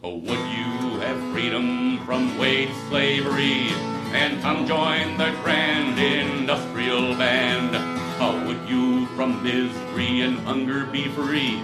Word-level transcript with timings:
Oh, 0.00 0.14
would 0.14 0.28
you 0.28 1.00
have 1.00 1.32
freedom 1.32 1.98
from 2.06 2.38
wage 2.38 2.72
slavery 2.88 3.70
and 4.14 4.40
come 4.40 4.64
join 4.64 5.18
the 5.18 5.32
grand 5.42 5.98
industrial 5.98 7.16
band? 7.16 7.74
Oh, 8.20 8.40
would 8.46 8.68
you 8.68 9.06
from 9.16 9.42
misery 9.42 10.20
and 10.20 10.38
hunger 10.38 10.86
be 10.86 11.08
free? 11.08 11.60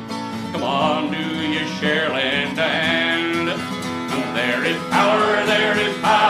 Come 0.50 0.64
on, 0.64 1.12
do 1.12 1.18
you 1.18 1.64
share 1.78 2.08
land 2.08 2.56
to 2.56 2.62
hand? 2.62 3.48
There 4.34 4.64
is 4.64 4.82
power, 4.90 5.46
there 5.46 5.78
is 5.78 5.96
power 5.98 6.23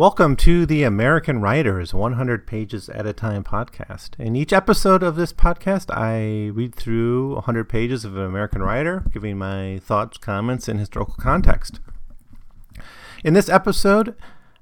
Welcome 0.00 0.32
to 0.36 0.64
the 0.64 0.82
American 0.82 1.42
Writers 1.42 1.92
100 1.92 2.46
Pages 2.46 2.88
at 2.88 3.04
a 3.04 3.12
Time 3.12 3.44
podcast. 3.44 4.18
In 4.18 4.34
each 4.34 4.50
episode 4.50 5.02
of 5.02 5.14
this 5.14 5.34
podcast, 5.34 5.94
I 5.94 6.46
read 6.54 6.74
through 6.74 7.34
100 7.34 7.68
pages 7.68 8.06
of 8.06 8.16
an 8.16 8.22
American 8.22 8.62
writer, 8.62 9.04
giving 9.12 9.36
my 9.36 9.78
thoughts, 9.84 10.16
comments, 10.16 10.68
and 10.68 10.80
historical 10.80 11.16
context. 11.20 11.80
In 13.24 13.34
this 13.34 13.50
episode, 13.50 14.14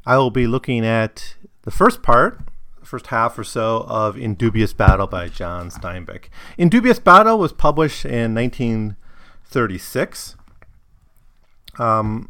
I 0.05 0.19
will 0.19 0.33
be 0.33 0.49
looking 0.49 0.85
at 0.85 1.37
the 1.63 1.71
first 1.71 2.03
part, 2.03 2.41
the 2.81 2.87
first 2.87 3.07
half 3.07 3.39
or 3.39 3.45
so 3.45 3.85
of 3.87 4.19
In 4.19 4.35
Dubious 4.35 4.73
Battle 4.73 5.07
by 5.07 5.29
John 5.29 5.71
Steinbeck. 5.71 6.31
In 6.57 6.69
Dubious 6.69 6.99
Battle 6.99 7.39
was 7.39 7.53
published 7.53 8.05
in 8.05 8.35
1936. 8.35 10.35
Um, 11.79 12.29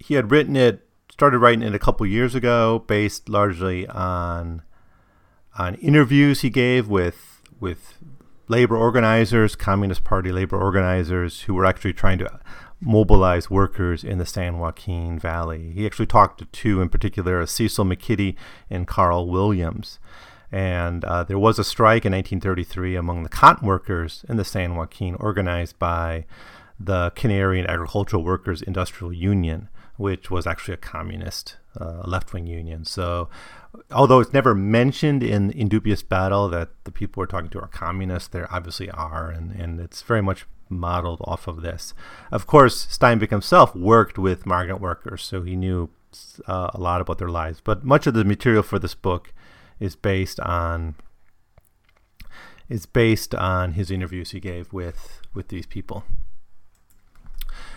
he 0.00 0.14
had 0.14 0.32
written 0.32 0.56
it, 0.56 0.88
started 1.22 1.38
writing 1.38 1.62
it 1.62 1.72
a 1.72 1.78
couple 1.78 2.04
years 2.04 2.34
ago, 2.34 2.82
based 2.88 3.28
largely 3.28 3.86
on 3.86 4.60
on 5.56 5.76
interviews 5.76 6.40
he 6.40 6.50
gave 6.50 6.88
with 6.88 7.40
with 7.60 7.96
labor 8.48 8.76
organizers, 8.76 9.54
Communist 9.54 10.02
Party 10.02 10.32
labor 10.32 10.60
organizers 10.60 11.42
who 11.42 11.54
were 11.54 11.64
actually 11.64 11.92
trying 11.92 12.18
to 12.18 12.40
mobilize 12.80 13.48
workers 13.48 14.02
in 14.02 14.18
the 14.18 14.26
San 14.26 14.58
Joaquin 14.58 15.16
Valley. 15.16 15.70
He 15.70 15.86
actually 15.86 16.06
talked 16.06 16.38
to 16.40 16.46
two 16.46 16.80
in 16.80 16.88
particular, 16.88 17.46
Cecil 17.46 17.84
McKiddy 17.84 18.34
and 18.68 18.88
Carl 18.88 19.28
Williams. 19.28 20.00
And 20.50 21.04
uh, 21.04 21.22
there 21.22 21.38
was 21.38 21.56
a 21.56 21.62
strike 21.62 22.04
in 22.04 22.10
1933 22.10 22.96
among 22.96 23.22
the 23.22 23.28
cotton 23.28 23.68
workers 23.68 24.24
in 24.28 24.38
the 24.38 24.44
San 24.44 24.74
Joaquin, 24.74 25.14
organized 25.20 25.78
by 25.78 26.24
the 26.80 27.12
Cannery 27.14 27.60
and 27.60 27.70
Agricultural 27.70 28.24
Workers 28.24 28.60
Industrial 28.60 29.12
Union, 29.12 29.68
which 30.02 30.32
was 30.32 30.48
actually 30.48 30.74
a 30.74 30.78
communist 30.78 31.56
uh, 31.80 32.02
left 32.04 32.32
wing 32.32 32.46
union. 32.46 32.84
So, 32.84 33.28
although 33.92 34.18
it's 34.18 34.32
never 34.32 34.52
mentioned 34.52 35.22
in, 35.22 35.52
in 35.52 35.68
Dubious 35.68 36.02
Battle 36.02 36.48
that 36.48 36.70
the 36.82 36.90
people 36.90 37.20
we're 37.20 37.26
talking 37.26 37.50
to 37.50 37.60
are 37.60 37.68
communists, 37.68 38.28
there 38.28 38.52
obviously 38.52 38.90
are, 38.90 39.30
and, 39.30 39.52
and 39.52 39.80
it's 39.80 40.02
very 40.02 40.20
much 40.20 40.44
modeled 40.68 41.20
off 41.22 41.46
of 41.46 41.62
this. 41.62 41.94
Of 42.32 42.48
course, 42.48 42.86
Steinbeck 42.86 43.30
himself 43.30 43.76
worked 43.76 44.18
with 44.18 44.44
migrant 44.44 44.80
workers, 44.80 45.22
so 45.22 45.42
he 45.42 45.54
knew 45.54 45.88
uh, 46.48 46.70
a 46.74 46.80
lot 46.80 47.00
about 47.00 47.18
their 47.18 47.28
lives. 47.28 47.60
But 47.62 47.84
much 47.84 48.08
of 48.08 48.14
the 48.14 48.24
material 48.24 48.64
for 48.64 48.80
this 48.80 48.96
book 48.96 49.32
is 49.78 49.94
based 49.94 50.40
on 50.40 50.96
is 52.68 52.86
based 52.86 53.34
on 53.34 53.74
his 53.74 53.90
interviews 53.90 54.30
he 54.32 54.40
gave 54.40 54.72
with 54.72 55.20
with 55.32 55.46
these 55.48 55.66
people. 55.66 56.04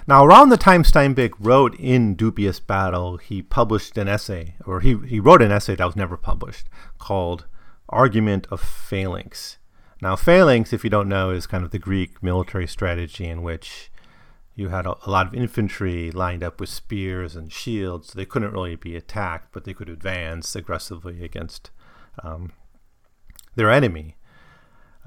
Now, 0.08 0.24
around 0.24 0.50
the 0.50 0.58
time 0.58 0.84
Steinbeck 0.84 1.34
wrote 1.40 1.76
in 1.80 2.14
Dubious 2.14 2.60
Battle, 2.60 3.18
he 3.18 3.42
published 3.42 3.98
an 3.98 4.08
essay, 4.08 4.56
or 4.64 4.82
he, 4.82 4.98
he 5.08 5.20
wrote 5.20 5.42
an 5.42 5.52
essay 5.52 5.76
that 5.76 5.86
was 5.86 5.96
never 5.96 6.16
published, 6.16 6.70
called 7.00 7.46
Argument 7.90 8.46
of 8.52 8.62
Phalanx. 8.62 9.58
Now, 10.02 10.16
phalanx, 10.16 10.74
if 10.74 10.84
you 10.84 10.92
don't 10.92 11.10
know, 11.10 11.32
is 11.32 11.48
kind 11.48 11.64
of 11.64 11.72
the 11.72 11.80
Greek 11.80 12.22
military 12.22 12.68
strategy 12.68 13.26
in 13.26 13.42
which 13.42 13.90
you 14.54 14.70
had 14.70 14.86
a, 14.86 14.96
a, 15.08 15.10
lot 15.10 15.26
of 15.26 15.34
infantry 15.34 16.12
lined 16.12 16.44
up 16.44 16.60
with 16.60 16.70
spears 16.70 17.36
and 17.36 17.52
shields. 17.52 18.10
So 18.10 18.18
they 18.18 18.26
couldn't 18.26 18.54
really 18.54 18.76
be 18.76 18.96
attacked, 18.96 19.52
but 19.52 19.64
they 19.64 19.74
could 19.74 19.90
advance 19.90 20.56
aggressively 20.56 21.24
against 21.24 21.72
um, 22.24 22.52
their 23.56 23.72
enemy. 23.72 24.18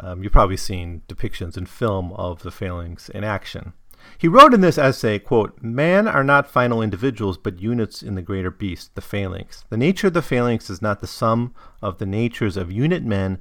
Um, 0.01 0.25
you've 0.25 0.33
probably 0.33 0.57
seen 0.57 1.03
depictions 1.07 1.57
in 1.57 1.67
film 1.67 2.13
of 2.15 2.43
the 2.43 2.51
phalanx 2.51 3.09
in 3.09 3.23
action. 3.23 3.75
He 4.17 4.29
wrote 4.29 4.55
in 4.55 4.61
this 4.61 4.79
essay, 4.79 5.19
quote, 5.19 5.61
Man 5.63 6.09
are 6.09 6.25
not 6.25 6.51
final 6.51 6.83
individuals, 6.83 7.37
but 7.37 7.61
units 7.61 8.03
in 8.03 8.15
the 8.15 8.23
greater 8.23 8.51
beast, 8.51 8.95
the 8.95 9.01
phalanx. 9.01 9.65
The 9.69 9.77
nature 9.77 10.07
of 10.07 10.15
the 10.15 10.23
phalanx 10.23 10.71
is 10.71 10.81
not 10.81 11.01
the 11.01 11.07
sum 11.07 11.55
of 11.83 11.99
the 11.99 12.07
natures 12.07 12.57
of 12.57 12.73
unit 12.73 13.05
men, 13.05 13.39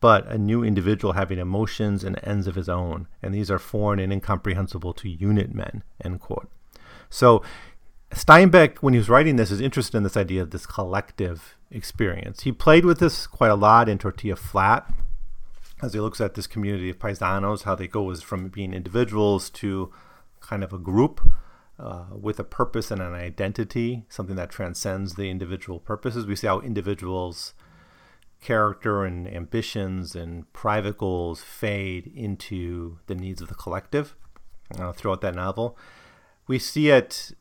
but 0.00 0.26
a 0.26 0.38
new 0.38 0.62
individual 0.62 1.14
having 1.14 1.38
emotions 1.38 2.04
and 2.04 2.18
ends 2.22 2.46
of 2.46 2.54
his 2.54 2.68
own, 2.68 3.08
and 3.22 3.34
these 3.34 3.50
are 3.50 3.58
foreign 3.58 3.98
and 3.98 4.12
incomprehensible 4.12 4.92
to 4.94 5.08
unit 5.08 5.52
men, 5.52 5.82
end 6.04 6.20
quote. 6.20 6.50
So 7.10 7.42
Steinbeck, 8.10 8.78
when 8.78 8.94
he 8.94 8.98
was 8.98 9.08
writing 9.08 9.36
this, 9.36 9.50
is 9.50 9.60
interested 9.60 9.96
in 9.96 10.02
this 10.02 10.16
idea 10.16 10.40
of 10.40 10.50
this 10.50 10.66
collective 10.66 11.56
experience. 11.70 12.42
He 12.42 12.52
played 12.52 12.84
with 12.84 13.00
this 13.00 13.26
quite 13.26 13.50
a 13.50 13.54
lot 13.54 13.88
in 13.88 13.98
Tortilla 13.98 14.36
Flat, 14.36 14.90
as 15.82 15.92
he 15.92 16.00
looks 16.00 16.20
at 16.20 16.34
this 16.34 16.46
community 16.46 16.90
of 16.90 16.98
paisanos, 16.98 17.62
how 17.62 17.74
they 17.74 17.86
go 17.86 18.12
from 18.16 18.48
being 18.48 18.72
individuals 18.72 19.50
to 19.50 19.92
kind 20.48 20.64
of 20.64 20.72
a 20.72 20.78
group 20.78 21.20
uh, 21.78 22.06
with 22.10 22.40
a 22.40 22.44
purpose 22.44 22.90
and 22.90 23.00
an 23.00 23.14
identity, 23.14 24.04
something 24.08 24.36
that 24.36 24.50
transcends 24.50 25.14
the 25.14 25.30
individual 25.30 25.78
purposes. 25.78 26.26
We 26.26 26.36
see 26.36 26.46
how 26.46 26.60
individuals' 26.60 27.54
character 28.40 29.04
and 29.04 29.28
ambitions 29.28 30.14
and 30.14 30.50
private 30.52 30.98
goals 30.98 31.42
fade 31.42 32.10
into 32.14 32.98
the 33.06 33.14
needs 33.14 33.40
of 33.40 33.48
the 33.48 33.54
collective 33.54 34.16
uh, 34.78 34.92
throughout 34.92 35.20
that 35.20 35.34
novel. 35.34 35.76
We 36.46 36.58
see 36.58 36.88
it 36.88 37.32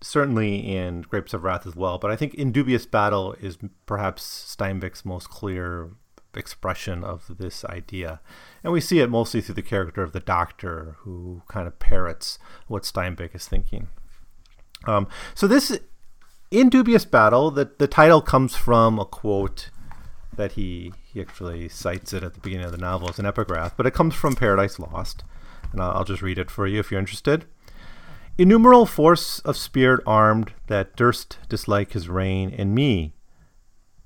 certainly 0.00 0.74
in 0.74 1.02
Grapes 1.02 1.34
of 1.34 1.44
Wrath 1.44 1.66
as 1.66 1.76
well, 1.76 1.98
but 1.98 2.10
I 2.10 2.16
think 2.16 2.34
In 2.34 2.52
Dubious 2.52 2.86
Battle 2.86 3.34
is 3.34 3.58
perhaps 3.86 4.56
Steinbeck's 4.56 5.04
most 5.04 5.28
clear 5.30 5.90
expression 6.34 7.04
of 7.04 7.24
this 7.38 7.64
idea. 7.64 8.20
And 8.62 8.72
we 8.72 8.80
see 8.80 9.00
it 9.00 9.10
mostly 9.10 9.40
through 9.40 9.56
the 9.56 9.62
character 9.62 10.02
of 10.02 10.12
the 10.12 10.20
doctor 10.20 10.96
who 11.00 11.42
kind 11.48 11.66
of 11.66 11.78
parrots 11.78 12.38
what 12.66 12.82
Steinbeck 12.82 13.34
is 13.34 13.46
thinking. 13.46 13.88
Um, 14.86 15.08
so 15.34 15.46
this 15.46 15.78
in 16.50 16.68
Dubious 16.68 17.04
Battle, 17.04 17.50
the, 17.50 17.70
the 17.78 17.88
title 17.88 18.20
comes 18.20 18.54
from 18.56 18.98
a 18.98 19.04
quote 19.04 19.70
that 20.34 20.52
he, 20.52 20.92
he 21.12 21.20
actually 21.20 21.68
cites 21.68 22.12
it 22.12 22.22
at 22.22 22.34
the 22.34 22.40
beginning 22.40 22.66
of 22.66 22.72
the 22.72 22.78
novel 22.78 23.08
as 23.08 23.18
an 23.18 23.26
epigraph, 23.26 23.76
but 23.76 23.86
it 23.86 23.94
comes 23.94 24.14
from 24.14 24.34
Paradise 24.34 24.78
Lost. 24.78 25.24
And 25.72 25.80
I'll, 25.80 25.90
I'll 25.92 26.04
just 26.04 26.22
read 26.22 26.38
it 26.38 26.50
for 26.50 26.66
you 26.66 26.80
if 26.80 26.90
you're 26.90 27.00
interested. 27.00 27.46
Innumerable 28.38 28.86
force 28.86 29.40
of 29.40 29.56
spirit 29.56 30.02
armed 30.06 30.52
that 30.66 30.96
durst 30.96 31.38
dislike 31.48 31.92
his 31.92 32.08
reign, 32.08 32.54
and 32.56 32.74
me, 32.74 33.14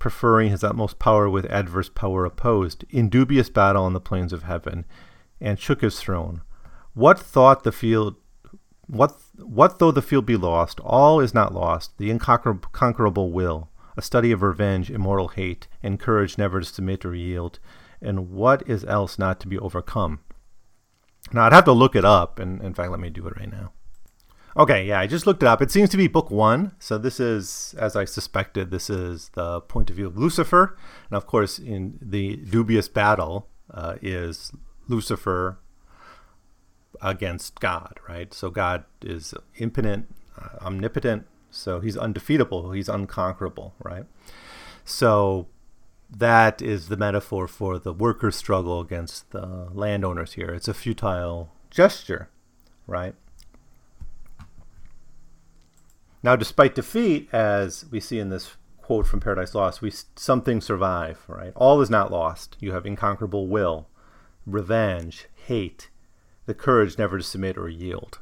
preferring 0.06 0.50
his 0.50 0.62
utmost 0.62 1.00
power 1.00 1.28
with 1.28 1.44
adverse 1.46 1.88
power 1.88 2.24
opposed, 2.24 2.84
in 2.90 3.08
dubious 3.08 3.50
battle 3.50 3.82
on 3.82 3.92
the 3.92 3.98
plains 3.98 4.32
of 4.32 4.44
heaven, 4.44 4.84
and 5.40 5.58
shook 5.58 5.80
his 5.80 5.98
throne. 5.98 6.42
What 6.94 7.18
thought 7.18 7.64
the 7.64 7.72
field 7.72 8.14
what 8.86 9.16
what 9.34 9.80
though 9.80 9.90
the 9.90 10.00
field 10.00 10.24
be 10.24 10.36
lost, 10.36 10.78
all 10.78 11.18
is 11.18 11.34
not 11.34 11.52
lost, 11.52 11.98
the 11.98 12.08
inconquerable 12.08 13.32
will, 13.32 13.68
a 13.96 14.00
study 14.00 14.30
of 14.30 14.42
revenge, 14.42 14.92
immortal 14.92 15.26
hate, 15.26 15.66
and 15.82 15.98
courage 15.98 16.38
never 16.38 16.60
to 16.60 16.64
submit 16.64 17.04
or 17.04 17.12
yield, 17.12 17.58
and 18.00 18.30
what 18.30 18.62
is 18.68 18.84
else 18.84 19.18
not 19.18 19.40
to 19.40 19.48
be 19.48 19.58
overcome. 19.58 20.20
Now 21.32 21.46
I'd 21.46 21.52
have 21.52 21.64
to 21.64 21.72
look 21.72 21.96
it 21.96 22.04
up, 22.04 22.38
and 22.38 22.62
in 22.62 22.74
fact 22.74 22.92
let 22.92 23.00
me 23.00 23.10
do 23.10 23.26
it 23.26 23.36
right 23.36 23.50
now. 23.50 23.72
Okay, 24.58 24.86
yeah, 24.86 24.98
I 24.98 25.06
just 25.06 25.26
looked 25.26 25.42
it 25.42 25.46
up. 25.46 25.60
It 25.60 25.70
seems 25.70 25.90
to 25.90 25.98
be 25.98 26.08
book 26.08 26.30
one. 26.30 26.72
So 26.78 26.96
this 26.96 27.20
is, 27.20 27.74
as 27.78 27.94
I 27.94 28.06
suspected, 28.06 28.70
this 28.70 28.88
is 28.88 29.28
the 29.34 29.60
point 29.60 29.91
of 29.91 29.97
view 29.97 30.06
of 30.06 30.16
Lucifer. 30.16 30.78
And 31.10 31.16
of 31.16 31.26
course, 31.26 31.58
in 31.58 31.98
the 32.00 32.36
dubious 32.36 32.88
battle 32.88 33.48
uh, 33.70 33.97
is 34.00 34.53
Lucifer 34.88 35.58
against 37.03 37.60
God, 37.60 38.00
right? 38.08 38.32
So 38.32 38.48
God 38.48 38.84
is 39.03 39.34
impotent, 39.58 40.14
uh, 40.41 40.64
omnipotent. 40.64 41.26
So 41.50 41.80
he's 41.80 41.98
undefeatable. 41.98 42.70
He's 42.70 42.88
unconquerable, 42.88 43.74
right? 43.82 44.06
So 44.86 45.48
that 46.10 46.62
is 46.62 46.88
the 46.88 46.97
metaphor 46.97 47.47
for 47.47 47.78
the 47.78 47.92
workers' 47.92 48.36
struggle 48.36 48.80
against 48.80 49.32
the 49.32 49.68
landowners 49.74 50.32
here. 50.32 50.48
It's 50.48 50.68
a 50.68 50.74
futile 50.74 51.52
gesture, 51.70 52.30
right? 52.86 53.14
Now, 56.26 56.34
despite 56.34 56.74
defeat, 56.74 57.28
as 57.32 57.86
we 57.88 58.00
see 58.00 58.18
in 58.18 58.30
this 58.30 58.56
quote 58.82 59.06
from 59.06 59.20
Paradise 59.20 59.54
Lost, 59.54 59.80
we 59.80 59.92
some 60.16 60.42
things 60.42 60.64
survive, 60.64 61.22
right? 61.28 61.52
All 61.54 61.80
is 61.80 61.88
not 61.88 62.10
lost. 62.10 62.56
You 62.58 62.72
have 62.72 62.84
inconquerable 62.84 63.46
will, 63.46 63.86
revenge, 64.44 65.28
hate, 65.36 65.88
the 66.46 66.52
courage 66.52 66.98
never 66.98 67.18
to 67.18 67.22
submit 67.22 67.56
or 67.56 67.68
yield, 67.68 68.18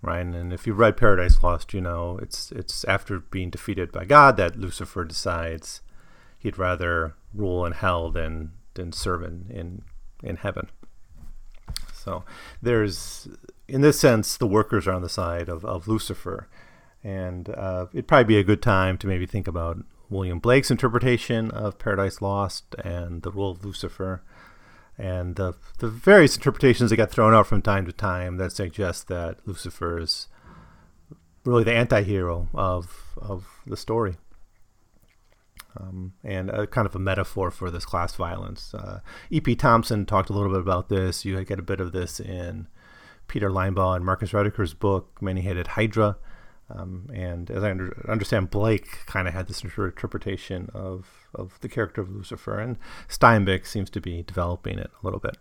right? 0.00 0.24
And 0.24 0.54
if 0.54 0.66
you've 0.66 0.78
read 0.78 0.96
Paradise 0.96 1.42
Lost, 1.42 1.74
you 1.74 1.82
know 1.82 2.18
it's 2.22 2.50
it's 2.50 2.82
after 2.84 3.18
being 3.18 3.50
defeated 3.50 3.92
by 3.92 4.06
God 4.06 4.38
that 4.38 4.58
Lucifer 4.58 5.04
decides 5.04 5.82
he'd 6.38 6.56
rather 6.56 7.14
rule 7.34 7.66
in 7.66 7.72
hell 7.72 8.10
than 8.10 8.52
than 8.72 8.90
serve 8.90 9.22
in 9.22 9.50
in, 9.50 9.82
in 10.22 10.36
heaven. 10.36 10.70
So 11.92 12.24
there's 12.62 13.28
in 13.68 13.82
this 13.82 14.00
sense 14.00 14.38
the 14.38 14.46
workers 14.46 14.86
are 14.86 14.94
on 14.94 15.02
the 15.02 15.10
side 15.10 15.50
of, 15.50 15.62
of 15.66 15.86
Lucifer, 15.86 16.48
and 17.04 17.50
uh, 17.50 17.86
it'd 17.92 18.08
probably 18.08 18.24
be 18.24 18.38
a 18.38 18.44
good 18.44 18.62
time 18.62 18.98
to 18.98 19.06
maybe 19.06 19.26
think 19.26 19.46
about 19.46 19.78
William 20.08 20.38
Blake's 20.38 20.70
interpretation 20.70 21.50
of 21.50 21.78
Paradise 21.78 22.22
Lost 22.22 22.74
and 22.82 23.22
the 23.22 23.30
role 23.30 23.52
of 23.52 23.64
Lucifer 23.64 24.22
and 24.96 25.36
the, 25.36 25.54
the 25.78 25.88
various 25.88 26.36
interpretations 26.36 26.90
that 26.90 26.96
get 26.96 27.10
thrown 27.10 27.34
out 27.34 27.46
from 27.46 27.62
time 27.62 27.84
to 27.86 27.92
time 27.92 28.36
that 28.36 28.52
suggest 28.52 29.08
that 29.08 29.38
Lucifer 29.46 29.98
is 29.98 30.28
really 31.44 31.64
the 31.64 31.72
anti-hero 31.72 32.48
of, 32.54 33.16
of 33.16 33.46
the 33.66 33.76
story. 33.76 34.16
Um, 35.76 36.12
and 36.22 36.50
a 36.50 36.68
kind 36.68 36.86
of 36.86 36.94
a 36.94 37.00
metaphor 37.00 37.50
for 37.50 37.68
this 37.68 37.84
class 37.84 38.14
violence. 38.14 38.72
Uh, 38.72 39.00
E.P. 39.30 39.56
Thompson 39.56 40.06
talked 40.06 40.30
a 40.30 40.32
little 40.32 40.52
bit 40.52 40.60
about 40.60 40.88
this. 40.88 41.24
You 41.24 41.42
get 41.44 41.58
a 41.58 41.62
bit 41.62 41.80
of 41.80 41.90
this 41.90 42.20
in 42.20 42.68
Peter 43.26 43.50
Linebaugh 43.50 43.96
and 43.96 44.04
Marcus 44.04 44.30
Rediker's 44.30 44.72
book, 44.72 45.20
Many-Headed 45.20 45.66
Hydra. 45.68 46.16
Um, 46.70 47.10
and 47.12 47.50
as 47.50 47.62
I 47.62 47.70
under, 47.70 48.06
understand, 48.08 48.50
Blake 48.50 49.04
kind 49.06 49.28
of 49.28 49.34
had 49.34 49.48
this 49.48 49.62
interpretation 49.62 50.70
of 50.72 51.28
of 51.34 51.58
the 51.60 51.68
character 51.68 52.00
of 52.00 52.10
Lucifer, 52.10 52.58
and 52.58 52.78
Steinbeck 53.08 53.66
seems 53.66 53.90
to 53.90 54.00
be 54.00 54.22
developing 54.22 54.78
it 54.78 54.90
a 54.90 55.04
little 55.04 55.20
bit. 55.20 55.36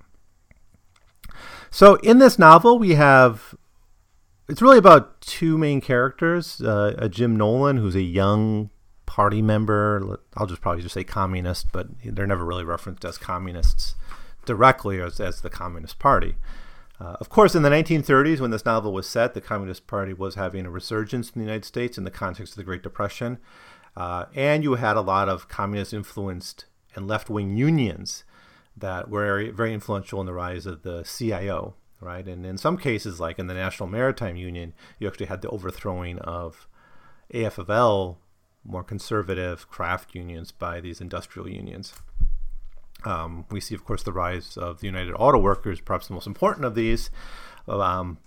So 1.71 1.95
in 1.95 2.19
this 2.19 2.37
novel, 2.37 2.77
we 2.77 2.95
have 2.95 3.55
it's 4.49 4.61
really 4.61 4.77
about 4.77 5.21
two 5.21 5.57
main 5.57 5.79
characters: 5.79 6.61
uh, 6.61 6.95
a 6.97 7.07
Jim 7.07 7.37
Nolan, 7.37 7.77
who's 7.77 7.95
a 7.95 8.01
young 8.01 8.69
party 9.05 9.41
member. 9.41 10.19
I'll 10.35 10.47
just 10.47 10.61
probably 10.61 10.81
just 10.81 10.93
say 10.93 11.03
communist, 11.03 11.71
but 11.71 11.87
they're 12.03 12.27
never 12.27 12.45
really 12.45 12.65
referenced 12.65 13.05
as 13.05 13.17
communists 13.17 13.95
directly 14.45 15.01
as, 15.01 15.19
as 15.19 15.41
the 15.41 15.49
Communist 15.49 15.99
Party. 15.99 16.35
Uh, 17.03 17.17
of 17.19 17.27
course, 17.27 17.53
in 17.53 17.63
the 17.63 17.69
1930s, 17.69 18.39
when 18.39 18.51
this 18.51 18.65
novel 18.65 18.93
was 18.93 19.09
set, 19.09 19.33
the 19.33 19.41
Communist 19.41 19.87
Party 19.87 20.13
was 20.13 20.35
having 20.35 20.65
a 20.65 20.69
resurgence 20.69 21.31
in 21.31 21.41
the 21.41 21.45
United 21.45 21.65
States 21.65 21.97
in 21.97 22.05
the 22.05 22.11
context 22.11 22.53
of 22.53 22.57
the 22.57 22.63
Great 22.63 22.81
Depression. 22.81 23.39
Uh, 23.97 24.25
and 24.33 24.63
you 24.63 24.75
had 24.75 24.95
a 24.95 25.01
lot 25.01 25.27
of 25.27 25.49
communist 25.49 25.93
influenced 25.93 26.65
and 26.95 27.07
left 27.07 27.29
wing 27.29 27.57
unions 27.57 28.23
that 28.77 29.09
were 29.09 29.51
very 29.51 29.73
influential 29.73 30.21
in 30.21 30.25
the 30.25 30.33
rise 30.33 30.65
of 30.65 30.83
the 30.83 31.03
CIO, 31.03 31.75
right? 31.99 32.25
And 32.25 32.45
in 32.45 32.57
some 32.57 32.77
cases, 32.77 33.19
like 33.19 33.37
in 33.37 33.47
the 33.47 33.53
National 33.53 33.89
Maritime 33.89 34.37
Union, 34.37 34.73
you 34.97 35.07
actually 35.07 35.25
had 35.25 35.41
the 35.41 35.49
overthrowing 35.49 36.19
of 36.19 36.67
AFL, 37.33 38.15
more 38.63 38.83
conservative 38.83 39.69
craft 39.69 40.15
unions, 40.15 40.51
by 40.51 40.79
these 40.79 41.01
industrial 41.01 41.49
unions. 41.49 41.93
Um, 43.05 43.45
we 43.51 43.59
see, 43.59 43.75
of 43.75 43.85
course, 43.85 44.03
the 44.03 44.13
rise 44.13 44.57
of 44.57 44.79
the 44.79 44.87
United 44.87 45.13
Auto 45.13 45.39
Workers, 45.39 45.81
perhaps 45.81 46.07
the 46.07 46.13
most 46.13 46.27
important 46.27 46.65
of 46.65 46.75
these, 46.75 47.09
um, 47.67 48.17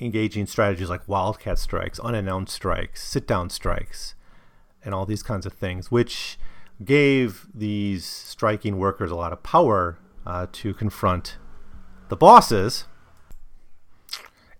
engaging 0.00 0.46
strategies 0.46 0.90
like 0.90 1.08
wildcat 1.08 1.58
strikes, 1.58 1.98
unannounced 2.00 2.54
strikes, 2.54 3.02
sit 3.02 3.26
down 3.26 3.50
strikes, 3.50 4.14
and 4.84 4.94
all 4.94 5.06
these 5.06 5.22
kinds 5.22 5.46
of 5.46 5.52
things, 5.52 5.90
which 5.90 6.38
gave 6.84 7.46
these 7.54 8.04
striking 8.04 8.78
workers 8.78 9.10
a 9.10 9.16
lot 9.16 9.32
of 9.32 9.42
power 9.42 9.98
uh, 10.26 10.46
to 10.52 10.74
confront 10.74 11.38
the 12.08 12.16
bosses 12.16 12.84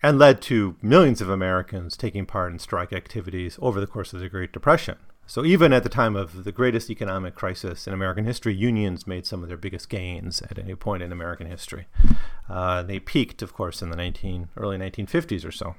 and 0.03 0.19
led 0.19 0.41
to 0.41 0.77
millions 0.81 1.21
of 1.21 1.29
Americans 1.29 1.97
taking 1.97 2.27
part 2.27 2.53
in 2.53 2.59
strike 2.59 2.93
activities 2.93 3.59
over 3.61 3.81
the 3.81 3.87
course 3.87 4.13
of 4.13 4.21
the 4.21 4.29
Great 4.29 4.53
Depression. 4.53 4.97
So, 5.29 5.45
even 5.45 5.73
at 5.73 5.83
the 5.83 5.89
time 5.89 6.15
of 6.15 6.45
the 6.45 6.53
greatest 6.53 6.89
economic 6.89 7.35
crisis 7.35 7.89
in 7.89 7.93
American 7.93 8.25
history, 8.25 8.55
unions 8.55 9.09
made 9.09 9.27
some 9.27 9.43
of 9.43 9.49
their 9.49 9.57
biggest 9.57 9.89
gains 9.89 10.41
at 10.43 10.59
any 10.59 10.77
point 10.77 11.03
in 11.03 11.11
American 11.11 11.49
history. 11.49 11.87
Uh, 12.49 12.85
they 12.85 13.01
peaked, 13.01 13.43
of 13.43 13.53
course, 13.53 13.83
in 13.83 13.91
the 13.91 13.97
19, 13.97 14.49
early 14.57 14.79
1950s 14.79 15.45
or 15.45 15.51
so. 15.51 15.75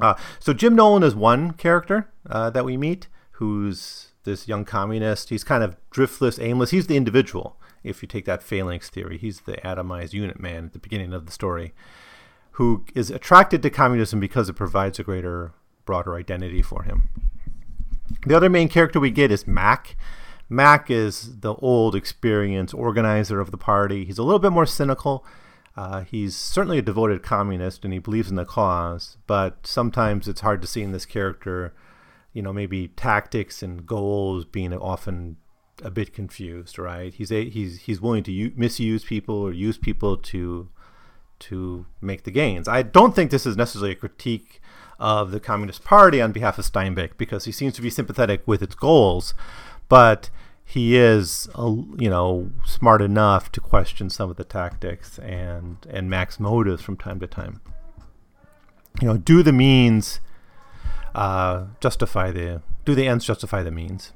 Uh, 0.00 0.14
so, 0.40 0.52
Jim 0.52 0.74
Nolan 0.74 1.04
is 1.04 1.14
one 1.14 1.52
character 1.52 2.10
uh, 2.28 2.50
that 2.50 2.64
we 2.64 2.76
meet 2.76 3.06
who's 3.32 4.08
this 4.24 4.48
young 4.48 4.64
communist. 4.64 5.28
He's 5.28 5.44
kind 5.44 5.62
of 5.62 5.76
driftless, 5.92 6.42
aimless. 6.42 6.70
He's 6.70 6.88
the 6.88 6.96
individual, 6.96 7.56
if 7.84 8.02
you 8.02 8.08
take 8.08 8.24
that 8.24 8.42
phalanx 8.42 8.90
theory. 8.90 9.16
He's 9.16 9.42
the 9.42 9.58
atomized 9.58 10.12
unit 10.12 10.40
man 10.40 10.66
at 10.66 10.72
the 10.72 10.78
beginning 10.80 11.12
of 11.12 11.24
the 11.24 11.32
story, 11.32 11.72
who 12.52 12.84
is 12.96 13.10
attracted 13.10 13.62
to 13.62 13.70
communism 13.70 14.18
because 14.18 14.48
it 14.48 14.54
provides 14.54 14.98
a 14.98 15.04
greater, 15.04 15.52
broader 15.84 16.16
identity 16.16 16.62
for 16.62 16.82
him. 16.82 17.08
The 18.26 18.36
other 18.36 18.48
main 18.48 18.68
character 18.68 19.00
we 19.00 19.10
get 19.10 19.30
is 19.30 19.46
Mac. 19.46 19.96
Mac 20.48 20.90
is 20.90 21.40
the 21.40 21.54
old, 21.54 21.94
experienced 21.94 22.74
organizer 22.74 23.40
of 23.40 23.50
the 23.50 23.56
party. 23.56 24.04
He's 24.04 24.18
a 24.18 24.22
little 24.22 24.40
bit 24.40 24.52
more 24.52 24.66
cynical. 24.66 25.24
Uh, 25.76 26.02
he's 26.02 26.34
certainly 26.36 26.78
a 26.78 26.82
devoted 26.82 27.22
communist 27.22 27.84
and 27.84 27.92
he 27.92 28.00
believes 28.00 28.28
in 28.28 28.36
the 28.36 28.44
cause, 28.44 29.16
but 29.26 29.66
sometimes 29.66 30.26
it's 30.26 30.40
hard 30.40 30.60
to 30.60 30.68
see 30.68 30.82
in 30.82 30.92
this 30.92 31.06
character 31.06 31.72
you 32.32 32.42
know 32.42 32.52
maybe 32.52 32.88
tactics 32.88 33.62
and 33.62 33.86
goals 33.86 34.44
being 34.44 34.72
often 34.72 35.36
a 35.82 35.90
bit 35.90 36.12
confused, 36.12 36.78
right? 36.78 37.12
He's 37.12 37.32
a, 37.32 37.48
he's 37.48 37.82
he's 37.82 38.00
willing 38.00 38.22
to 38.24 38.32
u- 38.32 38.52
misuse 38.54 39.04
people 39.04 39.36
or 39.36 39.52
use 39.52 39.78
people 39.78 40.16
to 40.16 40.68
to 41.40 41.86
make 42.00 42.24
the 42.24 42.30
gains. 42.30 42.68
I 42.68 42.82
don't 42.82 43.14
think 43.14 43.30
this 43.30 43.46
is 43.46 43.56
necessarily 43.56 43.92
a 43.92 43.96
critique 43.96 44.59
of 45.00 45.30
the 45.30 45.40
Communist 45.40 45.82
Party 45.82 46.20
on 46.20 46.30
behalf 46.30 46.58
of 46.58 46.70
Steinbeck 46.70 47.12
because 47.16 47.46
he 47.46 47.52
seems 47.52 47.74
to 47.74 47.82
be 47.82 47.90
sympathetic 47.90 48.46
with 48.46 48.62
its 48.62 48.74
goals, 48.74 49.32
but 49.88 50.28
he 50.62 50.96
is 50.96 51.48
you 51.56 52.10
know 52.10 52.50
smart 52.64 53.02
enough 53.02 53.50
to 53.52 53.60
question 53.60 54.10
some 54.10 54.30
of 54.30 54.36
the 54.36 54.44
tactics 54.44 55.18
and 55.18 55.78
and 55.90 56.08
Mac's 56.10 56.38
motives 56.38 56.82
from 56.82 56.96
time 56.96 57.18
to 57.18 57.26
time. 57.26 57.60
You 59.00 59.08
know, 59.08 59.16
do 59.16 59.42
the 59.42 59.52
means 59.52 60.20
uh, 61.14 61.66
justify 61.80 62.30
the 62.30 62.62
do 62.84 62.94
the 62.94 63.08
ends 63.08 63.24
justify 63.24 63.62
the 63.62 63.70
means? 63.70 64.12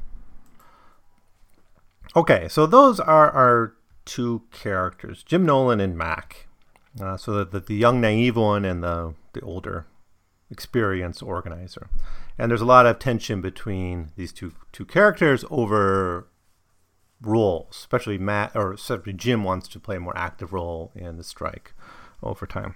Okay, 2.15 2.47
so 2.49 2.67
those 2.67 3.01
are 3.01 3.31
our 3.31 3.75
two 4.05 4.43
characters, 4.53 5.23
Jim 5.23 5.47
Nolan 5.47 5.81
and 5.81 5.97
Mac. 5.97 6.47
Uh, 7.01 7.17
so 7.17 7.33
the, 7.33 7.45
the, 7.45 7.61
the 7.61 7.75
young 7.75 8.01
naive 8.01 8.37
one 8.37 8.65
and 8.65 8.83
the 8.85 9.15
the 9.33 9.41
older 9.41 9.87
experienced 10.55 11.23
organizer. 11.23 11.89
And 12.39 12.51
there's 12.51 12.63
a 12.63 12.65
lot 12.65 12.87
of 12.87 12.99
tension 12.99 13.41
between 13.43 14.13
these 14.17 14.33
two 14.33 14.53
two 14.73 14.87
characters 14.87 15.45
over 15.51 16.29
roles, 17.21 17.77
especially 17.77 18.19
Matt 18.19 18.53
or 18.55 18.73
especially 18.73 19.13
Jim 19.13 19.45
wants 19.45 19.69
to 19.69 19.81
play 19.81 19.97
a 19.97 20.01
more 20.01 20.17
active 20.17 20.53
role 20.53 20.93
in 20.95 21.17
the 21.17 21.25
strike 21.25 21.75
over 22.23 22.47
time. 22.47 22.75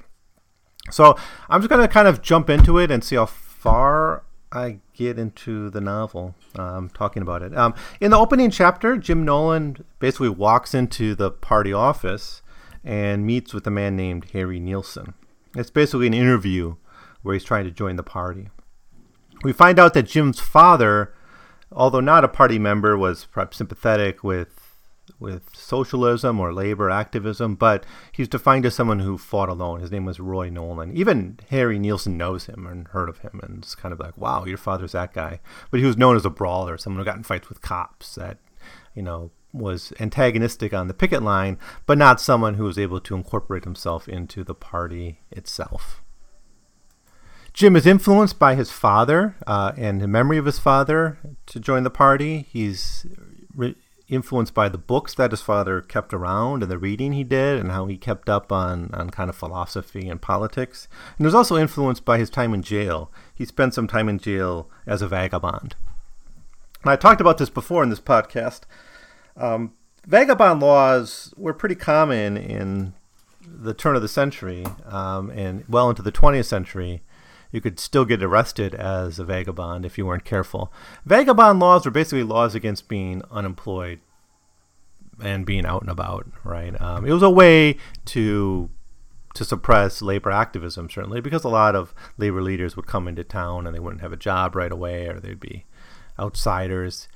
So 0.90 1.16
I'm 1.48 1.60
just 1.60 1.70
going 1.70 1.82
to 1.82 1.88
kind 1.88 2.08
of 2.08 2.22
jump 2.22 2.50
into 2.50 2.78
it 2.78 2.90
and 2.90 3.02
see 3.04 3.16
how 3.16 3.26
far 3.26 4.24
I 4.50 4.78
get 4.94 5.18
into 5.18 5.68
the 5.68 5.80
novel, 5.80 6.34
um, 6.56 6.88
talking 6.88 7.22
about 7.22 7.42
it. 7.42 7.56
Um, 7.56 7.74
in 8.00 8.10
the 8.10 8.18
opening 8.18 8.50
chapter, 8.50 8.96
Jim 8.96 9.24
Nolan 9.24 9.84
basically 9.98 10.30
walks 10.30 10.74
into 10.74 11.14
the 11.14 11.30
party 11.30 11.72
office 11.72 12.42
and 12.82 13.26
meets 13.26 13.52
with 13.52 13.66
a 13.66 13.70
man 13.70 13.96
named 13.96 14.30
Harry 14.32 14.58
Nielsen. 14.58 15.12
It's 15.54 15.70
basically 15.70 16.06
an 16.06 16.14
interview 16.14 16.76
where 17.22 17.34
he's 17.34 17.44
trying 17.44 17.64
to 17.64 17.70
join 17.70 17.96
the 17.96 18.02
party. 18.02 18.48
We 19.42 19.52
find 19.52 19.78
out 19.78 19.94
that 19.94 20.06
Jim's 20.06 20.40
father, 20.40 21.14
although 21.70 22.00
not 22.00 22.24
a 22.24 22.28
party 22.28 22.58
member, 22.58 22.96
was 22.96 23.24
perhaps 23.26 23.56
sympathetic 23.56 24.24
with 24.24 24.68
with 25.18 25.54
socialism 25.54 26.38
or 26.38 26.52
labor 26.52 26.90
activism, 26.90 27.54
but 27.54 27.84
he's 28.12 28.28
defined 28.28 28.66
as 28.66 28.74
someone 28.74 29.00
who 29.00 29.18
fought 29.18 29.48
alone. 29.48 29.80
His 29.80 29.90
name 29.90 30.04
was 30.04 30.20
Roy 30.20 30.50
Nolan. 30.50 30.96
Even 30.96 31.38
Harry 31.50 31.78
Nielsen 31.78 32.16
knows 32.16 32.46
him 32.46 32.66
and 32.66 32.88
heard 32.88 33.08
of 33.08 33.18
him, 33.18 33.40
and 33.42 33.62
it's 33.62 33.74
kind 33.74 33.92
of 33.92 34.00
like, 34.00 34.16
wow, 34.18 34.44
your 34.44 34.58
father's 34.58 34.92
that 34.92 35.14
guy. 35.14 35.40
But 35.70 35.80
he 35.80 35.86
was 35.86 35.96
known 35.96 36.16
as 36.16 36.24
a 36.24 36.30
brawler, 36.30 36.76
someone 36.76 37.00
who 37.00 37.04
got 37.04 37.16
in 37.16 37.22
fights 37.22 37.48
with 37.48 37.62
cops 37.62 38.14
that, 38.16 38.38
you 38.94 39.02
know, 39.02 39.30
was 39.52 39.92
antagonistic 39.98 40.74
on 40.74 40.88
the 40.88 40.94
picket 40.94 41.22
line, 41.22 41.58
but 41.86 41.98
not 41.98 42.20
someone 42.20 42.54
who 42.54 42.64
was 42.64 42.78
able 42.78 43.00
to 43.00 43.14
incorporate 43.14 43.64
himself 43.64 44.08
into 44.08 44.44
the 44.44 44.54
party 44.54 45.20
itself. 45.30 46.02
Jim 47.58 47.74
is 47.74 47.86
influenced 47.86 48.38
by 48.38 48.54
his 48.54 48.70
father 48.70 49.34
uh, 49.44 49.72
and 49.76 50.00
the 50.00 50.06
memory 50.06 50.38
of 50.38 50.44
his 50.44 50.60
father 50.60 51.18
to 51.44 51.58
join 51.58 51.82
the 51.82 51.90
party. 51.90 52.46
He's 52.48 53.04
re- 53.52 53.74
influenced 54.06 54.54
by 54.54 54.68
the 54.68 54.78
books 54.78 55.12
that 55.14 55.32
his 55.32 55.42
father 55.42 55.80
kept 55.80 56.14
around 56.14 56.62
and 56.62 56.70
the 56.70 56.78
reading 56.78 57.14
he 57.14 57.24
did 57.24 57.58
and 57.58 57.72
how 57.72 57.86
he 57.86 57.98
kept 57.98 58.28
up 58.28 58.52
on, 58.52 58.90
on 58.94 59.10
kind 59.10 59.28
of 59.28 59.34
philosophy 59.34 60.08
and 60.08 60.22
politics. 60.22 60.86
And 61.16 61.18
he 61.18 61.24
was 61.24 61.34
also 61.34 61.56
influenced 61.56 62.04
by 62.04 62.16
his 62.16 62.30
time 62.30 62.54
in 62.54 62.62
jail. 62.62 63.10
He 63.34 63.44
spent 63.44 63.74
some 63.74 63.88
time 63.88 64.08
in 64.08 64.20
jail 64.20 64.70
as 64.86 65.02
a 65.02 65.08
vagabond. 65.08 65.74
And 66.82 66.92
I 66.92 66.94
talked 66.94 67.20
about 67.20 67.38
this 67.38 67.50
before 67.50 67.82
in 67.82 67.90
this 67.90 67.98
podcast. 67.98 68.60
Um, 69.36 69.72
vagabond 70.06 70.60
laws 70.60 71.34
were 71.36 71.54
pretty 71.54 71.74
common 71.74 72.36
in 72.36 72.94
the 73.44 73.74
turn 73.74 73.96
of 73.96 74.02
the 74.02 74.06
century 74.06 74.64
um, 74.84 75.30
and 75.30 75.64
well 75.68 75.88
into 75.90 76.02
the 76.02 76.12
20th 76.12 76.44
century 76.44 77.02
you 77.50 77.60
could 77.60 77.80
still 77.80 78.04
get 78.04 78.22
arrested 78.22 78.74
as 78.74 79.18
a 79.18 79.24
vagabond 79.24 79.84
if 79.84 79.96
you 79.96 80.06
weren't 80.06 80.24
careful. 80.24 80.72
Vagabond 81.04 81.58
laws 81.60 81.84
were 81.84 81.90
basically 81.90 82.22
laws 82.22 82.54
against 82.54 82.88
being 82.88 83.22
unemployed 83.30 84.00
and 85.22 85.46
being 85.46 85.66
out 85.66 85.82
and 85.82 85.90
about, 85.90 86.26
right? 86.44 86.80
Um, 86.80 87.06
it 87.06 87.12
was 87.12 87.22
a 87.22 87.30
way 87.30 87.76
to 88.06 88.70
to 89.34 89.44
suppress 89.44 90.02
labor 90.02 90.30
activism, 90.30 90.90
certainly, 90.90 91.20
because 91.20 91.44
a 91.44 91.48
lot 91.48 91.76
of 91.76 91.94
labor 92.16 92.42
leaders 92.42 92.74
would 92.74 92.86
come 92.86 93.06
into 93.06 93.22
town 93.22 93.66
and 93.66 93.74
they 93.74 93.78
wouldn't 93.78 94.00
have 94.00 94.12
a 94.12 94.16
job 94.16 94.56
right 94.56 94.72
away, 94.72 95.06
or 95.06 95.20
they'd 95.20 95.38
be 95.38 95.64
outsiders. 96.18 97.08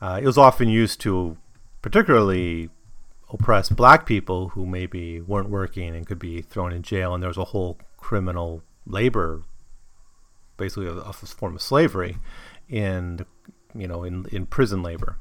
Uh, 0.00 0.18
it 0.20 0.26
was 0.26 0.36
often 0.36 0.68
used 0.68 1.00
to 1.00 1.38
particularly 1.80 2.68
oppress 3.32 3.68
black 3.70 4.04
people 4.04 4.50
who 4.50 4.66
maybe 4.66 5.20
weren't 5.20 5.48
working 5.48 5.94
and 5.94 6.06
could 6.06 6.18
be 6.18 6.42
thrown 6.42 6.72
in 6.72 6.82
jail, 6.82 7.14
and 7.14 7.22
there 7.22 7.28
was 7.28 7.38
a 7.38 7.44
whole 7.44 7.78
criminal 7.96 8.62
labor, 8.84 9.42
basically 10.60 10.86
a, 10.86 10.92
a 10.92 11.12
form 11.12 11.56
of 11.56 11.62
slavery, 11.62 12.18
in 12.68 13.26
you 13.74 13.88
know 13.88 14.04
in 14.04 14.26
in 14.30 14.46
prison 14.46 14.82
labor 14.82 15.16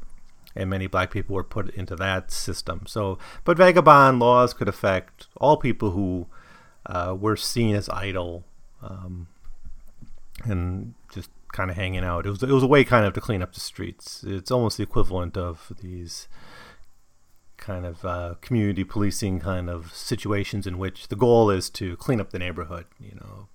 and 0.55 0.69
many 0.69 0.87
black 0.87 1.11
people 1.11 1.35
were 1.35 1.43
put 1.43 1.69
into 1.75 1.95
that 1.95 2.31
system. 2.31 2.83
So, 2.87 3.17
but 3.43 3.57
vagabond 3.57 4.19
laws 4.19 4.53
could 4.53 4.67
affect 4.67 5.27
all 5.37 5.57
people 5.57 5.91
who 5.91 6.27
uh, 6.85 7.15
were 7.17 7.35
seen 7.35 7.75
as 7.75 7.87
idle 7.89 8.45
um, 8.81 9.27
and 10.43 10.95
just 11.11 11.29
kind 11.51 11.69
of 11.69 11.77
hanging 11.77 12.03
out. 12.03 12.25
It 12.25 12.29
was 12.29 12.43
it 12.43 12.49
was 12.49 12.63
a 12.63 12.67
way 12.67 12.83
kind 12.83 13.05
of 13.05 13.13
to 13.13 13.21
clean 13.21 13.41
up 13.41 13.53
the 13.53 13.59
streets. 13.59 14.23
It's 14.25 14.51
almost 14.51 14.77
the 14.77 14.83
equivalent 14.83 15.37
of 15.37 15.71
these 15.81 16.27
kind 17.57 17.85
of 17.85 18.05
uh, 18.05 18.35
community 18.41 18.83
policing 18.83 19.39
kind 19.39 19.69
of 19.69 19.93
situations 19.93 20.65
in 20.65 20.77
which 20.77 21.09
the 21.09 21.15
goal 21.15 21.49
is 21.49 21.69
to 21.71 21.95
clean 21.97 22.21
up 22.21 22.31
the 22.31 22.39
neighborhood. 22.39 22.85
You 22.99 23.15
know, 23.15 23.47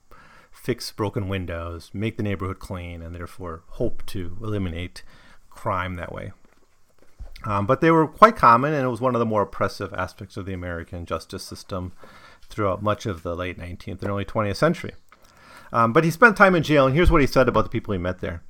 fix 0.65 0.91
broken 0.91 1.29
windows, 1.29 1.91
make 1.93 2.17
the 2.17 2.23
neighborhood 2.23 2.59
clean, 2.59 3.03
and 3.03 3.15
therefore 3.15 3.63
hope 3.73 4.05
to 4.07 4.39
eliminate 4.43 5.03
crime 5.51 5.97
that 5.97 6.11
way. 6.11 6.33
Um, 7.45 7.67
but 7.67 7.83
they 7.83 7.91
were 7.91 8.09
quite 8.09 8.35
common, 8.35 8.73
and 8.73 8.83
it 8.83 8.89
was 8.89 9.01
one 9.01 9.15
of 9.15 9.19
the 9.19 9.27
more 9.27 9.43
oppressive 9.43 9.93
aspects 9.93 10.39
of 10.39 10.47
the 10.47 10.55
American 10.55 11.05
justice 11.05 11.43
system 11.43 11.93
throughout 12.49 12.83
much 12.83 13.05
of 13.05 13.23
the 13.23 13.37
late 13.37 13.59
19th 13.59 14.01
and 14.01 14.11
early 14.11 14.25
20th 14.25 14.57
century. 14.57 14.93
Um, 15.71 15.93
but 15.93 16.03
he 16.03 16.11
spent 16.11 16.35
time 16.35 16.55
in 16.55 16.63
jail, 16.63 16.87
and 16.87 16.95
here's 16.95 17.11
what 17.11 17.21
he 17.21 17.27
said 17.27 17.47
about 17.47 17.65
the 17.65 17.71
people 17.71 17.93
he 17.93 17.99
met 17.99 18.21
there. 18.21 18.43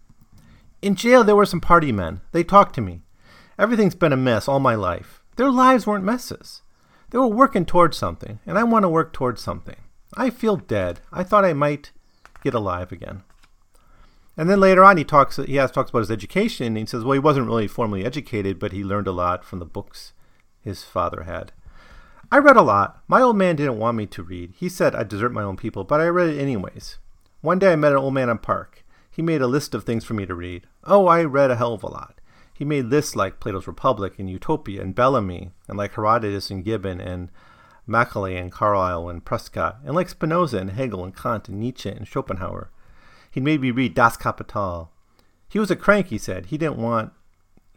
In 0.83 0.95
jail, 0.95 1.25
there 1.25 1.35
were 1.35 1.47
some 1.47 1.61
party 1.61 1.91
men. 1.91 2.21
They 2.31 2.45
talked 2.45 2.77
to 2.77 2.81
me. 2.81 3.03
Everything's 3.59 3.97
been 3.97 4.13
a 4.13 4.17
mess 4.17 4.47
all 4.47 4.61
my 4.61 4.77
life. 4.77 5.21
Their 5.35 5.51
lives 5.51 5.85
weren't 5.85 6.05
messes. 6.05 6.63
They 7.11 7.19
were 7.19 7.27
working 7.27 7.65
towards 7.67 7.97
something, 7.97 8.39
and 8.47 8.57
I 8.57 8.63
want 8.63 8.85
to 8.85 8.89
work 8.89 9.13
towards 9.13 9.43
something. 9.43 9.77
I 10.17 10.31
feel 10.31 10.57
dead. 10.57 11.01
I 11.13 11.25
thought 11.25 11.45
I 11.45 11.55
might 11.55 11.91
get 12.45 12.55
alive 12.55 12.93
again. 12.93 13.25
And 14.37 14.49
then 14.49 14.61
later 14.61 14.85
on, 14.85 14.97
he 14.97 15.05
talks. 15.05 15.37
He 15.37 15.57
has 15.57 15.71
talks 15.73 15.91
about 15.91 16.01
his 16.01 16.11
education. 16.11 16.67
And 16.69 16.79
he 16.79 16.87
says, 16.87 17.03
well, 17.03 17.15
he 17.15 17.19
wasn't 17.19 17.47
really 17.47 17.67
formally 17.67 18.05
educated, 18.05 18.59
but 18.59 18.73
he 18.73 18.85
learned 18.85 19.09
a 19.09 19.13
lot 19.13 19.45
from 19.45 19.59
the 19.59 19.65
books 19.65 20.13
his 20.61 20.85
father 20.85 21.23
had. 21.23 21.53
I 22.31 22.39
read 22.39 22.57
a 22.57 22.63
lot. 22.63 23.03
My 23.07 23.21
old 23.21 23.37
man 23.37 23.57
didn't 23.57 23.79
want 23.79 23.97
me 23.97 24.07
to 24.07 24.23
read. 24.23 24.55
He 24.57 24.69
said 24.69 24.95
I'd 24.95 25.09
desert 25.09 25.33
my 25.33 25.43
own 25.43 25.57
people, 25.57 25.85
but 25.85 26.01
I 26.01 26.07
read 26.07 26.31
it 26.31 26.41
anyways. 26.41 26.99
One 27.43 27.59
day 27.59 27.73
I 27.73 27.77
met 27.77 27.93
an 27.93 27.99
old 27.99 28.15
man 28.15 28.29
in 28.29 28.39
park. 28.39 28.85
He 29.11 29.23
made 29.23 29.43
a 29.43 29.47
list 29.47 29.75
of 29.75 29.85
things 29.85 30.05
for 30.05 30.15
me 30.15 30.27
to 30.27 30.35
read. 30.35 30.67
Oh, 30.83 31.07
I 31.07 31.23
read 31.23 31.51
a 31.51 31.57
hell 31.57 31.75
of 31.75 31.85
a 31.85 31.89
lot. 31.89 32.21
He 32.53 32.65
made 32.65 32.87
lists 32.87 33.15
like 33.15 33.41
Plato's 33.41 33.67
Republic 33.67 34.19
and 34.19 34.29
Utopia 34.29 34.81
and 34.81 34.95
Bellamy, 34.95 35.53
and 35.69 35.79
like 35.79 35.95
Herodotus 35.95 36.51
and 36.51 36.65
Gibbon 36.65 37.01
and 37.01 37.31
Macaulay 37.87 38.37
and 38.37 38.51
Carlyle 38.51 39.09
and 39.09 39.25
Prescott, 39.25 39.79
and 39.85 39.95
like 39.95 40.09
Spinoza 40.09 40.59
and 40.59 40.71
Hegel 40.71 41.05
and 41.05 41.17
Kant 41.17 41.49
and 41.49 41.61
Nietzsche 41.61 41.91
and 41.91 42.07
Schopenhauer. 42.07 42.71
He 43.31 43.41
made 43.41 43.61
me 43.61 43.71
read 43.71 43.95
Das 43.95 44.17
Kapital. 44.17 44.91
He 45.49 45.59
was 45.59 45.71
a 45.71 45.77
crank, 45.77 46.09
he 46.09 46.19
said. 46.19 46.47
He 46.47 46.59
didn't 46.59 46.79
want. 46.79 47.13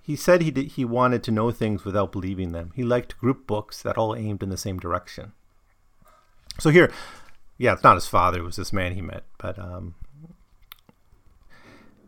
He 0.01 0.15
said 0.15 0.41
he 0.41 0.51
did, 0.51 0.67
he 0.71 0.85
wanted 0.85 1.21
to 1.23 1.31
know 1.31 1.51
things 1.51 1.83
without 1.83 2.13
believing 2.13 2.53
them. 2.53 2.71
He 2.75 2.83
liked 2.83 3.17
group 3.17 3.45
books 3.45 3.81
that 3.81 3.97
all 3.97 4.15
aimed 4.15 4.41
in 4.41 4.49
the 4.49 4.57
same 4.57 4.79
direction. 4.79 5.33
So 6.59 6.69
here, 6.69 6.91
yeah, 7.57 7.73
it's 7.73 7.83
not 7.83 7.95
his 7.95 8.07
father; 8.07 8.39
it 8.39 8.43
was 8.43 8.55
this 8.55 8.71
man 8.71 8.93
he 8.93 9.01
met. 9.01 9.23
But 9.37 9.59
um, 9.59 9.95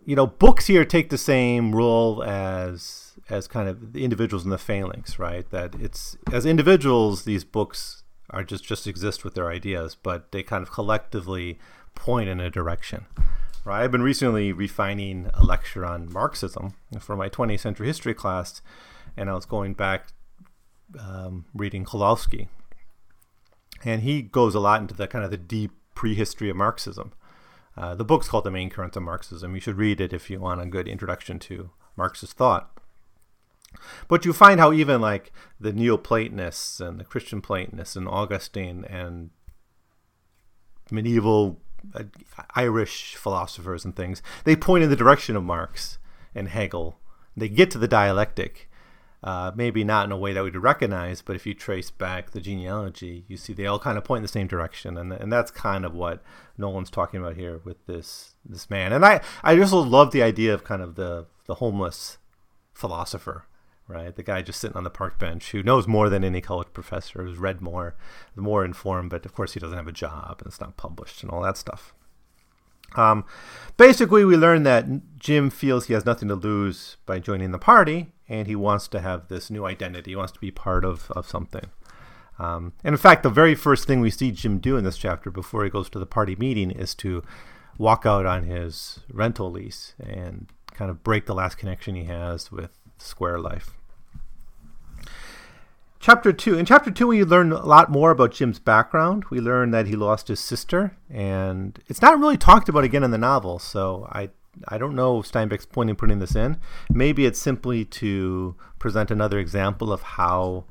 you 0.05 0.15
know, 0.15 0.27
books 0.27 0.67
here 0.67 0.85
take 0.85 1.09
the 1.09 1.17
same 1.17 1.75
role 1.75 2.23
as 2.23 3.08
as 3.29 3.47
kind 3.47 3.69
of 3.69 3.93
the 3.93 4.03
individuals 4.03 4.43
in 4.43 4.49
the 4.49 4.57
phalanx, 4.57 5.19
right? 5.19 5.49
That 5.51 5.75
it's 5.75 6.17
as 6.31 6.45
individuals, 6.45 7.23
these 7.23 7.43
books 7.43 8.03
are 8.29 8.43
just 8.43 8.63
just 8.63 8.87
exist 8.87 9.23
with 9.23 9.35
their 9.35 9.49
ideas, 9.49 9.95
but 9.95 10.31
they 10.31 10.43
kind 10.43 10.63
of 10.63 10.71
collectively 10.71 11.59
point 11.95 12.29
in 12.29 12.39
a 12.39 12.49
direction. 12.49 13.05
Right? 13.65 13.83
I've 13.83 13.91
been 13.91 14.01
recently 14.01 14.51
refining 14.51 15.29
a 15.33 15.43
lecture 15.43 15.85
on 15.85 16.11
Marxism 16.11 16.75
for 16.99 17.15
my 17.15 17.29
20th 17.29 17.59
century 17.59 17.87
history 17.87 18.13
class, 18.13 18.61
and 19.17 19.29
I 19.29 19.33
was 19.33 19.45
going 19.45 19.73
back 19.73 20.07
um, 20.99 21.45
reading 21.53 21.85
Kolakowski, 21.85 22.47
and 23.83 24.01
he 24.01 24.21
goes 24.21 24.55
a 24.55 24.59
lot 24.59 24.81
into 24.81 24.95
the 24.95 25.07
kind 25.07 25.25
of 25.25 25.31
the 25.31 25.37
deep 25.37 25.71
prehistory 25.93 26.49
of 26.49 26.55
Marxism. 26.55 27.11
Uh, 27.75 27.95
the 27.95 28.05
book's 28.05 28.27
called 28.27 28.43
The 28.43 28.51
Main 28.51 28.69
Currents 28.69 28.97
of 28.97 29.03
Marxism. 29.03 29.53
You 29.53 29.61
should 29.61 29.77
read 29.77 30.01
it 30.01 30.13
if 30.13 30.29
you 30.29 30.39
want 30.39 30.61
a 30.61 30.65
good 30.65 30.87
introduction 30.87 31.39
to 31.39 31.69
Marxist 31.95 32.33
thought. 32.33 32.78
But 34.07 34.25
you 34.25 34.33
find 34.33 34.59
how 34.59 34.73
even 34.73 35.01
like 35.01 35.31
the 35.59 35.73
Neoplatonists 35.73 36.79
and 36.79 36.99
the 36.99 37.05
Christian 37.05 37.41
Platonists 37.41 37.95
and 37.95 38.07
Augustine 38.07 38.85
and 38.85 39.29
medieval 40.91 41.61
uh, 41.93 42.03
Irish 42.55 43.15
philosophers 43.15 43.85
and 43.85 43.95
things, 43.95 44.21
they 44.43 44.55
point 44.55 44.83
in 44.83 44.89
the 44.89 44.95
direction 44.95 45.35
of 45.35 45.43
Marx 45.43 45.97
and 46.33 46.49
Hegel. 46.49 46.99
They 47.37 47.49
get 47.49 47.71
to 47.71 47.77
the 47.77 47.87
dialectic, 47.87 48.69
uh, 49.23 49.51
maybe 49.55 49.83
not 49.83 50.05
in 50.05 50.11
a 50.11 50.17
way 50.17 50.33
that 50.33 50.43
we'd 50.43 50.55
recognize, 50.55 51.21
but 51.21 51.35
if 51.35 51.45
you 51.45 51.53
trace 51.53 51.91
back 51.91 52.31
the 52.31 52.41
genealogy, 52.41 53.23
you 53.27 53.37
see 53.37 53.53
they 53.53 53.65
all 53.65 53.79
kind 53.79 53.97
of 53.97 54.03
point 54.03 54.19
in 54.19 54.23
the 54.23 54.27
same 54.29 54.47
direction, 54.47 54.97
and 54.97 55.13
and 55.13 55.31
that's 55.31 55.51
kind 55.51 55.85
of 55.85 55.93
what 55.93 56.23
Nolan's 56.57 56.89
talking 56.89 57.19
about 57.19 57.35
here 57.35 57.61
with 57.63 57.85
this 57.85 58.35
this 58.43 58.69
man. 58.69 58.91
And 58.91 59.05
I 59.05 59.21
I 59.43 59.55
just 59.55 59.71
love 59.73 60.11
the 60.11 60.23
idea 60.23 60.53
of 60.53 60.63
kind 60.63 60.81
of 60.81 60.95
the 60.95 61.27
the 61.45 61.55
homeless 61.55 62.17
philosopher 62.73 63.45
right? 63.89 64.15
The 64.15 64.23
guy 64.23 64.41
just 64.43 64.61
sitting 64.61 64.77
on 64.77 64.83
the 64.83 64.89
park 64.89 65.17
bench 65.17 65.51
who 65.51 65.63
knows 65.63 65.87
more 65.87 66.09
than 66.09 66.23
any 66.23 66.39
college 66.39 66.71
professor, 66.71 67.23
who's 67.23 67.37
read 67.39 67.59
more, 67.59 67.95
more 68.35 68.63
informed, 68.63 69.09
but 69.09 69.25
of 69.25 69.33
course 69.33 69.53
he 69.53 69.59
doesn't 69.59 69.77
have 69.77 69.87
a 69.87 69.91
job 69.91 70.35
and 70.39 70.47
it's 70.47 70.61
not 70.61 70.77
published 70.77 71.23
and 71.23 71.31
all 71.31 71.41
that 71.41 71.57
stuff. 71.57 71.93
Um, 72.95 73.25
basically, 73.77 74.25
we 74.25 74.37
learn 74.37 74.63
that 74.63 75.17
Jim 75.19 75.49
feels 75.49 75.87
he 75.87 75.93
has 75.93 76.05
nothing 76.05 76.27
to 76.29 76.35
lose 76.35 76.97
by 77.05 77.19
joining 77.19 77.51
the 77.51 77.59
party, 77.59 78.11
and 78.27 78.47
he 78.47 78.55
wants 78.55 78.87
to 78.89 78.99
have 78.99 79.27
this 79.27 79.49
new 79.49 79.65
identity. 79.65 80.11
He 80.11 80.15
wants 80.15 80.31
to 80.33 80.39
be 80.39 80.51
part 80.51 80.83
of, 80.85 81.11
of 81.11 81.27
something. 81.27 81.69
Um, 82.39 82.73
and 82.83 82.93
in 82.93 82.97
fact, 82.97 83.23
the 83.23 83.29
very 83.29 83.53
first 83.53 83.85
thing 83.85 83.99
we 83.99 84.09
see 84.09 84.31
Jim 84.31 84.59
do 84.59 84.77
in 84.77 84.85
this 84.85 84.97
chapter 84.97 85.29
before 85.29 85.63
he 85.63 85.69
goes 85.69 85.89
to 85.91 85.99
the 85.99 86.05
party 86.05 86.35
meeting 86.35 86.71
is 86.71 86.95
to 86.95 87.23
walk 87.77 88.05
out 88.05 88.25
on 88.25 88.43
his 88.43 88.99
rental 89.11 89.51
lease 89.51 89.93
and 89.99 90.47
kind 90.73 90.89
of 90.89 91.03
break 91.03 91.25
the 91.25 91.35
last 91.35 91.57
connection 91.57 91.95
he 91.95 92.05
has 92.05 92.51
with 92.51 92.71
square 92.97 93.39
life. 93.39 93.71
Chapter 96.01 96.31
2. 96.31 96.57
In 96.57 96.65
Chapter 96.65 96.91
2, 96.91 97.07
we 97.07 97.23
learn 97.25 97.51
a 97.51 97.65
lot 97.65 97.91
more 97.91 98.11
about 98.11 98.31
Jim's 98.31 98.57
background. 98.57 99.25
We 99.29 99.41
learn 99.41 99.71
that 99.71 99.85
he 99.85 99.97
lost 99.97 100.29
his 100.29 100.39
sister, 100.39 100.95
and 101.09 101.77
it's 101.87 102.01
not 102.01 102.17
really 102.17 102.37
talked 102.37 102.69
about 102.69 102.85
again 102.85 103.03
in 103.03 103.11
the 103.11 103.17
novel, 103.17 103.59
so 103.59 104.07
I 104.09 104.29
I 104.69 104.77
don't 104.77 104.95
know 104.95 105.19
if 105.19 105.29
Steinbeck's 105.29 105.65
point 105.65 105.89
in 105.89 105.97
putting 105.97 106.19
this 106.19 106.35
in. 106.35 106.57
Maybe 106.89 107.25
it's 107.25 107.39
simply 107.39 107.83
to 107.85 108.55
present 108.79 109.11
another 109.11 109.39
example 109.39 109.91
of 109.91 110.01
how 110.01 110.65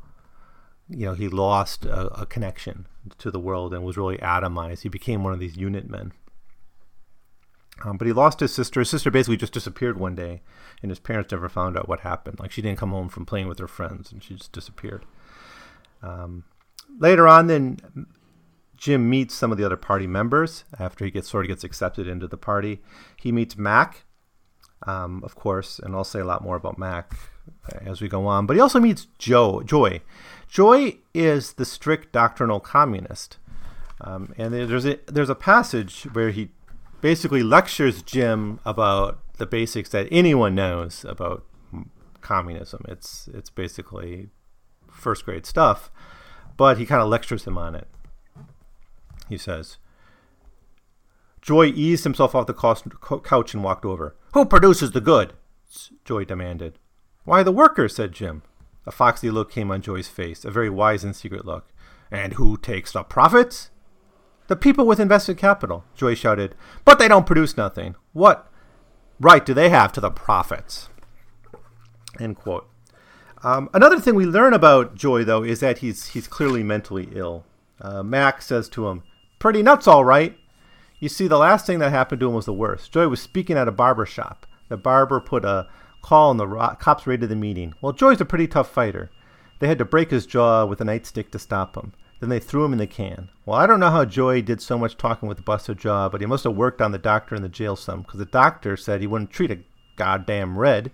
you 0.88 1.04
know 1.04 1.12
he 1.12 1.28
lost 1.28 1.84
a, 1.84 2.22
a 2.22 2.26
connection 2.26 2.86
to 3.18 3.30
the 3.30 3.40
world 3.40 3.74
and 3.74 3.84
was 3.84 3.98
really 3.98 4.18
atomized. 4.18 4.80
He 4.80 4.88
became 4.88 5.22
one 5.22 5.34
of 5.34 5.40
these 5.40 5.58
unit 5.58 5.90
men. 5.90 6.12
Um, 7.84 7.96
but 7.96 8.06
he 8.06 8.12
lost 8.12 8.40
his 8.40 8.52
sister. 8.52 8.80
His 8.80 8.90
sister 8.90 9.10
basically 9.10 9.36
just 9.36 9.52
disappeared 9.52 10.00
one 10.00 10.14
day, 10.14 10.40
and 10.82 10.90
his 10.90 10.98
parents 10.98 11.30
never 11.30 11.50
found 11.50 11.76
out 11.76 11.88
what 11.88 12.00
happened. 12.00 12.40
Like 12.40 12.50
she 12.50 12.62
didn't 12.62 12.78
come 12.78 12.90
home 12.90 13.10
from 13.10 13.26
playing 13.26 13.46
with 13.46 13.58
her 13.58 13.68
friends, 13.68 14.10
and 14.10 14.22
she 14.22 14.34
just 14.34 14.52
disappeared. 14.52 15.04
Um, 16.02 16.44
later 16.98 17.26
on, 17.26 17.46
then 17.46 17.78
Jim 18.76 19.10
meets 19.10 19.34
some 19.34 19.52
of 19.52 19.58
the 19.58 19.64
other 19.64 19.76
party 19.76 20.06
members 20.06 20.64
after 20.78 21.04
he 21.04 21.10
gets 21.10 21.28
sort 21.28 21.44
of 21.44 21.48
gets 21.48 21.64
accepted 21.64 22.06
into 22.06 22.28
the 22.28 22.36
party. 22.36 22.80
He 23.16 23.32
meets 23.32 23.56
Mac, 23.56 24.04
um, 24.86 25.22
of 25.24 25.34
course, 25.34 25.78
and 25.78 25.94
I'll 25.94 26.04
say 26.04 26.20
a 26.20 26.24
lot 26.24 26.42
more 26.42 26.56
about 26.56 26.78
Mac 26.78 27.12
as 27.84 28.00
we 28.00 28.08
go 28.08 28.26
on. 28.26 28.46
But 28.46 28.56
he 28.56 28.60
also 28.60 28.80
meets 28.80 29.08
Joe 29.18 29.62
Joy. 29.62 30.00
Joy 30.48 30.98
is 31.12 31.54
the 31.54 31.64
strict 31.64 32.12
doctrinal 32.12 32.60
communist, 32.60 33.38
um, 34.00 34.32
and 34.38 34.54
there's 34.54 34.86
a 34.86 34.98
there's 35.06 35.30
a 35.30 35.34
passage 35.34 36.04
where 36.12 36.30
he 36.30 36.50
basically 37.00 37.42
lectures 37.42 38.02
Jim 38.02 38.60
about 38.64 39.18
the 39.38 39.46
basics 39.46 39.90
that 39.90 40.08
anyone 40.10 40.54
knows 40.54 41.04
about 41.04 41.44
communism. 42.20 42.84
It's 42.88 43.28
it's 43.34 43.50
basically 43.50 44.30
first 44.98 45.24
grade 45.24 45.46
stuff, 45.46 45.90
but 46.56 46.78
he 46.78 46.86
kind 46.86 47.02
of 47.02 47.08
lectures 47.08 47.44
him 47.44 47.56
on 47.56 47.74
it. 47.74 47.88
He 49.28 49.38
says, 49.38 49.78
Joy 51.40 51.66
eased 51.66 52.04
himself 52.04 52.34
off 52.34 52.46
the 52.46 53.20
couch 53.24 53.54
and 53.54 53.64
walked 53.64 53.84
over. 53.84 54.16
Who 54.34 54.44
produces 54.44 54.90
the 54.90 55.00
good? 55.00 55.32
Joy 56.04 56.24
demanded. 56.24 56.78
Why, 57.24 57.42
the 57.42 57.52
workers, 57.52 57.94
said 57.94 58.12
Jim. 58.12 58.42
A 58.86 58.90
foxy 58.90 59.30
look 59.30 59.50
came 59.50 59.70
on 59.70 59.82
Joy's 59.82 60.08
face, 60.08 60.44
a 60.44 60.50
very 60.50 60.70
wise 60.70 61.04
and 61.04 61.14
secret 61.14 61.44
look. 61.44 61.72
And 62.10 62.34
who 62.34 62.56
takes 62.56 62.92
the 62.92 63.02
profits? 63.02 63.70
The 64.46 64.56
people 64.56 64.86
with 64.86 64.98
invested 64.98 65.36
capital, 65.36 65.84
Joy 65.94 66.14
shouted. 66.14 66.54
But 66.86 66.98
they 66.98 67.06
don't 67.06 67.26
produce 67.26 67.56
nothing. 67.56 67.96
What 68.14 68.50
right 69.20 69.44
do 69.44 69.52
they 69.52 69.68
have 69.68 69.92
to 69.92 70.00
the 70.00 70.10
profits? 70.10 70.88
End 72.18 72.36
quote. 72.36 72.66
Um, 73.42 73.70
another 73.72 74.00
thing 74.00 74.14
we 74.14 74.26
learn 74.26 74.52
about 74.52 74.94
Joy, 74.94 75.24
though, 75.24 75.42
is 75.42 75.60
that 75.60 75.78
he's 75.78 76.08
he's 76.08 76.26
clearly 76.26 76.62
mentally 76.62 77.08
ill. 77.12 77.44
Uh, 77.80 78.02
Mac 78.02 78.42
says 78.42 78.68
to 78.70 78.88
him, 78.88 79.02
"Pretty 79.38 79.62
nuts, 79.62 79.86
all 79.86 80.04
right." 80.04 80.36
You 80.98 81.08
see, 81.08 81.28
the 81.28 81.38
last 81.38 81.64
thing 81.64 81.78
that 81.78 81.90
happened 81.90 82.20
to 82.20 82.28
him 82.28 82.34
was 82.34 82.46
the 82.46 82.52
worst. 82.52 82.92
Joy 82.92 83.06
was 83.06 83.22
speaking 83.22 83.56
at 83.56 83.68
a 83.68 83.72
barber 83.72 84.04
shop. 84.04 84.46
The 84.68 84.76
barber 84.76 85.20
put 85.20 85.44
a 85.44 85.68
call 86.02 86.32
and 86.32 86.40
the 86.40 86.46
ro- 86.48 86.76
cops 86.80 87.06
raided 87.06 87.28
the 87.28 87.36
meeting. 87.36 87.74
Well, 87.80 87.92
Joy's 87.92 88.20
a 88.20 88.24
pretty 88.24 88.48
tough 88.48 88.70
fighter. 88.70 89.10
They 89.60 89.68
had 89.68 89.78
to 89.78 89.84
break 89.84 90.10
his 90.10 90.26
jaw 90.26 90.64
with 90.66 90.80
a 90.80 90.84
nightstick 90.84 91.30
to 91.30 91.38
stop 91.38 91.76
him. 91.76 91.92
Then 92.20 92.30
they 92.30 92.40
threw 92.40 92.64
him 92.64 92.72
in 92.72 92.78
the 92.78 92.86
can. 92.88 93.28
Well, 93.46 93.58
I 93.58 93.66
don't 93.66 93.78
know 93.78 93.90
how 93.90 94.04
Joy 94.04 94.42
did 94.42 94.60
so 94.60 94.76
much 94.76 94.96
talking 94.96 95.28
with 95.28 95.38
the 95.38 95.44
busted 95.44 95.78
jaw, 95.78 96.08
but 96.08 96.20
he 96.20 96.26
must 96.26 96.44
have 96.44 96.56
worked 96.56 96.82
on 96.82 96.90
the 96.90 96.98
doctor 96.98 97.36
in 97.36 97.42
the 97.42 97.48
jail 97.48 97.76
some, 97.76 98.02
because 98.02 98.18
the 98.18 98.24
doctor 98.24 98.76
said 98.76 99.00
he 99.00 99.06
wouldn't 99.06 99.30
treat 99.30 99.52
a 99.52 99.60
goddamn 99.96 100.58
red. 100.58 100.90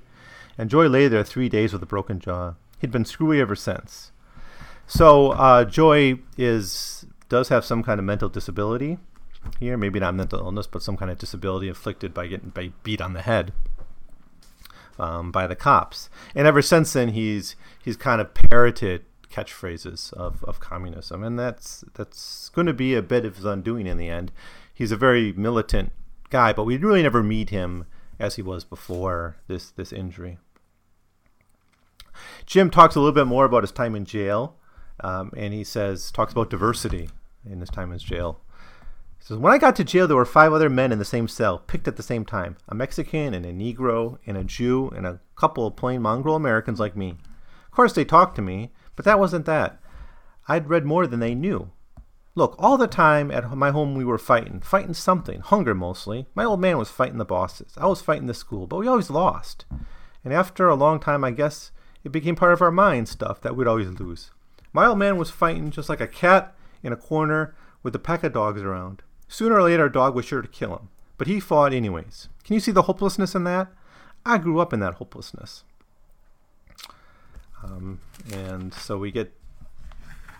And 0.57 0.71
Joy 0.71 0.87
lay 0.87 1.09
there 1.09 1.25
three 1.25 1.49
days 1.49 1.73
with 1.73 1.83
a 1.83 1.87
broken 1.87 2.21
jaw. 2.21 2.55
He'd 2.79 2.91
been 2.91 3.05
screwy 3.05 3.41
ever 3.41 3.57
since. 3.57 4.13
So 4.87 5.31
uh, 5.31 5.65
Joy 5.65 6.19
is 6.37 7.07
does 7.29 7.49
have 7.49 7.65
some 7.65 7.83
kind 7.83 7.99
of 7.99 8.05
mental 8.05 8.29
disability 8.29 8.99
here, 9.59 9.77
maybe 9.77 9.99
not 9.99 10.15
mental 10.15 10.39
illness, 10.39 10.67
but 10.67 10.83
some 10.83 10.97
kind 10.97 11.11
of 11.11 11.19
disability 11.19 11.69
inflicted 11.69 12.15
by 12.15 12.27
getting 12.27 12.51
by 12.51 12.73
beat 12.83 13.01
on 13.01 13.13
the 13.13 13.23
head 13.23 13.53
um, 14.99 15.33
by 15.33 15.47
the 15.47 15.57
cops. 15.57 16.09
And 16.35 16.47
ever 16.47 16.63
since 16.63 16.93
then, 16.93 17.11
he's 17.11 17.57
he's 17.83 17.97
kind 17.97 18.21
of 18.21 18.35
parroted 18.35 19.05
catchphrases 19.31 20.13
of, 20.13 20.45
of 20.45 20.61
communism, 20.61 21.23
and 21.25 21.39
that's 21.39 21.85
that's 21.95 22.51
going 22.51 22.67
to 22.67 22.73
be 22.73 22.95
a 22.95 23.03
bit 23.03 23.25
of 23.25 23.37
his 23.37 23.45
undoing 23.45 23.87
in 23.87 23.99
the 23.99 24.09
end. 24.09 24.33
He's 24.73 24.93
a 24.93 24.97
very 24.97 25.33
militant 25.33 25.93
guy, 26.31 26.53
but 26.53 26.65
we 26.65 26.77
really 26.77 27.03
never 27.03 27.23
meet 27.23 27.51
him 27.51 27.87
as 28.19 28.37
he 28.37 28.43
was 28.43 28.65
before 28.65 29.37
this 29.49 29.71
this 29.71 29.93
injury. 29.93 30.39
Jim 32.47 32.71
talks 32.71 32.94
a 32.94 33.00
little 33.00 33.14
bit 33.14 33.26
more 33.26 33.44
about 33.44 33.62
his 33.62 33.73
time 33.73 33.94
in 33.94 34.04
jail, 34.04 34.56
um, 35.00 35.33
and 35.37 35.52
he 35.52 35.64
says 35.64 36.11
talks 36.11 36.33
about 36.33 36.50
diversity 36.50 37.09
in 37.49 37.61
his 37.61 37.71
time 37.71 37.92
in 37.92 37.99
jail. 37.99 38.40
He 39.18 39.25
says, 39.25 39.38
When 39.38 39.52
I 39.52 39.59
got 39.59 39.76
to 39.76 39.85
jail, 39.85 40.06
there 40.06 40.16
were 40.16 40.25
five 40.25 40.52
other 40.52 40.71
men 40.71 40.92
in 40.92 40.99
the 40.99 41.04
same 41.04 41.28
cell, 41.28 41.59
picked 41.59 41.88
at 41.88 41.97
the 41.97 42.02
same 42.02 42.25
time 42.25 42.56
a 42.68 42.75
Mexican 42.75 43.35
and 43.35 43.44
a 43.44 43.52
Negro 43.52 44.18
and 44.26 44.37
a 44.37 44.44
Jew 44.44 44.90
and 44.90 45.06
a 45.06 45.21
couple 45.37 45.66
of 45.66 45.76
plain 45.76 46.02
mongrel 46.02 46.37
Americans 46.37 46.80
like 46.80 46.97
me. 46.97 47.16
Of 47.66 47.71
course, 47.73 47.92
they 47.92 48.04
talked 48.04 48.37
to 48.37 48.42
me, 48.42 48.73
but 48.97 49.04
that 49.04 49.18
wasn't 49.18 49.47
that. 49.47 49.80
I'd 50.47 50.68
read 50.68 50.85
more 50.85 51.06
than 51.06 51.21
they 51.21 51.35
knew. 51.35 51.71
Look, 52.37 52.56
all 52.59 52.76
the 52.76 52.88
time 52.88 53.30
at 53.30 53.56
my 53.56 53.71
home 53.71 53.94
we 53.94 54.04
were 54.04 54.18
fighting, 54.18 54.61
fighting 54.61 54.94
something, 54.94 55.40
hunger 55.40 55.75
mostly. 55.75 56.26
My 56.35 56.44
old 56.44 56.61
man 56.61 56.78
was 56.78 56.90
fighting 56.90 57.18
the 57.18 57.25
bosses. 57.25 57.73
I 57.76 57.87
was 57.87 58.02
fighting 58.02 58.26
the 58.26 58.35
school, 58.35 58.66
but 58.66 58.78
we 58.78 58.88
always 58.88 59.09
lost. 59.09 59.64
And 60.25 60.33
after 60.33 60.68
a 60.68 60.75
long 60.75 60.99
time, 60.99 61.23
I 61.23 61.30
guess 61.30 61.71
it 62.05 62.13
became 62.13 62.37
part 62.37 62.53
of 62.53 62.63
our 62.63 62.71
mind 62.71 63.09
stuff 63.09 63.41
that 63.41 63.57
we'd 63.57 63.67
always 63.67 63.89
lose. 63.89 64.31
My 64.73 64.87
old 64.87 64.99
man 64.99 65.17
was 65.17 65.31
fighting 65.31 65.71
just 65.71 65.89
like 65.89 66.01
a 66.01 66.07
cat 66.07 66.55
in 66.83 66.93
a 66.93 66.97
corner 66.97 67.55
with 67.83 67.95
a 67.95 67.99
pack 67.99 68.23
of 68.23 68.35
dogs 68.35 68.61
around. 68.61 69.03
Sooner 69.29 69.57
or 69.57 69.63
later, 69.63 69.87
a 69.87 69.93
dog 69.93 70.15
was 70.15 70.25
sure 70.25 70.43
to 70.43 70.49
kill 70.49 70.77
him, 70.77 70.89
but 71.17 71.27
he 71.27 71.41
fought 71.41 71.73
anyways. 71.73 72.29
Can 72.45 72.55
you 72.55 72.61
see 72.61 72.73
the 72.73 72.83
hopelessness 72.83 73.35
in 73.35 73.45
that? 73.45 73.69
I 74.27 74.39
grew 74.39 74.61
up 74.61 74.73
in 74.73 74.81
that 74.81 74.95
hopelessness. 74.95 75.65
Um, 77.63 78.01
and 78.33 78.75
so 78.75 78.99
we 78.99 79.11
get. 79.11 79.33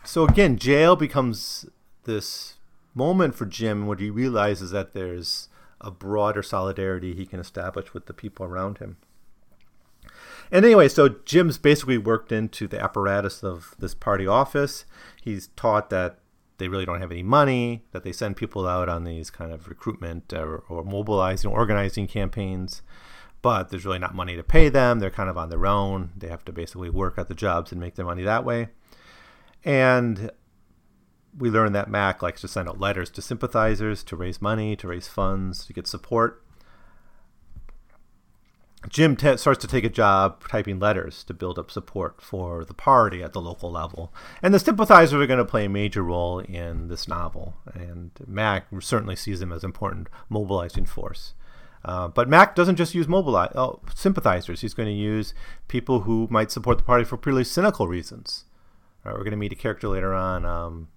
So 0.05 0.25
again, 0.25 0.59
jail 0.59 0.97
becomes 0.97 1.67
this 2.05 2.55
moment 2.95 3.35
for 3.35 3.47
Jim 3.47 3.87
where 3.87 3.97
he 3.97 4.11
realizes 4.11 4.71
that 4.71 4.93
there's 4.93 5.49
a 5.81 5.91
broader 5.91 6.43
solidarity 6.43 7.15
he 7.15 7.27
can 7.27 7.41
establish 7.41 7.95
with 7.95 8.07
the 8.07 8.13
people 8.13 8.45
around 8.45 8.79
him. 8.79 8.97
And 10.51 10.65
anyway, 10.65 10.89
so 10.89 11.09
Jim's 11.09 11.59
basically 11.59 11.99
worked 11.99 12.33
into 12.33 12.67
the 12.67 12.81
apparatus 12.81 13.43
of 13.43 13.75
this 13.79 13.95
party 13.95 14.27
office. 14.27 14.85
He's 15.23 15.49
taught 15.57 15.91
that 15.91 16.19
they 16.59 16.69
really 16.69 16.85
don't 16.85 17.01
have 17.01 17.11
any 17.11 17.23
money, 17.23 17.85
that 17.93 18.05
they 18.05 18.13
send 18.13 18.37
people 18.37 18.67
out 18.67 18.89
on 18.89 19.05
these 19.05 19.31
kind 19.31 19.53
of 19.53 19.69
recruitment 19.69 20.33
or, 20.33 20.59
or 20.69 20.85
mobilizing, 20.85 21.51
organizing 21.51 22.07
campaigns, 22.07 22.83
but 23.43 23.71
there's 23.71 23.85
really 23.85 23.99
not 23.99 24.15
money 24.15 24.37
to 24.37 24.43
pay 24.43 24.69
them. 24.69 25.01
They're 25.01 25.11
kind 25.11 25.29
of 25.29 25.37
on 25.37 25.51
their 25.51 25.67
own. 25.67 26.13
They 26.17 26.29
have 26.29 26.45
to 26.45 26.53
basically 26.53 26.91
work 26.91 27.19
at 27.19 27.29
the 27.29 27.35
jobs 27.35 27.73
and 27.73 27.81
make 27.81 27.97
their 27.97 28.07
money 28.07 28.23
that 28.23 28.45
way. 28.45 28.69
And 29.65 30.31
we 31.37 31.51
learned 31.51 31.75
that 31.75 31.91
Mac 31.91 32.23
likes 32.23 32.41
to 32.43 32.49
send 32.49 32.69
out 32.69 32.79
letters 32.79 33.11
to 33.11 33.23
sympathizers 33.23 34.05
to 34.05 34.17
raise 34.17 34.41
money, 34.41 34.77
to 34.77 34.89
raise 34.89 35.09
funds, 35.09 35.67
to 35.67 35.73
get 35.73 35.87
support. 35.87 36.44
Jim 38.89 39.17
t- 39.17 39.37
starts 39.37 39.61
to 39.61 39.69
take 39.69 39.85
a 39.85 39.89
job 39.89 40.47
typing 40.49 40.79
letters 40.79 41.25
to 41.25 41.35
build 41.35 41.59
up 41.59 41.71
support 41.71 42.21
for 42.21 42.65
the 42.65 42.75
party 42.75 43.23
at 43.23 43.33
the 43.33 43.41
local 43.41 43.71
level. 43.71 44.13
And 44.43 44.53
the 44.53 44.59
sympathizers 44.59 45.21
are 45.21 45.27
going 45.27 45.39
to 45.39 45.45
play 45.45 45.65
a 45.65 45.69
major 45.69 46.03
role 46.03 46.41
in 46.41 46.89
this 46.89 47.09
novel. 47.09 47.55
And 47.73 48.11
Mac 48.27 48.67
certainly 48.81 49.17
sees 49.17 49.41
them 49.41 49.53
as 49.53 49.65
important 49.65 50.09
mobilizing 50.29 50.87
force. 50.87 51.35
Uh, 51.85 52.09
but 52.09 52.29
Mac 52.29 52.55
doesn't 52.55 52.77
just 52.77 52.95
use 52.95 53.07
mobilize, 53.07 53.53
oh, 53.55 53.81
sympathizers. 53.95 54.63
He's 54.63 54.75
going 54.75 54.89
to 54.89 54.95
use 54.95 55.35
people 55.69 56.01
who 56.01 56.27
might 56.31 56.51
support 56.51 56.79
the 56.79 56.85
party 56.85 57.05
for 57.05 57.19
purely 57.19 57.45
cynical 57.45 57.87
reasons. 57.87 58.45
We're 59.05 59.19
going 59.19 59.33
to 59.33 59.37
meet 59.37 59.53
a 59.53 59.57
character 59.57 59.89
later 59.89 60.15
on. 60.15 60.47
Um, 60.47 60.89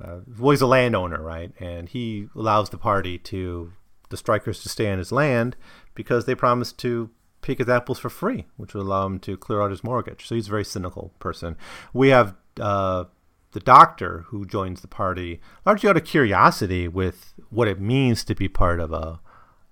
uh, 0.00 0.20
well, 0.38 0.52
he's 0.52 0.62
a 0.62 0.66
landowner, 0.66 1.22
right? 1.22 1.52
And 1.60 1.88
he 1.88 2.28
allows 2.34 2.70
the 2.70 2.78
party 2.78 3.18
to 3.18 3.72
the 4.14 4.18
strikers 4.18 4.62
to 4.62 4.68
stay 4.68 4.90
on 4.92 4.98
his 4.98 5.10
land 5.10 5.56
because 5.96 6.24
they 6.24 6.36
promised 6.36 6.78
to 6.78 7.10
pick 7.42 7.58
his 7.58 7.68
apples 7.68 7.98
for 7.98 8.08
free, 8.08 8.46
which 8.56 8.72
would 8.72 8.82
allow 8.82 9.04
him 9.06 9.18
to 9.18 9.36
clear 9.36 9.60
out 9.60 9.72
his 9.72 9.82
mortgage. 9.82 10.28
So 10.28 10.36
he's 10.36 10.46
a 10.46 10.50
very 10.50 10.64
cynical 10.64 11.12
person. 11.18 11.56
We 11.92 12.10
have 12.10 12.36
uh, 12.60 13.04
the 13.50 13.60
doctor 13.60 14.24
who 14.28 14.46
joins 14.46 14.82
the 14.82 14.88
party 14.88 15.40
largely 15.66 15.90
out 15.90 15.96
of 15.96 16.04
curiosity 16.04 16.86
with 16.86 17.34
what 17.50 17.66
it 17.66 17.80
means 17.80 18.22
to 18.24 18.36
be 18.36 18.48
part 18.48 18.78
of 18.78 18.92
a 18.92 19.20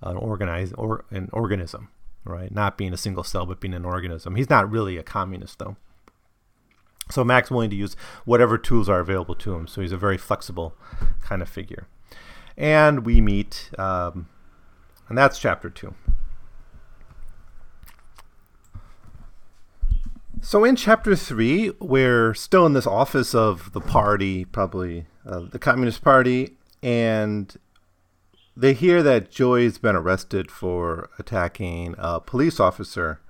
an 0.04 0.16
organized 0.16 0.74
or 0.76 1.04
an 1.12 1.28
organism, 1.32 1.88
right? 2.24 2.52
Not 2.52 2.76
being 2.76 2.92
a 2.92 2.96
single 2.96 3.22
cell, 3.22 3.46
but 3.46 3.60
being 3.60 3.74
an 3.74 3.84
organism. 3.84 4.34
He's 4.34 4.50
not 4.50 4.68
really 4.68 4.96
a 4.96 5.04
communist, 5.04 5.60
though. 5.60 5.76
So 7.08 7.22
Mac's 7.22 7.52
willing 7.52 7.70
to 7.70 7.76
use 7.76 7.94
whatever 8.24 8.58
tools 8.58 8.88
are 8.88 8.98
available 8.98 9.36
to 9.36 9.54
him. 9.54 9.68
So 9.68 9.80
he's 9.80 9.92
a 9.92 9.96
very 9.96 10.18
flexible 10.18 10.74
kind 11.22 11.40
of 11.40 11.48
figure 11.48 11.86
and 12.56 13.06
we 13.06 13.20
meet, 13.20 13.70
um, 13.78 14.28
and 15.12 15.18
that's 15.18 15.38
chapter 15.38 15.68
two. 15.68 15.94
So 20.40 20.64
in 20.64 20.74
chapter 20.74 21.14
three, 21.14 21.70
we're 21.80 22.32
still 22.32 22.64
in 22.64 22.72
this 22.72 22.86
office 22.86 23.34
of 23.34 23.74
the 23.74 23.80
party, 23.82 24.46
probably 24.46 25.04
uh, 25.26 25.40
the 25.40 25.58
Communist 25.58 26.00
Party, 26.02 26.56
and 26.82 27.54
they 28.56 28.72
hear 28.72 29.02
that 29.02 29.30
Joy's 29.30 29.76
been 29.76 29.96
arrested 29.96 30.50
for 30.50 31.10
attacking 31.18 31.94
a 31.98 32.18
police 32.18 32.58
officer 32.58 33.20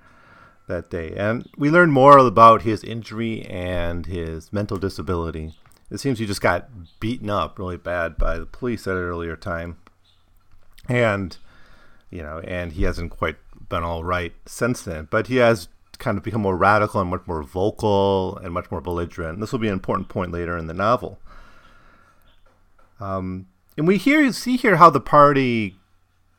that 0.69 0.89
day. 0.89 1.13
And 1.17 1.49
we 1.59 1.69
learn 1.69 1.91
more 1.91 2.17
about 2.17 2.63
his 2.63 2.85
injury 2.85 3.45
and 3.47 4.07
his 4.07 4.53
mental 4.53 4.77
disability. 4.77 5.55
It 5.91 5.99
seems 5.99 6.21
he 6.21 6.27
just 6.27 6.41
got 6.41 7.01
beaten 7.01 7.29
up 7.29 7.59
really 7.59 7.77
bad 7.77 8.19
by 8.19 8.39
the 8.39 8.47
police 8.47 8.87
at 8.87 8.95
an 8.95 9.03
earlier 9.03 9.35
time, 9.35 9.79
and 10.89 11.37
you 12.13 12.23
know, 12.23 12.41
and 12.41 12.73
he 12.73 12.85
hasn't 12.85 13.11
quite 13.11 13.37
been 13.69 13.83
all 13.83 14.05
right 14.05 14.33
since 14.47 14.83
then. 14.83 15.09
But 15.11 15.27
he 15.27 15.37
has 15.37 15.69
kind 15.99 16.19
of 16.19 16.25
become 16.25 16.43
more 16.43 16.57
radical 16.57 17.01
and 17.01 17.11
much 17.11 17.27
more 17.27 17.43
vocal 17.43 18.37
and 18.39 18.53
much 18.53 18.71
more 18.71 18.81
belligerent. 18.81 19.41
This 19.41 19.51
will 19.51 19.59
be 19.59 19.69
an 19.69 19.73
important 19.73 20.09
point 20.09 20.31
later 20.31 20.57
in 20.57 20.67
the 20.67 20.75
novel. 20.75 21.19
Um, 23.01 23.47
and 23.77 23.89
we 23.89 23.97
hear 23.97 24.31
see 24.33 24.57
here 24.57 24.77
how 24.77 24.91
the 24.91 25.01
party 25.01 25.77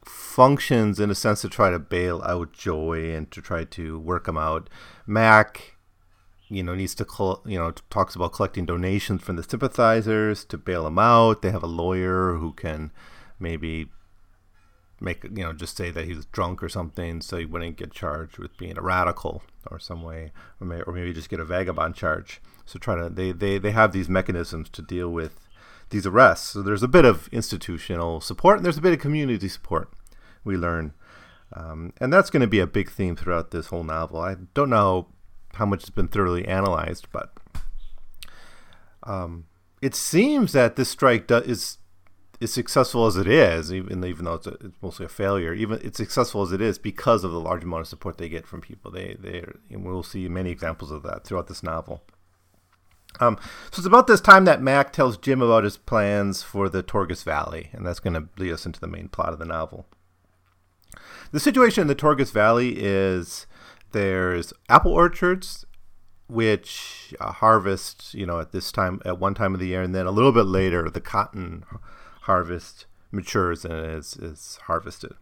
functions 0.06 1.00
in 1.00 1.10
a 1.10 1.16
sense 1.16 1.42
to 1.42 1.50
try 1.50 1.70
to 1.70 1.80
bail 1.80 2.22
out 2.24 2.54
Joy 2.54 3.14
and 3.14 3.30
to 3.32 3.42
try 3.42 3.64
to 3.64 4.00
work 4.00 4.28
him 4.28 4.38
out. 4.38 4.70
Mac 5.08 5.74
you 6.50 6.62
know 6.62 6.76
needs 6.76 6.94
to 6.96 7.06
call, 7.06 7.42
you 7.46 7.58
know 7.58 7.72
talks 7.90 8.16
about 8.16 8.34
collecting 8.34 8.66
donations 8.66 9.24
from 9.24 9.38
the 9.38 9.44
sympathizers 9.44 10.46
to 10.46 10.58
bail 10.58 10.86
him 10.86 11.00
out. 11.00 11.42
They 11.42 11.52
have 11.52 11.64
a 11.64 11.68
lawyer 11.68 12.36
who 12.36 12.54
can 12.54 12.92
maybe 13.40 13.90
make 15.04 15.24
you 15.24 15.44
know 15.44 15.54
just 15.54 15.78
say 15.78 15.92
that 15.92 16.06
he 16.06 16.13
was 16.13 16.26
drunk 16.28 16.63
or 16.63 16.70
something, 16.70 17.22
so 17.22 17.38
he 17.38 17.46
wouldn't 17.46 17.78
get 17.78 17.92
charged 17.92 18.38
with 18.38 18.58
being 18.58 18.78
a 18.78 18.82
radical 18.82 19.44
or 19.70 19.80
some 19.80 20.02
way, 20.02 20.32
or, 20.60 20.68
may, 20.68 20.82
or 20.82 20.94
maybe 20.94 21.13
just 21.13 21.30
get 21.30 21.39
a 21.39 21.46
vagabond 21.46 21.96
charge. 21.96 22.42
So 22.66 22.80
try 22.80 22.96
to 22.96 23.10
they, 23.10 23.32
they 23.32 23.58
they 23.58 23.72
have 23.72 23.92
these 23.92 24.10
mechanisms 24.10 24.70
to 24.70 24.82
deal 24.82 25.10
with 25.10 25.48
these 25.89 26.06
arrests. 26.06 26.50
So 26.50 26.62
there's 26.62 26.84
a 26.84 26.88
bit 26.88 27.06
of 27.06 27.28
institutional 27.32 28.22
support 28.22 28.58
and 28.58 28.66
there's 28.66 28.78
a 28.78 28.82
bit 28.82 28.94
of 28.94 29.00
community 29.00 29.48
support. 29.48 29.89
We 30.44 30.58
learn, 30.58 30.94
um, 31.54 31.94
and 32.00 32.12
that's 32.12 32.30
going 32.30 32.42
to 32.42 32.48
be 32.48 32.60
a 32.60 32.68
big 32.68 32.89
theme 32.89 33.16
throughout 33.16 33.52
this 33.52 33.68
whole 33.68 33.84
novel. 33.84 34.20
I 34.20 34.36
don't 34.54 34.70
know 34.70 35.08
how 35.54 35.66
much 35.66 35.84
has 35.84 35.89
been 35.89 36.08
thoroughly 36.08 36.46
analyzed, 36.48 37.08
but 37.12 37.32
um, 39.04 39.46
it 39.82 39.96
seems 39.96 40.54
that 40.54 40.76
this 40.76 40.89
strike 40.89 41.28
do- 41.28 41.36
is 41.38 41.78
as 42.43 42.53
successful 42.53 43.06
as 43.06 43.15
it 43.15 43.27
is, 43.27 43.73
even 43.73 44.03
even 44.03 44.25
though 44.25 44.36
it's, 44.36 44.47
a, 44.47 44.53
it's, 44.53 44.82
mostly 44.82 45.06
a 45.06 45.10
failure, 45.10 45.53
even 45.53 45.79
it's 45.82 45.97
successful 45.97 46.41
as 46.41 46.51
it 46.51 46.62
is 46.62 46.77
because 46.77 47.23
of 47.23 47.32
the 47.32 47.39
large 47.39 47.63
amount 47.63 47.82
of 47.82 47.88
support 47.88 48.17
they 48.17 48.29
get 48.29 48.45
from 48.45 48.62
people. 48.62 48.91
They 48.91 49.15
they 49.19 49.45
we'll 49.71 50.03
see 50.03 50.27
many 50.27 50.51
examples 50.51 50.91
of 50.91 51.03
that 51.03 51.23
throughout 51.23 51.47
this 51.47 51.63
novel. 51.63 52.03
Um, 53.19 53.38
so 53.71 53.79
it's 53.79 53.86
about 53.86 54.08
this 54.08 54.21
time 54.21 54.45
that 54.45 54.62
Mac 54.62 54.91
tells 54.91 55.17
Jim 55.17 55.41
about 55.41 55.63
his 55.63 55.77
plans 55.77 56.41
for 56.41 56.67
the 56.67 56.82
Torgas 56.82 57.23
Valley, 57.23 57.69
and 57.71 57.86
that's 57.86 57.99
going 57.99 58.15
to 58.15 58.27
lead 58.38 58.53
us 58.53 58.65
into 58.65 58.79
the 58.79 58.88
main 58.88 59.08
plot 59.08 59.34
of 59.34 59.39
the 59.39 59.45
novel. 59.45 59.86
The 61.32 61.39
situation 61.39 61.82
in 61.82 61.88
the 61.88 61.95
Torgas 61.95 62.32
Valley 62.32 62.75
is 62.77 63.45
there's 63.91 64.51
apple 64.67 64.93
orchards 64.93 65.65
which 66.27 67.13
uh, 67.19 67.32
harvest, 67.32 68.13
you 68.13 68.25
know, 68.25 68.39
at 68.39 68.51
this 68.51 68.71
time, 68.71 69.01
at 69.06 69.19
one 69.19 69.36
time 69.36 69.53
of 69.53 69.60
the 69.60 69.67
year, 69.67 69.84
and 69.84 69.93
then 69.93 70.08
a 70.08 70.12
little 70.12 70.32
bit 70.32 70.45
later, 70.45 70.89
the 70.89 71.01
cotton 71.01 71.63
harvest 72.24 72.86
matures 73.12 73.64
and 73.66 73.86
is, 73.86 74.16
is 74.16 74.60
harvested. 74.64 75.14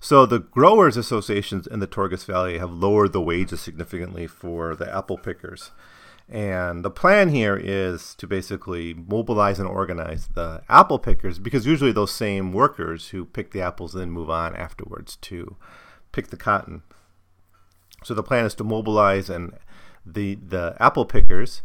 So 0.00 0.26
the 0.26 0.40
growers 0.40 0.96
associations 0.96 1.66
in 1.66 1.80
the 1.80 1.86
Torgas 1.86 2.24
Valley 2.24 2.58
have 2.58 2.72
lowered 2.72 3.12
the 3.12 3.20
wages 3.20 3.60
significantly 3.60 4.26
for 4.26 4.74
the 4.74 4.92
apple 4.94 5.18
pickers. 5.18 5.70
And 6.28 6.84
the 6.84 6.90
plan 6.90 7.28
here 7.28 7.56
is 7.56 8.14
to 8.16 8.26
basically 8.26 8.94
mobilize 8.94 9.58
and 9.58 9.68
organize 9.68 10.28
the 10.28 10.62
apple 10.68 10.98
pickers 10.98 11.38
because 11.38 11.66
usually 11.66 11.92
those 11.92 12.12
same 12.12 12.52
workers 12.52 13.08
who 13.08 13.24
pick 13.24 13.50
the 13.50 13.60
apples 13.60 13.92
then 13.92 14.10
move 14.10 14.30
on 14.30 14.56
afterwards 14.56 15.16
to 15.22 15.56
pick 16.12 16.28
the 16.28 16.36
cotton. 16.36 16.82
So 18.04 18.14
the 18.14 18.22
plan 18.22 18.46
is 18.46 18.54
to 18.56 18.64
mobilize 18.64 19.28
and 19.28 19.52
the 20.04 20.36
the 20.36 20.76
apple 20.80 21.04
pickers 21.04 21.62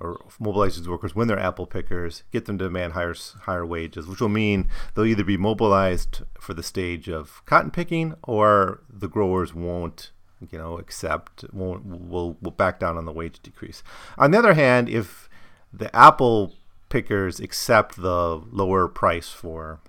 or 0.00 0.24
mobilize 0.38 0.76
these 0.76 0.88
workers 0.88 1.14
when 1.14 1.28
they're 1.28 1.38
apple 1.38 1.66
pickers, 1.66 2.22
get 2.32 2.44
them 2.44 2.58
to 2.58 2.64
demand 2.64 2.92
higher 2.92 3.14
higher 3.42 3.66
wages, 3.66 4.06
which 4.06 4.20
will 4.20 4.28
mean 4.28 4.68
they'll 4.94 5.04
either 5.04 5.24
be 5.24 5.36
mobilized 5.36 6.22
for 6.40 6.54
the 6.54 6.62
stage 6.62 7.08
of 7.08 7.42
cotton 7.46 7.70
picking 7.70 8.14
or 8.22 8.82
the 8.88 9.08
growers 9.08 9.54
won't 9.54 10.12
you 10.52 10.58
know 10.58 10.78
accept 10.78 11.44
won't 11.52 11.84
will 11.84 12.36
will 12.40 12.52
back 12.52 12.78
down 12.78 12.96
on 12.96 13.04
the 13.04 13.12
wage 13.12 13.40
decrease. 13.40 13.82
On 14.16 14.30
the 14.30 14.38
other 14.38 14.54
hand, 14.54 14.88
if 14.88 15.28
the 15.72 15.94
apple 15.94 16.54
pickers 16.88 17.40
accept 17.40 17.96
the 17.96 18.40
lower 18.50 18.88
price 18.88 19.28
for 19.28 19.80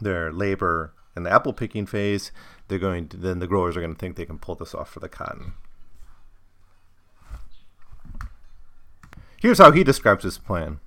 their 0.00 0.32
labor 0.32 0.92
in 1.16 1.22
the 1.22 1.32
apple 1.32 1.52
picking 1.52 1.86
phase, 1.86 2.32
they're 2.68 2.78
going 2.78 3.08
to, 3.08 3.16
then 3.16 3.38
the 3.38 3.46
growers 3.46 3.76
are 3.76 3.80
going 3.80 3.94
to 3.94 3.98
think 3.98 4.16
they 4.16 4.26
can 4.26 4.38
pull 4.38 4.54
this 4.54 4.74
off 4.74 4.90
for 4.90 5.00
the 5.00 5.08
cotton. 5.08 5.54
Here's 9.38 9.58
how 9.58 9.70
he 9.70 9.84
describes 9.84 10.24
his 10.24 10.38
plan. 10.38 10.80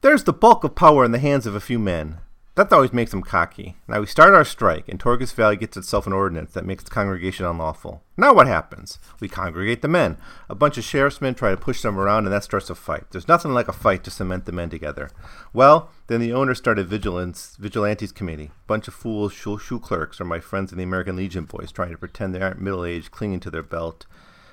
There's 0.00 0.24
the 0.24 0.32
bulk 0.32 0.62
of 0.62 0.74
power 0.74 1.04
in 1.04 1.12
the 1.12 1.18
hands 1.18 1.46
of 1.46 1.54
a 1.54 1.60
few 1.60 1.78
men. 1.78 2.18
That 2.54 2.72
always 2.72 2.92
makes 2.92 3.12
them 3.12 3.22
cocky. 3.22 3.76
Now 3.86 4.00
we 4.00 4.06
start 4.06 4.34
our 4.34 4.44
strike, 4.44 4.88
and 4.88 4.98
Torgas 4.98 5.32
Valley 5.32 5.56
gets 5.56 5.76
itself 5.76 6.08
an 6.08 6.12
ordinance 6.12 6.52
that 6.54 6.66
makes 6.66 6.82
the 6.82 6.90
congregation 6.90 7.46
unlawful. 7.46 8.02
Now 8.16 8.34
what 8.34 8.48
happens? 8.48 8.98
We 9.20 9.28
congregate 9.28 9.80
the 9.80 9.86
men. 9.86 10.16
A 10.48 10.56
bunch 10.56 10.76
of 10.76 10.82
sheriffsmen 10.82 11.36
try 11.36 11.52
to 11.52 11.56
push 11.56 11.82
them 11.82 11.98
around, 11.98 12.24
and 12.24 12.32
that 12.32 12.42
starts 12.42 12.68
a 12.68 12.74
fight. 12.74 13.04
There's 13.12 13.28
nothing 13.28 13.54
like 13.54 13.68
a 13.68 13.72
fight 13.72 14.02
to 14.04 14.10
cement 14.10 14.44
the 14.44 14.50
men 14.50 14.70
together. 14.70 15.10
Well, 15.52 15.90
then 16.08 16.20
the 16.20 16.32
owner 16.32 16.52
started 16.54 16.88
vigilance, 16.88 17.56
vigilantes 17.60 18.10
committee. 18.10 18.50
Bunch 18.66 18.88
of 18.88 18.94
fools, 18.94 19.32
shoe, 19.32 19.58
shoe 19.58 19.78
clerks, 19.78 20.20
or 20.20 20.24
my 20.24 20.40
friends 20.40 20.72
in 20.72 20.78
the 20.78 20.84
American 20.84 21.14
Legion 21.14 21.44
boys 21.44 21.70
trying 21.70 21.92
to 21.92 21.98
pretend 21.98 22.34
they 22.34 22.42
aren't 22.42 22.60
middle-aged, 22.60 23.12
clinging 23.12 23.38
to 23.40 23.50
their 23.50 23.62
belt 23.62 24.04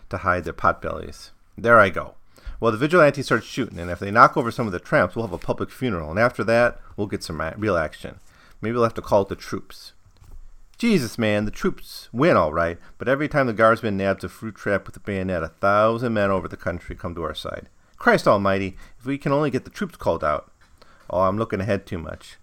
to 0.09 0.17
hide 0.17 0.43
their 0.43 0.53
pot 0.53 0.79
bellies. 0.79 1.31
There 1.57 1.79
I 1.79 1.89
go. 1.89 2.13
Well, 2.59 2.71
the 2.71 2.77
vigilantes 2.77 3.25
start 3.25 3.43
shooting, 3.43 3.79
and 3.79 3.91
if 3.91 3.99
they 3.99 4.11
knock 4.11 4.37
over 4.37 4.51
some 4.51 4.65
of 4.65 4.73
the 4.73 4.79
tramps, 4.79 5.15
we'll 5.15 5.25
have 5.25 5.33
a 5.33 5.37
public 5.37 5.69
funeral, 5.69 6.09
and 6.09 6.19
after 6.19 6.43
that, 6.45 6.79
we'll 6.95 7.07
get 7.07 7.23
some 7.23 7.41
real 7.57 7.77
action. 7.77 8.19
Maybe 8.61 8.73
we'll 8.73 8.83
have 8.83 8.93
to 8.95 9.01
call 9.01 9.23
it 9.23 9.29
the 9.29 9.35
troops. 9.35 9.93
Jesus, 10.77 11.17
man, 11.17 11.45
the 11.45 11.51
troops 11.51 12.09
win 12.11 12.35
all 12.35 12.51
right, 12.51 12.77
but 12.97 13.07
every 13.07 13.27
time 13.27 13.47
the 13.47 13.53
guardsman 13.53 13.97
nabs 13.97 14.23
a 14.23 14.29
fruit 14.29 14.55
trap 14.55 14.85
with 14.85 14.97
a 14.97 14.99
bayonet, 14.99 15.43
a 15.43 15.47
thousand 15.47 16.13
men 16.13 16.31
over 16.31 16.47
the 16.47 16.57
country 16.57 16.95
come 16.95 17.15
to 17.15 17.23
our 17.23 17.33
side. 17.33 17.69
Christ 17.97 18.27
almighty, 18.27 18.75
if 18.99 19.05
we 19.05 19.17
can 19.17 19.31
only 19.31 19.49
get 19.49 19.63
the 19.63 19.69
troops 19.69 19.95
called 19.95 20.23
out. 20.23 20.51
Oh, 21.09 21.21
I'm 21.21 21.37
looking 21.37 21.61
ahead 21.61 21.85
too 21.85 21.97
much. 21.97 22.37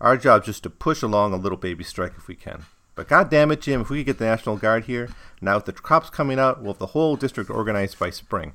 Our 0.00 0.16
job's 0.16 0.46
just 0.46 0.62
to 0.64 0.70
push 0.70 1.02
along 1.02 1.32
a 1.32 1.36
little 1.36 1.58
baby 1.58 1.82
strike 1.82 2.12
if 2.16 2.28
we 2.28 2.36
can. 2.36 2.66
But 2.94 3.08
god 3.08 3.28
damn 3.28 3.50
it, 3.50 3.60
Jim, 3.60 3.80
if 3.80 3.90
we 3.90 3.98
could 3.98 4.06
get 4.06 4.18
the 4.18 4.26
National 4.26 4.56
Guard 4.56 4.84
here, 4.84 5.08
now 5.40 5.56
with 5.56 5.64
the 5.64 5.72
crops 5.72 6.10
coming 6.10 6.38
out, 6.38 6.62
we'll 6.62 6.74
have 6.74 6.78
the 6.78 6.86
whole 6.86 7.16
district 7.16 7.50
organized 7.50 7.98
by 7.98 8.10
spring. 8.10 8.54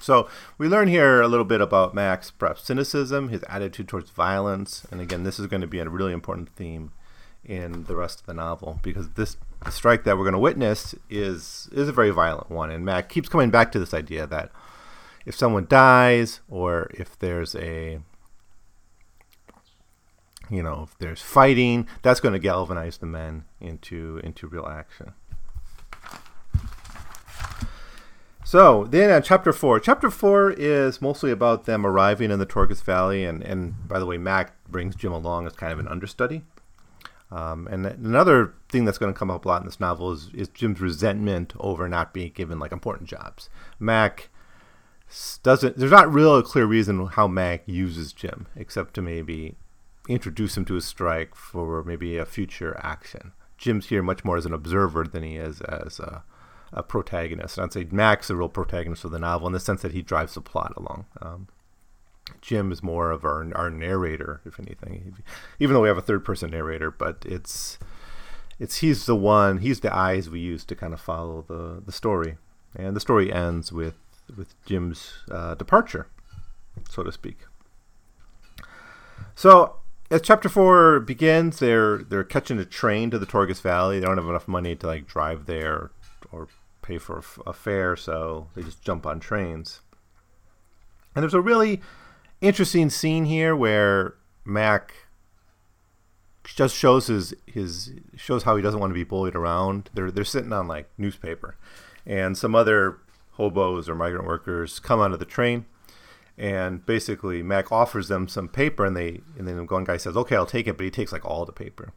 So 0.00 0.28
we 0.58 0.68
learn 0.68 0.88
here 0.88 1.20
a 1.20 1.28
little 1.28 1.44
bit 1.44 1.60
about 1.60 1.94
Mac's 1.94 2.30
perhaps 2.30 2.64
cynicism, 2.64 3.28
his 3.30 3.42
attitude 3.48 3.88
towards 3.88 4.10
violence, 4.10 4.86
and 4.90 5.00
again, 5.00 5.24
this 5.24 5.38
is 5.38 5.46
going 5.46 5.62
to 5.62 5.66
be 5.66 5.78
a 5.78 5.88
really 5.88 6.12
important 6.12 6.48
theme 6.50 6.92
in 7.44 7.84
the 7.84 7.94
rest 7.94 8.20
of 8.20 8.26
the 8.26 8.34
novel 8.34 8.80
because 8.82 9.10
this 9.10 9.36
strike 9.70 10.04
that 10.04 10.18
we're 10.18 10.24
going 10.24 10.32
to 10.32 10.38
witness 10.38 10.94
is 11.08 11.68
is 11.72 11.88
a 11.88 11.92
very 11.92 12.10
violent 12.10 12.50
one, 12.50 12.70
and 12.70 12.84
Max 12.84 13.12
keeps 13.12 13.28
coming 13.28 13.50
back 13.50 13.72
to 13.72 13.78
this 13.78 13.94
idea 13.94 14.26
that 14.26 14.50
if 15.24 15.34
someone 15.34 15.66
dies 15.68 16.40
or 16.48 16.90
if 16.94 17.18
there's 17.18 17.54
a 17.54 18.00
you 20.50 20.62
know 20.62 20.88
if 20.88 20.98
there's 20.98 21.22
fighting, 21.22 21.86
that's 22.02 22.20
going 22.20 22.32
to 22.32 22.38
galvanize 22.38 22.98
the 22.98 23.06
men 23.06 23.44
into 23.60 24.20
into 24.22 24.46
real 24.46 24.66
action. 24.66 25.12
So 28.46 28.84
then, 28.84 29.10
uh, 29.10 29.20
chapter 29.20 29.52
four. 29.52 29.80
Chapter 29.80 30.08
four 30.08 30.52
is 30.52 31.02
mostly 31.02 31.32
about 31.32 31.64
them 31.64 31.84
arriving 31.84 32.30
in 32.30 32.38
the 32.38 32.46
Torgas 32.46 32.80
Valley, 32.80 33.24
and 33.24 33.42
and 33.42 33.88
by 33.88 33.98
the 33.98 34.06
way, 34.06 34.18
Mac 34.18 34.52
brings 34.68 34.94
Jim 34.94 35.10
along 35.10 35.48
as 35.48 35.54
kind 35.54 35.72
of 35.72 35.80
an 35.80 35.88
understudy. 35.88 36.44
Um, 37.32 37.66
and 37.66 37.84
another 37.84 38.54
thing 38.68 38.84
that's 38.84 38.98
going 38.98 39.12
to 39.12 39.18
come 39.18 39.32
up 39.32 39.44
a 39.44 39.48
lot 39.48 39.62
in 39.62 39.66
this 39.66 39.80
novel 39.80 40.12
is, 40.12 40.30
is 40.32 40.46
Jim's 40.46 40.80
resentment 40.80 41.54
over 41.58 41.88
not 41.88 42.14
being 42.14 42.30
given 42.30 42.60
like 42.60 42.70
important 42.70 43.08
jobs. 43.08 43.50
Mac 43.80 44.28
doesn't. 45.42 45.76
There's 45.76 45.90
not 45.90 46.12
real 46.12 46.36
a 46.36 46.44
clear 46.44 46.66
reason 46.66 47.04
how 47.04 47.26
Mac 47.26 47.64
uses 47.66 48.12
Jim, 48.12 48.46
except 48.54 48.94
to 48.94 49.02
maybe 49.02 49.56
introduce 50.08 50.56
him 50.56 50.64
to 50.66 50.76
a 50.76 50.80
strike 50.80 51.34
for 51.34 51.82
maybe 51.82 52.16
a 52.16 52.24
future 52.24 52.78
action. 52.80 53.32
Jim's 53.58 53.86
here 53.86 54.04
much 54.04 54.24
more 54.24 54.36
as 54.36 54.46
an 54.46 54.52
observer 54.52 55.02
than 55.02 55.24
he 55.24 55.34
is 55.34 55.60
as 55.62 55.98
a 55.98 56.22
a 56.72 56.82
protagonist. 56.82 57.58
I'd 57.58 57.72
say 57.72 57.86
Mac's 57.90 58.28
the 58.28 58.36
real 58.36 58.48
protagonist 58.48 59.04
of 59.04 59.10
the 59.10 59.18
novel 59.18 59.46
in 59.46 59.52
the 59.52 59.60
sense 59.60 59.82
that 59.82 59.92
he 59.92 60.02
drives 60.02 60.34
the 60.34 60.40
plot 60.40 60.72
along. 60.76 61.06
Um, 61.20 61.48
Jim 62.40 62.72
is 62.72 62.82
more 62.82 63.10
of 63.10 63.24
our, 63.24 63.46
our 63.54 63.70
narrator, 63.70 64.40
if 64.44 64.58
anything, 64.58 65.16
even 65.60 65.74
though 65.74 65.82
we 65.82 65.88
have 65.88 65.98
a 65.98 66.02
third 66.02 66.24
person 66.24 66.50
narrator, 66.50 66.90
but 66.90 67.24
it's 67.24 67.78
it's 68.58 68.78
he's 68.78 69.06
the 69.06 69.16
one, 69.16 69.58
he's 69.58 69.80
the 69.80 69.94
eyes 69.94 70.30
we 70.30 70.40
use 70.40 70.64
to 70.64 70.74
kind 70.74 70.92
of 70.92 71.00
follow 71.00 71.44
the, 71.46 71.82
the 71.84 71.92
story. 71.92 72.38
And 72.74 72.96
the 72.96 73.00
story 73.00 73.32
ends 73.32 73.70
with, 73.72 73.96
with 74.36 74.54
Jim's 74.64 75.24
uh, 75.30 75.54
departure, 75.54 76.08
so 76.90 77.02
to 77.02 77.12
speak. 77.12 77.38
So 79.34 79.76
as 80.10 80.22
chapter 80.22 80.48
four 80.48 81.00
begins, 81.00 81.58
they're 81.58 81.98
they're 81.98 82.24
catching 82.24 82.58
a 82.58 82.64
train 82.64 83.10
to 83.10 83.18
the 83.18 83.26
Torgas 83.26 83.60
Valley. 83.60 84.00
They 84.00 84.06
don't 84.06 84.18
have 84.18 84.28
enough 84.28 84.48
money 84.48 84.74
to 84.76 84.86
like 84.86 85.06
drive 85.06 85.46
there 85.46 85.90
or 86.32 86.48
pay 86.82 86.98
for 86.98 87.22
a, 87.46 87.52
fare, 87.52 87.96
so 87.96 88.48
they 88.54 88.62
just 88.62 88.82
jump 88.82 89.06
on 89.06 89.18
trains. 89.18 89.80
And 91.14 91.22
there's 91.22 91.34
a 91.34 91.40
really 91.40 91.80
interesting 92.40 92.90
scene 92.90 93.24
here 93.24 93.56
where 93.56 94.14
Mac 94.44 94.94
just 96.44 96.76
shows 96.76 97.08
his 97.08 97.34
his 97.46 97.92
shows 98.14 98.44
how 98.44 98.54
he 98.54 98.62
doesn't 98.62 98.78
want 98.78 98.90
to 98.90 98.94
be 98.94 99.04
bullied 99.04 99.34
around. 99.34 99.90
They're 99.94 100.10
they're 100.10 100.24
sitting 100.24 100.52
on 100.52 100.68
like 100.68 100.88
newspaper, 100.96 101.56
and 102.06 102.38
some 102.38 102.54
other 102.54 102.98
hobos 103.32 103.88
or 103.88 103.94
migrant 103.94 104.26
workers 104.26 104.78
come 104.78 105.00
onto 105.00 105.16
the 105.16 105.24
train, 105.24 105.66
and 106.38 106.86
basically 106.86 107.42
Mac 107.42 107.72
offers 107.72 108.08
them 108.08 108.28
some 108.28 108.48
paper, 108.48 108.84
and 108.84 108.96
they 108.96 109.22
and 109.36 109.48
then 109.48 109.66
one 109.66 109.84
guy 109.84 109.96
says, 109.96 110.16
"Okay, 110.16 110.36
I'll 110.36 110.46
take 110.46 110.68
it," 110.68 110.76
but 110.76 110.84
he 110.84 110.90
takes 110.90 111.12
like 111.12 111.24
all 111.24 111.44
the 111.44 111.52
paper, 111.52 111.92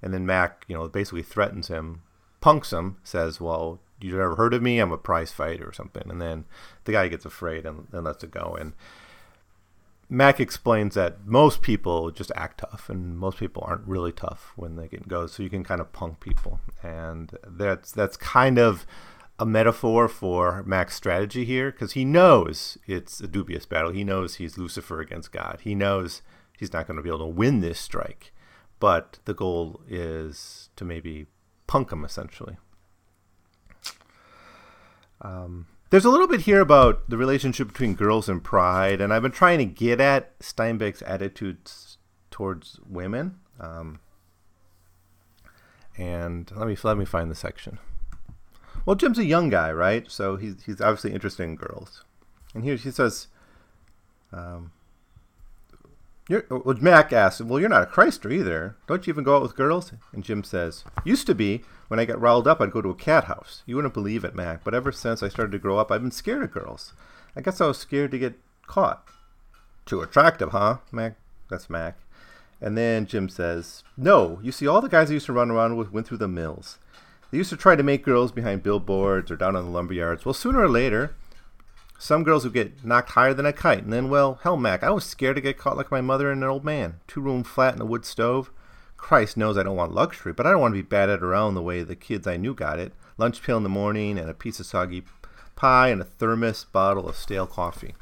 and 0.00 0.14
then 0.14 0.26
Mac, 0.26 0.64
you 0.68 0.76
know, 0.76 0.86
basically 0.86 1.22
threatens 1.22 1.68
him 1.68 2.02
punks 2.42 2.72
him, 2.72 2.98
says, 3.02 3.40
"Well, 3.40 3.80
you 4.00 4.20
ever 4.20 4.36
heard 4.36 4.52
of 4.52 4.62
me? 4.62 4.78
I'm 4.78 4.92
a 4.92 4.98
prize 4.98 5.32
fighter 5.32 5.66
or 5.66 5.72
something." 5.72 6.10
And 6.10 6.20
then 6.20 6.44
the 6.84 6.92
guy 6.92 7.08
gets 7.08 7.24
afraid 7.24 7.64
and, 7.64 7.88
and 7.92 8.04
lets 8.04 8.22
it 8.22 8.30
go. 8.30 8.56
And 8.60 8.74
Mac 10.12 10.40
explains 10.40 10.94
that 10.94 11.26
most 11.26 11.62
people 11.62 12.10
just 12.10 12.30
act 12.36 12.58
tough, 12.58 12.90
and 12.90 13.16
most 13.16 13.38
people 13.38 13.64
aren't 13.66 13.88
really 13.88 14.12
tough 14.12 14.52
when 14.56 14.76
they 14.76 14.86
get 14.86 15.08
go. 15.08 15.26
So 15.26 15.42
you 15.42 15.48
can 15.48 15.64
kind 15.64 15.80
of 15.80 15.94
punk 15.94 16.20
people, 16.20 16.60
and 16.82 17.34
that's 17.46 17.92
that's 17.92 18.18
kind 18.18 18.58
of 18.58 18.84
a 19.38 19.46
metaphor 19.46 20.08
for 20.08 20.62
Mac's 20.64 20.94
strategy 20.94 21.46
here 21.46 21.72
because 21.72 21.92
he 21.92 22.04
knows 22.04 22.76
it's 22.86 23.20
a 23.20 23.26
dubious 23.26 23.64
battle. 23.64 23.90
He 23.90 24.04
knows 24.04 24.34
he's 24.34 24.58
Lucifer 24.58 25.00
against 25.00 25.32
God. 25.32 25.60
He 25.62 25.74
knows 25.74 26.20
he's 26.58 26.74
not 26.74 26.86
going 26.86 26.98
to 26.98 27.02
be 27.02 27.08
able 27.08 27.20
to 27.20 27.26
win 27.26 27.60
this 27.60 27.80
strike, 27.80 28.32
but 28.78 29.18
the 29.24 29.34
goal 29.34 29.80
is 29.88 30.68
to 30.76 30.84
maybe 30.84 31.26
punk 31.72 31.90
him 31.90 32.04
essentially. 32.04 32.58
Um, 35.22 35.68
there's 35.88 36.04
a 36.04 36.10
little 36.10 36.28
bit 36.28 36.42
here 36.42 36.60
about 36.60 37.08
the 37.08 37.16
relationship 37.16 37.68
between 37.68 37.94
girls 37.94 38.28
and 38.28 38.44
pride, 38.44 39.00
and 39.00 39.10
I've 39.10 39.22
been 39.22 39.32
trying 39.32 39.56
to 39.56 39.64
get 39.64 39.98
at 39.98 40.38
Steinbeck's 40.40 41.00
attitudes 41.00 41.96
towards 42.30 42.78
women. 42.86 43.36
Um, 43.58 44.00
and 45.96 46.52
let 46.54 46.68
me 46.68 46.76
let 46.82 46.98
me 46.98 47.06
find 47.06 47.30
the 47.30 47.34
section. 47.34 47.78
Well, 48.84 48.96
Jim's 48.96 49.18
a 49.18 49.24
young 49.24 49.48
guy, 49.48 49.72
right? 49.72 50.10
So 50.10 50.36
he's 50.36 50.64
he's 50.64 50.82
obviously 50.82 51.14
interested 51.14 51.44
in 51.44 51.56
girls. 51.56 52.04
And 52.54 52.64
here 52.64 52.76
he 52.76 52.90
says, 52.90 53.28
um, 54.30 54.72
you're, 56.28 56.44
Mac 56.80 57.12
asks, 57.12 57.40
"Well, 57.40 57.60
you're 57.60 57.68
not 57.68 57.82
a 57.82 57.86
Christer 57.86 58.32
either. 58.32 58.76
Don't 58.86 59.06
you 59.06 59.12
even 59.12 59.24
go 59.24 59.36
out 59.36 59.42
with 59.42 59.56
girls?" 59.56 59.92
And 60.12 60.24
Jim 60.24 60.44
says, 60.44 60.84
"Used 61.04 61.26
to 61.26 61.34
be. 61.34 61.64
When 61.88 62.00
I 62.00 62.06
got 62.06 62.20
riled 62.20 62.48
up, 62.48 62.60
I'd 62.60 62.70
go 62.70 62.80
to 62.80 62.88
a 62.88 62.94
cat 62.94 63.24
house. 63.24 63.62
You 63.66 63.76
wouldn't 63.76 63.92
believe 63.92 64.24
it, 64.24 64.34
Mac. 64.34 64.64
But 64.64 64.72
ever 64.72 64.92
since 64.92 65.22
I 65.22 65.28
started 65.28 65.52
to 65.52 65.58
grow 65.58 65.76
up, 65.76 65.92
I've 65.92 66.00
been 66.00 66.10
scared 66.10 66.42
of 66.42 66.50
girls. 66.50 66.94
I 67.36 67.42
guess 67.42 67.60
I 67.60 67.66
was 67.66 67.76
scared 67.76 68.12
to 68.12 68.18
get 68.18 68.38
caught. 68.66 69.06
Too 69.84 70.00
attractive, 70.00 70.52
huh, 70.52 70.78
Mac? 70.90 71.16
That's 71.50 71.68
Mac. 71.68 71.98
And 72.62 72.78
then 72.78 73.06
Jim 73.06 73.28
says, 73.28 73.82
No, 73.96 74.38
you 74.42 74.52
see, 74.52 74.66
all 74.66 74.80
the 74.80 74.88
guys 74.88 75.10
I 75.10 75.14
used 75.14 75.26
to 75.26 75.32
run 75.32 75.50
around 75.50 75.76
with 75.76 75.92
went 75.92 76.06
through 76.06 76.18
the 76.18 76.28
mills. 76.28 76.78
They 77.30 77.38
used 77.38 77.50
to 77.50 77.56
try 77.56 77.76
to 77.76 77.82
make 77.82 78.04
girls 78.04 78.30
behind 78.30 78.62
billboards 78.62 79.30
or 79.30 79.36
down 79.36 79.56
on 79.56 79.64
the 79.64 79.70
lumber 79.70 79.94
yards. 79.94 80.24
Well, 80.24 80.32
sooner 80.32 80.60
or 80.60 80.68
later, 80.68 81.14
some 82.02 82.24
girls 82.24 82.42
would 82.42 82.52
get 82.52 82.84
knocked 82.84 83.10
higher 83.10 83.32
than 83.32 83.46
a 83.46 83.52
kite. 83.52 83.84
And 83.84 83.92
then, 83.92 84.08
well, 84.10 84.40
hell, 84.42 84.56
Mac, 84.56 84.82
I 84.82 84.90
was 84.90 85.04
scared 85.04 85.36
to 85.36 85.40
get 85.40 85.56
caught 85.56 85.76
like 85.76 85.92
my 85.92 86.00
mother 86.00 86.32
and 86.32 86.42
an 86.42 86.50
old 86.50 86.64
man. 86.64 86.96
Two 87.06 87.20
room 87.20 87.44
flat 87.44 87.76
in 87.76 87.80
a 87.80 87.84
wood 87.84 88.04
stove. 88.04 88.50
Christ 88.96 89.36
knows 89.36 89.56
I 89.56 89.62
don't 89.62 89.76
want 89.76 89.94
luxury, 89.94 90.32
but 90.32 90.44
I 90.44 90.50
don't 90.50 90.60
want 90.60 90.74
to 90.74 90.82
be 90.82 90.88
batted 90.88 91.22
around 91.22 91.54
the 91.54 91.62
way 91.62 91.84
the 91.84 91.94
kids 91.94 92.26
I 92.26 92.36
knew 92.36 92.54
got 92.54 92.80
it. 92.80 92.92
Lunch 93.18 93.40
pail 93.40 93.56
in 93.56 93.62
the 93.62 93.68
morning 93.68 94.18
and 94.18 94.28
a 94.28 94.34
piece 94.34 94.58
of 94.58 94.66
soggy 94.66 95.04
pie 95.54 95.90
and 95.90 96.00
a 96.00 96.04
thermos 96.04 96.64
bottle 96.64 97.08
of 97.08 97.14
stale 97.14 97.46
coffee. 97.46 97.94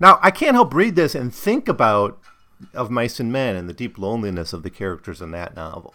Now, 0.00 0.18
I 0.20 0.32
can't 0.32 0.56
help 0.56 0.74
read 0.74 0.96
this 0.96 1.14
and 1.14 1.32
think 1.32 1.68
about 1.68 2.18
of 2.72 2.90
Mice 2.90 3.20
and 3.20 3.32
Men 3.32 3.54
and 3.54 3.68
the 3.68 3.72
deep 3.72 3.98
loneliness 3.98 4.52
of 4.52 4.64
the 4.64 4.70
characters 4.70 5.22
in 5.22 5.30
that 5.30 5.54
novel, 5.54 5.94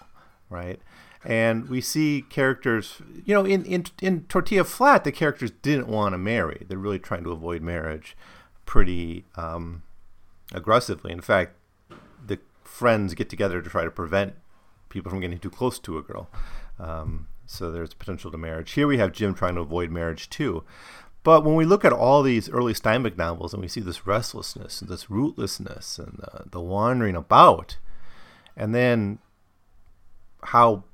right? 0.49 0.79
And 1.23 1.67
we 1.67 1.82
see 1.82 2.23
characters 2.29 3.01
you 3.25 3.34
know 3.34 3.45
in, 3.45 3.65
in 3.65 3.86
in 4.01 4.23
tortilla 4.23 4.63
flat 4.63 5.03
the 5.03 5.12
characters 5.12 5.51
didn't 5.62 5.88
want 5.88 6.13
to 6.13 6.17
marry. 6.17 6.65
They're 6.67 6.77
really 6.77 6.99
trying 6.99 7.23
to 7.23 7.32
avoid 7.32 7.62
marriage 7.62 8.15
pretty 8.65 9.25
um, 9.36 9.84
aggressively. 10.53 11.12
In 11.12 11.21
fact 11.21 11.55
the 12.25 12.39
friends 12.63 13.13
get 13.13 13.29
together 13.29 13.62
to 13.62 13.69
try 13.69 13.84
to 13.84 13.91
prevent 13.91 14.34
people 14.89 15.10
from 15.10 15.19
getting 15.19 15.39
too 15.39 15.49
close 15.49 15.79
to 15.79 15.97
a 15.97 16.01
girl. 16.01 16.29
Um, 16.79 17.27
so 17.45 17.71
there's 17.71 17.93
potential 17.93 18.32
to 18.32 18.38
marriage. 18.38 18.71
Here 18.71 18.88
we 18.88 18.99
have 18.99 19.12
jim 19.12 19.34
trying 19.34 19.55
to 19.55 19.62
avoid 19.62 19.91
marriage 19.91 20.29
too. 20.29 20.63
But 21.23 21.43
when 21.43 21.55
we 21.55 21.65
look 21.65 21.84
at 21.84 21.91
all 21.91 22.23
these 22.23 22.49
early 22.49 22.73
Steinbeck 22.73 23.17
novels 23.17 23.53
and 23.53 23.62
we 23.62 23.67
see 23.67 23.82
this 23.82 24.08
restlessness 24.08 24.82
and 24.82 24.89
this 24.89 25.05
rootlessness 25.05 25.99
and 25.99 26.21
uh, 26.32 26.43
the 26.49 26.62
wandering 26.62 27.15
about, 27.15 27.77
and 28.55 28.73
then 28.73 29.19
how 30.43 30.86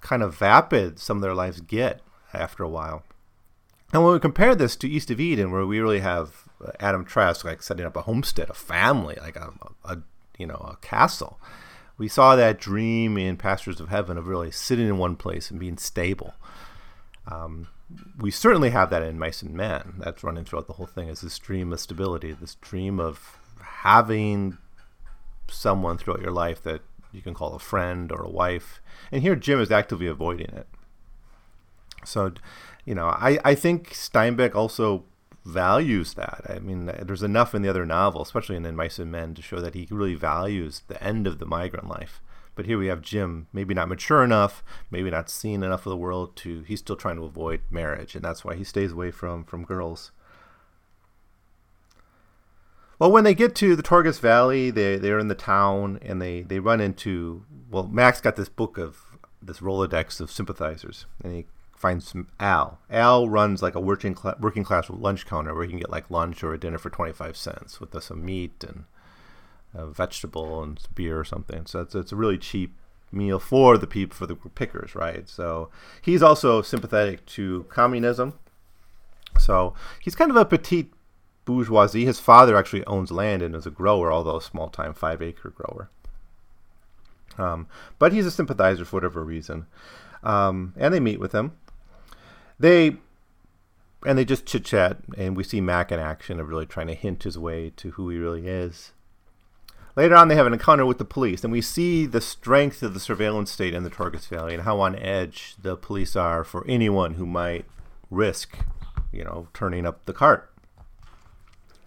kind 0.00 0.22
of 0.22 0.34
vapid 0.34 0.98
some 0.98 1.18
of 1.18 1.22
their 1.22 1.34
lives 1.34 1.60
get 1.60 2.00
after 2.32 2.62
a 2.62 2.68
while. 2.68 3.02
And 3.92 4.04
when 4.04 4.12
we 4.12 4.20
compare 4.20 4.54
this 4.54 4.76
to 4.76 4.88
East 4.88 5.10
of 5.10 5.20
Eden, 5.20 5.50
where 5.50 5.64
we 5.64 5.80
really 5.80 6.00
have 6.00 6.44
uh, 6.64 6.72
Adam 6.78 7.04
Trask 7.04 7.44
like 7.44 7.62
setting 7.62 7.86
up 7.86 7.96
a 7.96 8.02
homestead, 8.02 8.50
a 8.50 8.54
family, 8.54 9.16
like 9.20 9.36
a, 9.36 9.52
a 9.84 9.98
you 10.38 10.46
know 10.46 10.56
a 10.56 10.76
castle, 10.82 11.40
we 11.96 12.06
saw 12.06 12.36
that 12.36 12.60
dream 12.60 13.16
in 13.16 13.36
Pastures 13.36 13.80
of 13.80 13.88
Heaven 13.88 14.18
of 14.18 14.28
really 14.28 14.50
sitting 14.50 14.86
in 14.86 14.98
one 14.98 15.16
place 15.16 15.50
and 15.50 15.58
being 15.58 15.78
stable. 15.78 16.34
Um, 17.26 17.68
we 18.18 18.30
certainly 18.30 18.70
have 18.70 18.90
that 18.90 19.02
in 19.02 19.18
Mice 19.18 19.42
and 19.42 19.54
Men. 19.54 19.94
That's 19.98 20.22
running 20.22 20.44
throughout 20.44 20.66
the 20.66 20.74
whole 20.74 20.86
thing 20.86 21.08
is 21.08 21.22
this 21.22 21.38
dream 21.38 21.72
of 21.72 21.80
stability, 21.80 22.32
this 22.32 22.56
dream 22.56 23.00
of 23.00 23.38
having 23.60 24.58
someone 25.50 25.96
throughout 25.96 26.20
your 26.20 26.30
life 26.30 26.62
that 26.62 26.82
you 27.12 27.22
can 27.22 27.34
call 27.34 27.54
a 27.54 27.58
friend 27.58 28.12
or 28.12 28.22
a 28.22 28.30
wife. 28.30 28.80
And 29.10 29.22
here 29.22 29.36
Jim 29.36 29.60
is 29.60 29.70
actively 29.70 30.06
avoiding 30.06 30.50
it. 30.50 30.66
So, 32.04 32.32
you 32.84 32.94
know, 32.94 33.06
I, 33.06 33.38
I 33.44 33.54
think 33.54 33.90
Steinbeck 33.90 34.54
also 34.54 35.04
values 35.44 36.14
that. 36.14 36.44
I 36.48 36.58
mean, 36.58 36.86
there's 36.86 37.22
enough 37.22 37.54
in 37.54 37.62
the 37.62 37.68
other 37.68 37.86
novel, 37.86 38.22
especially 38.22 38.56
in, 38.56 38.64
in 38.64 38.76
Mice 38.76 38.98
and 38.98 39.10
Men, 39.10 39.34
to 39.34 39.42
show 39.42 39.60
that 39.60 39.74
he 39.74 39.88
really 39.90 40.14
values 40.14 40.82
the 40.88 41.02
end 41.02 41.26
of 41.26 41.38
the 41.38 41.46
migrant 41.46 41.88
life. 41.88 42.20
But 42.54 42.66
here 42.66 42.78
we 42.78 42.88
have 42.88 43.02
Jim, 43.02 43.46
maybe 43.52 43.72
not 43.72 43.88
mature 43.88 44.24
enough, 44.24 44.64
maybe 44.90 45.10
not 45.10 45.30
seen 45.30 45.62
enough 45.62 45.86
of 45.86 45.90
the 45.90 45.96
world 45.96 46.34
to 46.36 46.62
he's 46.62 46.80
still 46.80 46.96
trying 46.96 47.16
to 47.16 47.24
avoid 47.24 47.60
marriage, 47.70 48.16
and 48.16 48.24
that's 48.24 48.44
why 48.44 48.56
he 48.56 48.64
stays 48.64 48.92
away 48.92 49.12
from 49.12 49.44
from 49.44 49.64
girls. 49.64 50.10
Well, 52.98 53.12
when 53.12 53.24
they 53.24 53.34
get 53.34 53.54
to 53.56 53.76
the 53.76 53.82
Torgas 53.82 54.20
Valley, 54.20 54.70
they 54.70 54.96
they're 54.96 55.18
in 55.18 55.28
the 55.28 55.34
town 55.34 55.98
and 56.02 56.20
they 56.20 56.42
they 56.42 56.58
run 56.58 56.80
into 56.80 57.44
well, 57.70 57.86
Max 57.86 58.20
got 58.20 58.36
this 58.36 58.48
book 58.48 58.78
of 58.78 58.98
this 59.40 59.60
Rolodex 59.60 60.20
of 60.20 60.30
sympathizers, 60.30 61.06
and 61.22 61.32
he 61.32 61.46
finds 61.76 62.08
some 62.08 62.26
Al. 62.40 62.80
Al 62.90 63.28
runs 63.28 63.62
like 63.62 63.76
a 63.76 63.80
working 63.80 64.16
cl- 64.16 64.36
working 64.40 64.64
class 64.64 64.90
lunch 64.90 65.26
counter 65.26 65.54
where 65.54 65.64
you 65.64 65.70
can 65.70 65.78
get 65.78 65.90
like 65.90 66.10
lunch 66.10 66.42
or 66.42 66.52
a 66.52 66.58
dinner 66.58 66.78
for 66.78 66.90
twenty 66.90 67.12
five 67.12 67.36
cents 67.36 67.80
with 67.80 68.00
some 68.02 68.24
meat 68.24 68.64
and 68.66 68.84
a 69.74 69.86
vegetable 69.86 70.62
and 70.62 70.80
beer 70.94 71.20
or 71.20 71.24
something. 71.24 71.66
So 71.66 71.80
it's 71.80 71.94
it's 71.94 72.12
a 72.12 72.16
really 72.16 72.38
cheap 72.38 72.74
meal 73.12 73.38
for 73.38 73.78
the 73.78 73.86
people 73.86 74.16
for 74.16 74.26
the 74.26 74.34
pickers, 74.34 74.94
right? 74.94 75.28
So 75.28 75.70
he's 76.02 76.22
also 76.22 76.62
sympathetic 76.62 77.24
to 77.26 77.64
communism. 77.68 78.34
So 79.38 79.74
he's 80.00 80.16
kind 80.16 80.30
of 80.30 80.36
a 80.36 80.44
petite 80.44 80.92
bourgeoisie. 81.48 82.04
His 82.04 82.20
father 82.20 82.56
actually 82.58 82.84
owns 82.84 83.10
land 83.10 83.40
and 83.40 83.56
is 83.56 83.66
a 83.66 83.70
grower, 83.70 84.12
although 84.12 84.36
a 84.36 84.42
small 84.42 84.68
time 84.68 84.92
five 84.92 85.22
acre 85.22 85.48
grower. 85.48 85.88
Um, 87.38 87.68
but 87.98 88.12
he's 88.12 88.26
a 88.26 88.30
sympathizer 88.30 88.84
for 88.84 88.96
whatever 88.96 89.24
reason. 89.24 89.66
Um, 90.22 90.74
and 90.76 90.92
they 90.92 91.00
meet 91.00 91.18
with 91.18 91.32
him. 91.32 91.52
They 92.60 92.98
and 94.04 94.18
they 94.18 94.26
just 94.26 94.44
chit 94.44 94.64
chat, 94.64 94.98
and 95.16 95.36
we 95.36 95.42
see 95.42 95.60
Mac 95.60 95.90
in 95.90 95.98
action 95.98 96.38
of 96.38 96.48
really 96.48 96.66
trying 96.66 96.86
to 96.88 96.94
hint 96.94 97.22
his 97.22 97.38
way 97.38 97.72
to 97.76 97.92
who 97.92 98.10
he 98.10 98.18
really 98.18 98.46
is. 98.46 98.92
Later 99.96 100.14
on, 100.16 100.28
they 100.28 100.36
have 100.36 100.46
an 100.46 100.52
encounter 100.52 100.84
with 100.84 100.98
the 100.98 101.04
police, 101.04 101.42
and 101.42 101.52
we 101.52 101.62
see 101.62 102.04
the 102.04 102.20
strength 102.20 102.82
of 102.82 102.92
the 102.94 103.00
surveillance 103.00 103.50
state 103.50 103.74
in 103.74 103.84
the 103.84 103.90
Torgas 103.90 104.28
Valley 104.28 104.54
and 104.54 104.62
how 104.62 104.80
on 104.80 104.94
edge 104.96 105.56
the 105.60 105.76
police 105.76 106.14
are 106.14 106.44
for 106.44 106.64
anyone 106.68 107.14
who 107.14 107.26
might 107.26 107.64
risk, 108.10 108.58
you 109.10 109.24
know, 109.24 109.48
turning 109.54 109.86
up 109.86 110.04
the 110.04 110.12
cart. 110.12 110.52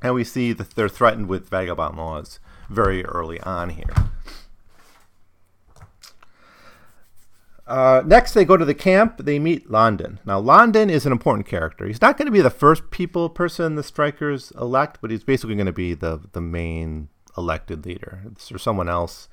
And 0.02 0.14
we 0.14 0.24
see 0.24 0.54
that 0.54 0.72
they're 0.72 0.90
threatened 0.90 1.28
with 1.28 1.50
vagabond 1.50 1.98
laws 1.98 2.40
very 2.70 3.06
early 3.06 3.40
on 3.42 3.70
here. 3.70 3.94
Uh, 7.68 8.04
next, 8.06 8.34
they 8.34 8.44
go 8.44 8.58
to 8.58 8.66
the 8.66 8.74
camp. 8.74 9.20
They 9.20 9.40
meet 9.40 9.72
London. 9.72 10.20
Now, 10.26 10.40
London 10.40 10.90
is 10.90 11.06
an 11.06 11.14
important 11.14 11.48
character. 11.48 11.88
He's 11.88 12.02
not 12.02 12.18
going 12.18 12.26
to 12.26 12.32
be 12.32 12.42
the 12.42 12.50
first 12.50 12.92
people 12.92 13.30
person 13.30 13.76
the 13.76 13.84
strikers 13.84 14.52
elect, 14.60 14.98
but 15.02 15.10
he's 15.10 15.24
basically 15.24 15.56
going 15.56 15.68
to 15.68 15.72
be 15.72 15.94
the 15.94 16.20
the 16.34 16.42
main 16.42 17.08
elected 17.38 17.86
leader. 17.86 18.24
There's 18.26 18.62
someone 18.62 18.90
else 18.90 19.30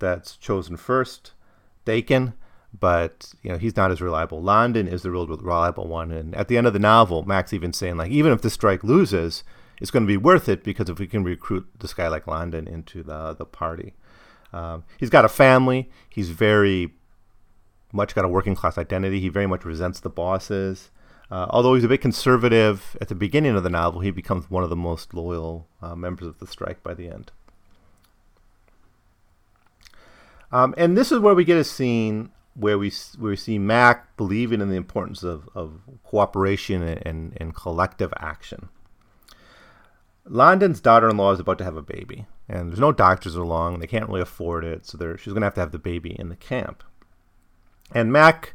that's 0.00 0.36
chosen 0.36 0.76
first, 0.76 1.32
Dakin, 1.84 2.34
but 2.76 3.32
you 3.42 3.52
know 3.52 3.58
he's 3.58 3.76
not 3.76 3.92
as 3.92 4.00
reliable. 4.00 4.42
London 4.42 4.88
is 4.88 5.02
the 5.02 5.12
real 5.12 5.26
reliable 5.26 5.86
one, 5.86 6.10
and 6.10 6.34
at 6.34 6.48
the 6.48 6.56
end 6.56 6.66
of 6.66 6.72
the 6.72 6.80
novel, 6.80 7.24
Max 7.24 7.52
even 7.52 7.72
saying 7.72 7.98
like, 7.98 8.10
even 8.10 8.32
if 8.32 8.42
the 8.42 8.50
strike 8.50 8.82
loses, 8.82 9.44
it's 9.80 9.90
going 9.90 10.04
to 10.04 10.06
be 10.06 10.16
worth 10.16 10.48
it 10.48 10.64
because 10.64 10.88
if 10.88 10.98
we 10.98 11.06
can 11.06 11.24
recruit 11.24 11.66
this 11.78 11.94
guy 11.94 12.08
like 12.08 12.26
London 12.26 12.66
into 12.66 13.02
the 13.02 13.34
the 13.34 13.44
party, 13.44 13.94
um, 14.52 14.84
he's 14.98 15.10
got 15.10 15.24
a 15.24 15.28
family. 15.28 15.90
He's 16.08 16.30
very 16.30 16.94
much 17.92 18.14
got 18.14 18.24
a 18.24 18.28
working 18.28 18.54
class 18.54 18.78
identity. 18.78 19.20
He 19.20 19.28
very 19.28 19.46
much 19.46 19.64
resents 19.64 20.00
the 20.00 20.10
bosses. 20.10 20.90
Uh, 21.30 21.46
although 21.50 21.74
he's 21.74 21.84
a 21.84 21.88
bit 21.88 22.00
conservative 22.00 22.96
at 23.00 23.08
the 23.08 23.14
beginning 23.14 23.56
of 23.56 23.64
the 23.64 23.70
novel, 23.70 24.00
he 24.00 24.12
becomes 24.12 24.48
one 24.48 24.62
of 24.62 24.70
the 24.70 24.76
most 24.76 25.12
loyal 25.12 25.66
uh, 25.82 25.96
members 25.96 26.28
of 26.28 26.38
the 26.38 26.46
strike 26.46 26.82
by 26.82 26.94
the 26.94 27.08
end. 27.08 27.32
Um, 30.52 30.74
and 30.78 30.96
this 30.96 31.10
is 31.10 31.18
where 31.18 31.34
we 31.34 31.44
get 31.44 31.56
a 31.56 31.64
scene 31.64 32.30
where 32.54 32.78
we 32.78 32.92
where 33.18 33.30
we 33.30 33.36
see 33.36 33.58
Mac 33.58 34.16
believing 34.16 34.60
in 34.60 34.70
the 34.70 34.76
importance 34.76 35.22
of, 35.22 35.48
of 35.54 35.80
cooperation 36.04 36.82
and, 36.82 37.06
and, 37.06 37.36
and 37.38 37.54
collective 37.54 38.14
action. 38.18 38.68
London's 40.28 40.80
daughter-in-law 40.80 41.32
is 41.32 41.40
about 41.40 41.58
to 41.58 41.64
have 41.64 41.76
a 41.76 41.82
baby, 41.82 42.26
and 42.48 42.70
there's 42.70 42.80
no 42.80 42.92
doctors 42.92 43.36
along. 43.36 43.78
They 43.78 43.86
can't 43.86 44.08
really 44.08 44.20
afford 44.20 44.64
it, 44.64 44.84
so 44.84 45.16
she's 45.16 45.32
going 45.32 45.42
to 45.42 45.46
have 45.46 45.54
to 45.54 45.60
have 45.60 45.72
the 45.72 45.78
baby 45.78 46.16
in 46.18 46.28
the 46.28 46.36
camp. 46.36 46.82
And 47.92 48.12
Mac 48.12 48.54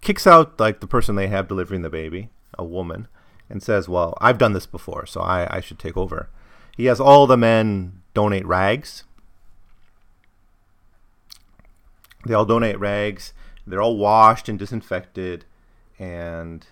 kicks 0.00 0.26
out 0.26 0.58
like 0.58 0.80
the 0.80 0.86
person 0.86 1.14
they 1.14 1.28
have 1.28 1.48
delivering 1.48 1.82
the 1.82 1.90
baby, 1.90 2.30
a 2.58 2.64
woman, 2.64 3.08
and 3.50 3.62
says, 3.62 3.88
"Well, 3.88 4.16
I've 4.20 4.38
done 4.38 4.54
this 4.54 4.66
before, 4.66 5.04
so 5.04 5.20
I, 5.20 5.56
I 5.56 5.60
should 5.60 5.78
take 5.78 5.96
over." 5.96 6.30
He 6.76 6.86
has 6.86 7.00
all 7.00 7.26
the 7.26 7.36
men 7.36 8.00
donate 8.14 8.46
rags. 8.46 9.04
They 12.24 12.32
all 12.32 12.46
donate 12.46 12.80
rags. 12.80 13.34
They're 13.66 13.82
all 13.82 13.98
washed 13.98 14.48
and 14.48 14.58
disinfected, 14.58 15.44
and 15.98 16.66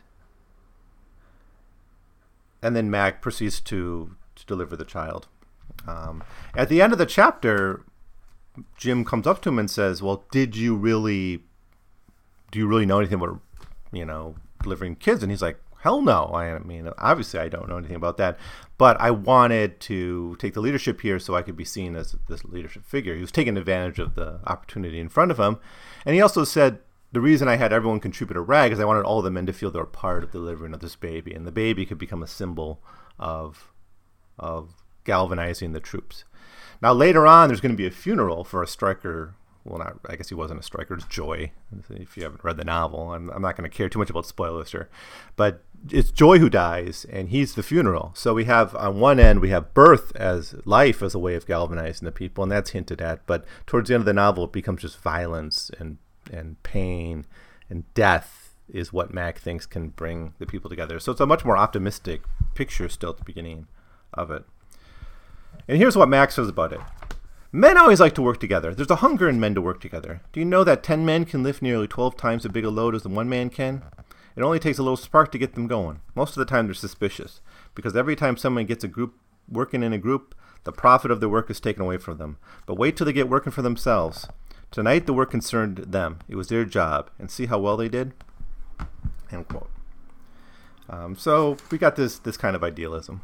and 2.62 2.74
then 2.74 2.90
Mac 2.90 3.20
proceeds 3.20 3.60
to 3.60 4.16
deliver 4.50 4.76
the 4.76 4.84
child. 4.84 5.28
Um, 5.86 6.22
at 6.54 6.68
the 6.68 6.82
end 6.82 6.92
of 6.92 6.98
the 6.98 7.06
chapter, 7.06 7.84
Jim 8.76 9.04
comes 9.04 9.26
up 9.26 9.40
to 9.42 9.48
him 9.48 9.58
and 9.58 9.70
says, 9.70 10.02
"Well, 10.02 10.24
did 10.30 10.56
you 10.56 10.74
really? 10.76 11.44
Do 12.50 12.58
you 12.58 12.66
really 12.66 12.86
know 12.86 12.98
anything 12.98 13.20
about 13.20 13.40
you 13.92 14.04
know 14.04 14.34
delivering 14.62 14.96
kids?" 14.96 15.22
And 15.22 15.30
he's 15.30 15.42
like, 15.42 15.58
"Hell 15.82 16.02
no! 16.02 16.30
I 16.34 16.58
mean, 16.58 16.90
obviously, 16.98 17.40
I 17.40 17.48
don't 17.48 17.68
know 17.68 17.78
anything 17.78 17.96
about 17.96 18.16
that, 18.18 18.38
but 18.76 19.00
I 19.00 19.10
wanted 19.10 19.80
to 19.90 20.36
take 20.38 20.54
the 20.54 20.60
leadership 20.60 21.00
here 21.00 21.18
so 21.18 21.34
I 21.34 21.42
could 21.42 21.56
be 21.56 21.64
seen 21.64 21.96
as 21.96 22.16
this 22.28 22.44
leadership 22.44 22.84
figure." 22.84 23.14
He 23.14 23.20
was 23.20 23.32
taking 23.32 23.56
advantage 23.56 23.98
of 23.98 24.14
the 24.14 24.40
opportunity 24.46 24.98
in 24.98 25.08
front 25.08 25.30
of 25.30 25.38
him, 25.38 25.58
and 26.04 26.14
he 26.14 26.20
also 26.20 26.44
said. 26.44 26.80
The 27.12 27.20
reason 27.20 27.48
I 27.48 27.56
had 27.56 27.72
everyone 27.72 27.98
contribute 27.98 28.36
a 28.36 28.40
rag 28.40 28.70
is 28.70 28.78
I 28.78 28.84
wanted 28.84 29.02
all 29.02 29.20
the 29.20 29.32
men 29.32 29.44
to 29.46 29.52
feel 29.52 29.72
they 29.72 29.80
were 29.80 29.84
part 29.84 30.22
of 30.22 30.30
delivering 30.30 30.72
of 30.74 30.78
this 30.78 30.94
baby, 30.94 31.34
and 31.34 31.44
the 31.44 31.50
baby 31.50 31.84
could 31.84 31.98
become 31.98 32.22
a 32.22 32.28
symbol 32.28 32.80
of 33.18 33.69
of 34.40 34.74
galvanizing 35.04 35.72
the 35.72 35.80
troops. 35.80 36.24
Now 36.82 36.92
later 36.92 37.26
on, 37.26 37.48
there's 37.48 37.60
going 37.60 37.72
to 37.72 37.76
be 37.76 37.86
a 37.86 37.90
funeral 37.90 38.42
for 38.42 38.62
a 38.62 38.66
striker. 38.66 39.34
Well, 39.64 39.78
not 39.78 39.98
I 40.08 40.16
guess 40.16 40.30
he 40.30 40.34
wasn't 40.34 40.60
a 40.60 40.64
striker. 40.64 40.94
It's 40.94 41.04
Joy. 41.04 41.52
If 41.90 42.16
you 42.16 42.22
haven't 42.24 42.42
read 42.42 42.56
the 42.56 42.64
novel, 42.64 43.12
I'm, 43.12 43.30
I'm 43.30 43.42
not 43.42 43.56
going 43.56 43.70
to 43.70 43.76
care 43.76 43.88
too 43.88 43.98
much 43.98 44.10
about 44.10 44.26
spoilers 44.26 44.72
here, 44.72 44.88
but 45.36 45.62
it's 45.90 46.10
Joy 46.10 46.38
who 46.38 46.48
dies, 46.48 47.06
and 47.10 47.28
he's 47.28 47.54
the 47.54 47.62
funeral. 47.62 48.12
So 48.14 48.34
we 48.34 48.44
have 48.44 48.74
on 48.74 48.98
one 48.98 49.20
end 49.20 49.40
we 49.40 49.50
have 49.50 49.74
birth 49.74 50.16
as 50.16 50.54
life 50.64 51.02
as 51.02 51.14
a 51.14 51.18
way 51.18 51.34
of 51.34 51.46
galvanizing 51.46 52.06
the 52.06 52.12
people, 52.12 52.42
and 52.42 52.50
that's 52.50 52.70
hinted 52.70 53.02
at. 53.02 53.26
But 53.26 53.44
towards 53.66 53.88
the 53.88 53.94
end 53.94 54.02
of 54.02 54.06
the 54.06 54.14
novel, 54.14 54.44
it 54.44 54.52
becomes 54.52 54.82
just 54.82 55.00
violence 55.00 55.70
and 55.78 55.98
and 56.32 56.62
pain 56.62 57.26
and 57.70 57.92
death 57.94 58.54
is 58.68 58.92
what 58.92 59.14
Mac 59.14 59.38
thinks 59.38 59.64
can 59.64 59.88
bring 59.88 60.34
the 60.38 60.46
people 60.46 60.68
together. 60.68 60.98
So 61.00 61.12
it's 61.12 61.20
a 61.20 61.26
much 61.26 61.44
more 61.44 61.56
optimistic 61.56 62.22
picture 62.54 62.88
still 62.88 63.10
at 63.10 63.16
the 63.16 63.24
beginning 63.24 63.68
of 64.14 64.30
it. 64.30 64.44
And 65.68 65.78
here's 65.78 65.96
what 65.96 66.08
Max 66.08 66.34
says 66.34 66.48
about 66.48 66.72
it. 66.72 66.80
Men 67.52 67.76
always 67.76 68.00
like 68.00 68.14
to 68.14 68.22
work 68.22 68.38
together. 68.38 68.74
There's 68.74 68.90
a 68.90 68.96
hunger 68.96 69.28
in 69.28 69.40
men 69.40 69.54
to 69.56 69.60
work 69.60 69.80
together. 69.80 70.20
Do 70.32 70.38
you 70.38 70.46
know 70.46 70.62
that 70.62 70.84
10 70.84 71.04
men 71.04 71.24
can 71.24 71.42
lift 71.42 71.62
nearly 71.62 71.88
12 71.88 72.16
times 72.16 72.44
as 72.44 72.52
big 72.52 72.64
a 72.64 72.70
load 72.70 72.94
as 72.94 73.02
the 73.02 73.08
one 73.08 73.28
man 73.28 73.50
can? 73.50 73.82
It 74.36 74.42
only 74.42 74.60
takes 74.60 74.78
a 74.78 74.82
little 74.82 74.96
spark 74.96 75.32
to 75.32 75.38
get 75.38 75.54
them 75.54 75.66
going. 75.66 76.00
Most 76.14 76.30
of 76.30 76.36
the 76.36 76.44
time 76.44 76.66
they're 76.66 76.74
suspicious, 76.74 77.40
because 77.74 77.96
every 77.96 78.14
time 78.14 78.36
someone 78.36 78.66
gets 78.66 78.84
a 78.84 78.88
group 78.88 79.14
working 79.48 79.82
in 79.82 79.92
a 79.92 79.98
group, 79.98 80.34
the 80.62 80.72
profit 80.72 81.10
of 81.10 81.20
their 81.20 81.28
work 81.28 81.50
is 81.50 81.58
taken 81.58 81.82
away 81.82 81.98
from 81.98 82.18
them. 82.18 82.38
But 82.66 82.78
wait 82.78 82.96
till 82.96 83.06
they 83.06 83.12
get 83.12 83.28
working 83.28 83.52
for 83.52 83.62
themselves. 83.62 84.28
Tonight 84.70 85.06
the 85.06 85.12
work 85.12 85.32
concerned 85.32 85.78
them. 85.78 86.20
It 86.28 86.36
was 86.36 86.48
their 86.48 86.64
job. 86.64 87.10
And 87.18 87.30
see 87.30 87.46
how 87.46 87.58
well 87.58 87.76
they 87.76 87.88
did? 87.88 88.12
End 89.32 89.48
quote. 89.48 89.70
Um, 90.88 91.16
so 91.16 91.56
we 91.70 91.78
got 91.78 91.96
this 91.96 92.18
this 92.18 92.36
kind 92.36 92.54
of 92.56 92.64
idealism. 92.64 93.22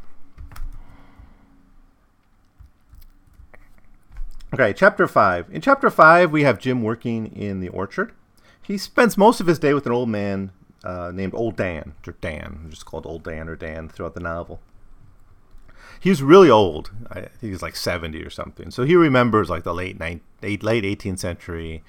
Okay, 4.54 4.72
chapter 4.72 5.08
5. 5.08 5.48
In 5.50 5.60
chapter 5.60 5.90
5, 5.90 6.30
we 6.30 6.44
have 6.44 6.60
Jim 6.60 6.82
working 6.82 7.26
in 7.34 7.58
the 7.58 7.68
orchard. 7.68 8.12
He 8.62 8.78
spends 8.78 9.18
most 9.18 9.40
of 9.40 9.48
his 9.48 9.58
day 9.58 9.74
with 9.74 9.86
an 9.86 9.92
old 9.92 10.08
man 10.08 10.52
uh, 10.84 11.10
named 11.12 11.34
Old 11.34 11.56
Dan, 11.56 11.94
or 12.06 12.12
Dan, 12.20 12.66
just 12.70 12.86
called 12.86 13.06
Old 13.06 13.24
Dan 13.24 13.48
or 13.48 13.56
Dan 13.56 13.88
throughout 13.88 14.14
the 14.14 14.20
novel. 14.20 14.60
He's 15.98 16.22
really 16.22 16.48
old. 16.48 16.92
I 17.10 17.22
think 17.22 17.52
he's 17.52 17.62
like 17.62 17.74
70 17.74 18.22
or 18.22 18.30
something. 18.30 18.70
So 18.70 18.84
he 18.84 18.94
remembers 18.94 19.50
like 19.50 19.64
the 19.64 19.74
late, 19.74 19.98
late 20.00 20.20
18th 20.62 21.18
century, 21.18 21.82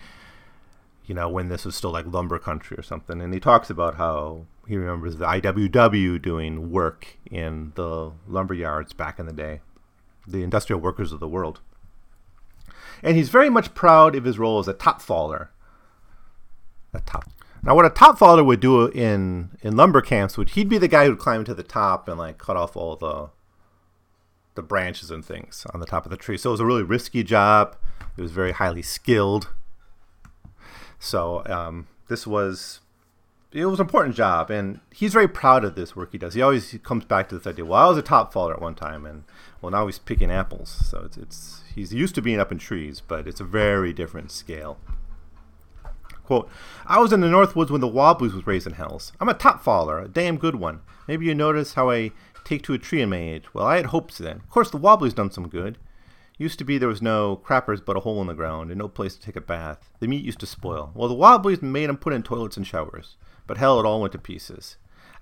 you 1.06 1.14
know, 1.14 1.30
when 1.30 1.50
this 1.50 1.64
was 1.64 1.76
still 1.76 1.92
like 1.92 2.08
lumber 2.08 2.40
country 2.40 2.76
or 2.76 2.84
something. 2.84 3.22
And 3.22 3.36
he 3.36 3.40
talks 3.40 3.70
about 3.70 3.96
how 3.96 4.46
he 4.68 4.78
remembers 4.78 5.18
the 5.18 5.26
IWW 5.26 6.20
doing 6.20 6.72
work 6.72 7.18
in 7.30 7.74
the 7.76 8.14
lumber 8.28 8.56
yards 8.56 8.94
back 8.94 9.20
in 9.20 9.28
the 9.28 9.34
day, 9.34 9.62
the 10.28 10.42
industrial 10.42 10.82
workers 10.82 11.14
of 11.14 11.20
the 11.20 11.28
world 11.28 11.62
and 13.04 13.16
he's 13.16 13.30
very 13.30 13.50
much 13.50 13.74
proud 13.74 14.16
of 14.16 14.24
his 14.24 14.40
role 14.40 14.60
as 14.60 14.68
a 14.68 14.74
top 14.74 15.02
faller. 15.02 15.52
A 16.94 17.00
top. 17.02 17.30
Now, 17.64 17.76
what 17.76 17.86
a 17.86 17.90
top 17.90 18.18
faller 18.18 18.44
would 18.44 18.60
do 18.60 18.88
in 18.88 19.52
in 19.62 19.76
lumber 19.76 20.02
camps 20.02 20.38
would 20.38 20.52
he'd 20.52 20.70
be 20.70 20.78
the 20.78 20.88
guy 20.88 21.06
who'd 21.06 21.20
climb 21.20 21.44
to 21.46 21.54
the 21.54 21.64
top 21.64 22.08
and 22.08 22.18
like 22.18 22.38
cut 22.38 22.56
off 22.56 22.78
all 22.78 22.96
the 22.96 23.30
the 24.56 24.62
branches 24.62 25.12
and 25.12 25.24
things 25.24 25.66
on 25.74 25.80
the 25.80 25.86
top 25.86 26.06
of 26.06 26.12
the 26.12 26.18
tree. 26.18 26.38
So 26.38 26.50
it 26.50 26.54
was 26.54 26.60
a 26.60 26.66
really 26.66 26.84
risky 26.84 27.24
job. 27.24 27.76
It 28.18 28.22
was 28.22 28.32
very 28.32 28.54
highly 28.54 28.82
skilled. 28.82 29.50
So 31.00 31.44
um, 31.46 31.88
this 32.08 32.26
was 32.26 32.80
it 33.52 33.66
was 33.66 33.80
an 33.80 33.86
important 33.86 34.16
job, 34.16 34.52
and 34.52 34.80
he's 34.94 35.14
very 35.14 35.28
proud 35.28 35.64
of 35.64 35.76
this 35.76 35.96
work 35.96 36.12
he 36.12 36.18
does. 36.18 36.34
He 36.34 36.42
always 36.42 36.78
comes 36.84 37.06
back 37.06 37.30
to 37.30 37.38
this 37.38 37.48
idea. 37.48 37.66
Well, 37.66 37.86
I 37.86 37.90
was 37.90 37.98
a 37.98 38.02
top 38.02 38.34
faller 38.34 38.54
at 38.54 38.62
one 38.62 38.76
time, 38.76 39.06
and 39.06 39.24
well, 39.62 39.72
now 39.72 39.86
he's 39.86 40.00
picking 40.00 40.32
apples. 40.32 40.70
So 40.90 41.04
it's, 41.06 41.18
it's 41.18 41.62
he's 41.78 41.94
used 41.94 42.16
to 42.16 42.22
being 42.22 42.40
up 42.40 42.52
in 42.52 42.58
trees, 42.58 43.02
but 43.08 43.28
it's 43.28 43.40
a 43.40 43.46
very 43.46 43.94
different 43.94 44.32
scale. 44.32 44.80
Quote, 46.26 46.50
I 46.86 47.00
was 47.00 47.14
in 47.14 47.22
the 47.22 47.30
North 47.30 47.56
Woods 47.56 47.72
when 47.72 47.82
the 47.82 47.88
Wobblies 47.88 48.34
was 48.34 48.48
raising 48.48 48.74
hells. 48.74 49.14
I'm 49.22 49.30
a 49.30 49.34
top 49.34 49.64
faller, 49.64 50.00
a 50.00 50.08
damn 50.08 50.38
good 50.38 50.56
one. 50.56 50.82
Maybe 51.08 51.28
you 51.28 51.36
notice 51.36 51.76
how 51.76 51.90
I 51.90 52.12
take 52.44 52.64
to 52.64 52.74
a 52.74 52.80
tree 52.80 53.02
in 53.02 53.12
my 53.12 53.18
age. 53.18 53.54
Well, 53.54 53.66
I 53.66 53.78
had 53.78 53.88
hopes 53.88 54.18
then. 54.18 54.38
Of 54.38 54.50
course, 54.50 54.72
the 54.72 54.78
Wobblies 54.78 55.14
done 55.14 55.32
some 55.32 55.48
good. 55.48 55.78
Used 56.40 56.58
to 56.60 56.66
be 56.66 56.78
there 56.78 56.90
was 56.90 57.02
no 57.02 57.38
crappers 57.38 57.84
but 57.86 57.96
a 57.96 58.02
hole 58.02 58.22
in 58.22 58.28
the 58.28 58.34
ground 58.34 58.72
and 58.72 58.80
no 58.80 58.88
place 58.88 59.16
to 59.16 59.22
take 59.22 59.36
a 59.36 59.42
bath. 59.42 59.90
The 60.00 60.08
meat 60.08 60.26
used 60.26 60.40
to 60.40 60.46
spoil. 60.48 60.92
Well, 60.96 61.08
the 61.08 61.16
Wobblies 61.16 61.62
made 61.62 61.90
'em 61.90 61.98
put 61.98 62.14
in 62.14 62.24
toilets 62.24 62.58
and 62.58 62.66
showers. 62.66 63.18
But 63.46 63.58
hell, 63.58 63.80
it 63.80 63.86
all 63.86 64.02
went 64.02 64.12
to 64.14 64.20
pieces. 64.20 64.78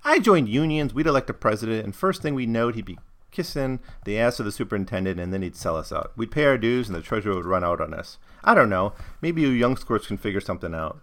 I 0.05 0.19
joined 0.19 0.49
unions, 0.49 0.93
we'd 0.93 1.07
elect 1.07 1.29
a 1.29 1.33
president, 1.33 1.83
and 1.83 1.95
first 1.95 2.21
thing 2.21 2.33
we 2.33 2.45
knowed, 2.45 2.75
he'd 2.75 2.85
be 2.85 2.99
kissing 3.35 3.79
the 4.05 4.17
ass 4.17 4.39
of 4.39 4.45
the 4.45 4.51
superintendent, 4.51 5.19
and 5.19 5.33
then 5.33 5.41
he'd 5.41 5.55
sell 5.55 5.75
us 5.75 5.91
out. 5.91 6.11
We'd 6.15 6.31
pay 6.31 6.45
our 6.45 6.57
dues, 6.57 6.87
and 6.87 6.95
the 6.95 7.01
treasurer 7.01 7.35
would 7.35 7.45
run 7.45 7.63
out 7.63 7.81
on 7.81 7.93
us. 7.93 8.17
I 8.43 8.55
don't 8.55 8.69
know. 8.69 8.93
Maybe 9.21 9.41
you 9.41 9.49
young 9.49 9.75
squirts 9.75 10.07
can 10.07 10.17
figure 10.17 10.41
something 10.41 10.73
out. 10.73 11.01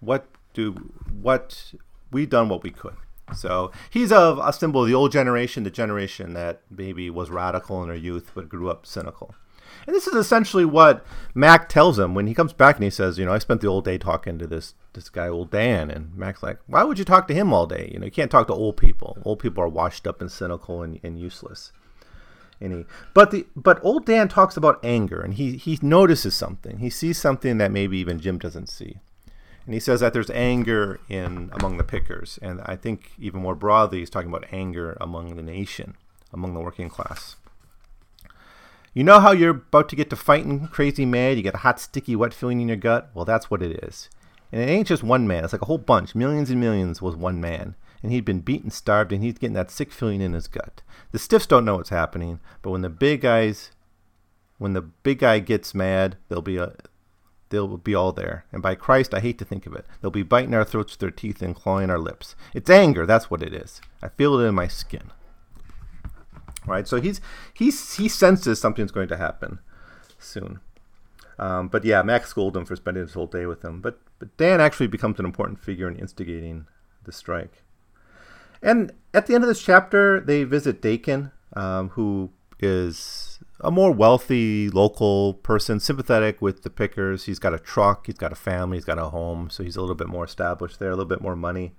What 0.00 0.26
do 0.54 0.92
what 1.10 1.74
we 2.10 2.24
done 2.26 2.48
what 2.48 2.62
we 2.62 2.70
could. 2.70 2.96
So 3.34 3.72
he's 3.90 4.12
a, 4.12 4.38
a 4.42 4.52
symbol 4.52 4.82
of 4.82 4.88
the 4.88 4.94
old 4.94 5.12
generation, 5.12 5.64
the 5.64 5.70
generation 5.70 6.34
that 6.34 6.62
maybe 6.70 7.10
was 7.10 7.30
radical 7.30 7.82
in 7.82 7.88
their 7.88 7.96
youth 7.96 8.30
but 8.34 8.48
grew 8.48 8.70
up 8.70 8.86
cynical. 8.86 9.34
And 9.86 9.94
this 9.94 10.06
is 10.06 10.14
essentially 10.14 10.64
what 10.64 11.04
Mac 11.34 11.68
tells 11.68 11.98
him 11.98 12.14
when 12.14 12.26
he 12.26 12.34
comes 12.34 12.52
back 12.52 12.76
and 12.76 12.84
he 12.84 12.90
says, 12.90 13.18
you 13.18 13.24
know, 13.24 13.32
I 13.32 13.38
spent 13.38 13.60
the 13.60 13.68
whole 13.68 13.82
day 13.82 13.98
talking 13.98 14.38
to 14.38 14.46
this 14.46 14.74
this 14.94 15.08
guy, 15.08 15.28
old 15.28 15.50
Dan. 15.50 15.90
And 15.90 16.16
Mac's 16.16 16.42
like, 16.42 16.58
why 16.66 16.84
would 16.84 16.98
you 16.98 17.04
talk 17.04 17.28
to 17.28 17.34
him 17.34 17.52
all 17.52 17.66
day? 17.66 17.90
You 17.92 17.98
know, 17.98 18.06
you 18.06 18.12
can't 18.12 18.30
talk 18.30 18.46
to 18.46 18.54
old 18.54 18.76
people. 18.76 19.18
Old 19.24 19.40
people 19.40 19.62
are 19.62 19.68
washed 19.68 20.06
up 20.06 20.20
and 20.20 20.30
cynical 20.30 20.82
and, 20.82 21.00
and 21.02 21.18
useless. 21.18 21.72
And 22.60 22.72
he, 22.72 22.84
but 23.12 23.30
the 23.30 23.46
but 23.54 23.78
old 23.82 24.06
Dan 24.06 24.28
talks 24.28 24.56
about 24.56 24.80
anger 24.84 25.20
and 25.20 25.34
he 25.34 25.56
he 25.56 25.78
notices 25.82 26.34
something. 26.34 26.78
He 26.78 26.88
sees 26.90 27.18
something 27.18 27.58
that 27.58 27.72
maybe 27.72 27.98
even 27.98 28.20
Jim 28.20 28.38
doesn't 28.38 28.68
see. 28.68 29.00
And 29.66 29.74
he 29.74 29.80
says 29.80 30.00
that 30.00 30.12
there's 30.12 30.30
anger 30.30 31.00
in 31.08 31.50
among 31.52 31.78
the 31.78 31.84
pickers, 31.84 32.38
and 32.42 32.60
I 32.66 32.76
think 32.76 33.12
even 33.18 33.40
more 33.40 33.54
broadly, 33.54 34.00
he's 34.00 34.10
talking 34.10 34.28
about 34.28 34.44
anger 34.52 34.96
among 35.00 35.36
the 35.36 35.42
nation, 35.42 35.96
among 36.34 36.52
the 36.52 36.60
working 36.60 36.90
class. 36.90 37.36
You 38.96 39.02
know 39.02 39.18
how 39.18 39.32
you're 39.32 39.50
about 39.50 39.88
to 39.88 39.96
get 39.96 40.08
to 40.10 40.16
fighting 40.16 40.68
crazy 40.68 41.04
mad, 41.04 41.36
you 41.36 41.42
get 41.42 41.56
a 41.56 41.58
hot, 41.58 41.80
sticky, 41.80 42.14
wet 42.14 42.32
feeling 42.32 42.60
in 42.60 42.68
your 42.68 42.76
gut? 42.76 43.10
Well, 43.12 43.24
that's 43.24 43.50
what 43.50 43.60
it 43.60 43.82
is. 43.82 44.08
And 44.52 44.62
it 44.62 44.68
ain't 44.72 44.86
just 44.86 45.02
one 45.02 45.26
man, 45.26 45.42
it's 45.42 45.52
like 45.52 45.62
a 45.62 45.66
whole 45.66 45.78
bunch. 45.78 46.14
Millions 46.14 46.48
and 46.48 46.60
millions 46.60 47.02
was 47.02 47.16
one 47.16 47.40
man. 47.40 47.74
And 48.04 48.12
he'd 48.12 48.24
been 48.24 48.38
beaten, 48.38 48.70
starved, 48.70 49.10
and 49.10 49.20
he's 49.20 49.34
getting 49.34 49.54
that 49.54 49.72
sick 49.72 49.90
feeling 49.90 50.20
in 50.20 50.32
his 50.32 50.46
gut. 50.46 50.82
The 51.10 51.18
stiffs 51.18 51.46
don't 51.46 51.64
know 51.64 51.74
what's 51.76 51.88
happening, 51.88 52.38
but 52.62 52.70
when 52.70 52.82
the 52.82 52.88
big 52.88 53.22
guys 53.22 53.72
when 54.58 54.74
the 54.74 54.82
big 54.82 55.18
guy 55.18 55.40
gets 55.40 55.74
mad, 55.74 56.16
they'll 56.28 56.40
be 56.40 56.58
a 56.58 56.74
they'll 57.48 57.76
be 57.76 57.96
all 57.96 58.12
there. 58.12 58.44
And 58.52 58.62
by 58.62 58.76
Christ, 58.76 59.12
I 59.12 59.18
hate 59.18 59.38
to 59.38 59.44
think 59.44 59.66
of 59.66 59.74
it. 59.74 59.86
They'll 60.00 60.12
be 60.12 60.22
biting 60.22 60.54
our 60.54 60.64
throats 60.64 60.92
with 60.92 61.00
their 61.00 61.10
teeth 61.10 61.42
and 61.42 61.56
clawing 61.56 61.90
our 61.90 61.98
lips. 61.98 62.36
It's 62.54 62.70
anger, 62.70 63.06
that's 63.06 63.28
what 63.28 63.42
it 63.42 63.52
is. 63.52 63.80
I 64.00 64.08
feel 64.08 64.38
it 64.38 64.46
in 64.46 64.54
my 64.54 64.68
skin 64.68 65.10
right? 66.66 66.86
So 66.86 67.00
he's 67.00 67.20
he's 67.52 67.96
he 67.96 68.08
senses 68.08 68.60
something's 68.60 68.92
going 68.92 69.08
to 69.08 69.16
happen 69.16 69.58
soon. 70.18 70.60
Um, 71.38 71.68
but 71.68 71.84
yeah, 71.84 72.02
Max 72.02 72.30
scolded 72.30 72.60
him 72.60 72.66
for 72.66 72.76
spending 72.76 73.02
his 73.02 73.14
whole 73.14 73.26
day 73.26 73.46
with 73.46 73.64
him. 73.64 73.80
But 73.80 74.00
but 74.18 74.36
Dan 74.36 74.60
actually 74.60 74.86
becomes 74.86 75.18
an 75.18 75.24
important 75.24 75.60
figure 75.60 75.88
in 75.88 75.96
instigating 75.96 76.66
the 77.04 77.12
strike. 77.12 77.62
And 78.62 78.92
at 79.12 79.26
the 79.26 79.34
end 79.34 79.44
of 79.44 79.48
this 79.48 79.62
chapter, 79.62 80.20
they 80.20 80.44
visit 80.44 80.80
Dakin, 80.80 81.32
um, 81.54 81.90
who 81.90 82.30
is 82.60 83.38
a 83.60 83.70
more 83.70 83.92
wealthy 83.92 84.70
local 84.70 85.34
person, 85.34 85.80
sympathetic 85.80 86.40
with 86.40 86.62
the 86.62 86.70
pickers. 86.70 87.24
He's 87.24 87.38
got 87.38 87.54
a 87.54 87.58
truck, 87.58 88.06
he's 88.06 88.16
got 88.16 88.32
a 88.32 88.36
family, 88.36 88.78
he's 88.78 88.84
got 88.84 88.98
a 88.98 89.10
home, 89.10 89.50
so 89.50 89.62
he's 89.62 89.76
a 89.76 89.80
little 89.80 89.94
bit 89.94 90.08
more 90.08 90.24
established 90.24 90.78
there, 90.78 90.90
a 90.90 90.96
little 90.96 91.04
bit 91.04 91.20
more 91.20 91.36
money. 91.36 91.72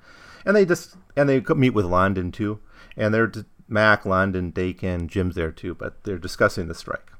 And 0.45 0.55
they 0.55 0.65
just 0.65 0.95
and 1.15 1.27
they 1.27 1.41
meet 1.55 1.71
with 1.71 1.85
London 1.85 2.31
too, 2.31 2.59
and 2.95 3.13
they're 3.13 3.31
Mac, 3.67 4.05
London, 4.05 4.51
Dakin, 4.51 5.07
Jim's 5.07 5.35
there 5.35 5.51
too, 5.51 5.73
but 5.73 6.03
they're 6.03 6.17
discussing 6.17 6.67
the 6.67 6.75
strike. 6.75 7.11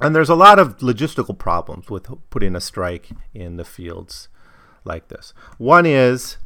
And 0.00 0.16
there's 0.16 0.28
a 0.28 0.34
lot 0.34 0.58
of 0.58 0.78
logistical 0.78 1.36
problems 1.36 1.88
with 1.88 2.08
putting 2.30 2.56
a 2.56 2.60
strike 2.60 3.10
in 3.34 3.56
the 3.56 3.64
fields 3.64 4.28
like 4.84 5.08
this. 5.08 5.32
One 5.58 5.86
is 5.86 6.38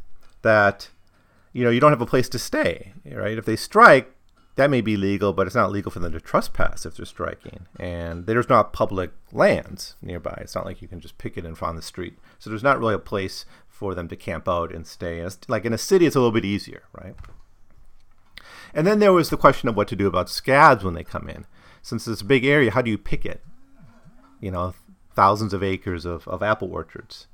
that 0.43 0.89
you 1.53 1.63
know 1.63 1.71
you 1.71 1.79
don't 1.79 1.91
have 1.91 2.01
a 2.01 2.05
place 2.05 2.29
to 2.29 2.39
stay, 2.39 2.93
right? 3.05 3.37
If 3.37 3.45
they 3.45 3.55
strike, 3.55 4.13
that 4.57 4.69
may 4.69 4.81
be 4.81 4.97
legal, 4.97 5.33
but 5.33 5.47
it's 5.47 5.55
not 5.55 5.71
legal 5.71 5.91
for 5.91 5.99
them 5.99 6.11
to 6.11 6.19
trespass 6.19 6.85
if 6.85 6.97
they're 6.97 7.05
striking. 7.05 7.67
And 7.79 8.25
there's 8.25 8.49
not 8.49 8.73
public 8.73 9.11
lands 9.31 9.95
nearby. 10.01 10.37
It's 10.41 10.55
not 10.55 10.65
like 10.65 10.81
you 10.81 10.87
can 10.87 10.99
just 10.99 11.17
pick 11.17 11.37
it 11.37 11.45
and 11.45 11.57
find 11.57 11.77
the 11.77 11.83
street. 11.83 12.17
So 12.39 12.49
there's 12.49 12.63
not 12.63 12.79
really 12.79 12.95
a 12.95 12.99
place 12.99 13.45
for 13.67 13.93
them 13.93 14.07
to 14.07 14.15
camp 14.15 14.47
out 14.47 14.73
and 14.73 14.85
stay. 14.85 15.27
like 15.47 15.65
in 15.65 15.73
a 15.73 15.77
city, 15.77 16.07
it's 16.07 16.15
a 16.15 16.19
little 16.19 16.31
bit 16.31 16.45
easier, 16.45 16.83
right? 16.91 17.15
And 18.73 18.85
then 18.85 18.99
there 18.99 19.13
was 19.13 19.29
the 19.29 19.37
question 19.37 19.69
of 19.69 19.75
what 19.75 19.87
to 19.89 19.95
do 19.95 20.07
about 20.07 20.29
scabs 20.29 20.83
when 20.83 20.93
they 20.93 21.03
come 21.03 21.29
in. 21.29 21.45
Since 21.81 22.07
it's 22.07 22.21
a 22.21 22.25
big 22.25 22.45
area, 22.45 22.71
how 22.71 22.81
do 22.81 22.91
you 22.91 22.97
picket? 22.97 23.43
You 24.39 24.51
know, 24.51 24.73
thousands 25.15 25.53
of 25.53 25.63
acres 25.63 26.05
of, 26.05 26.27
of 26.27 26.43
apple 26.43 26.71
orchards. 26.71 27.27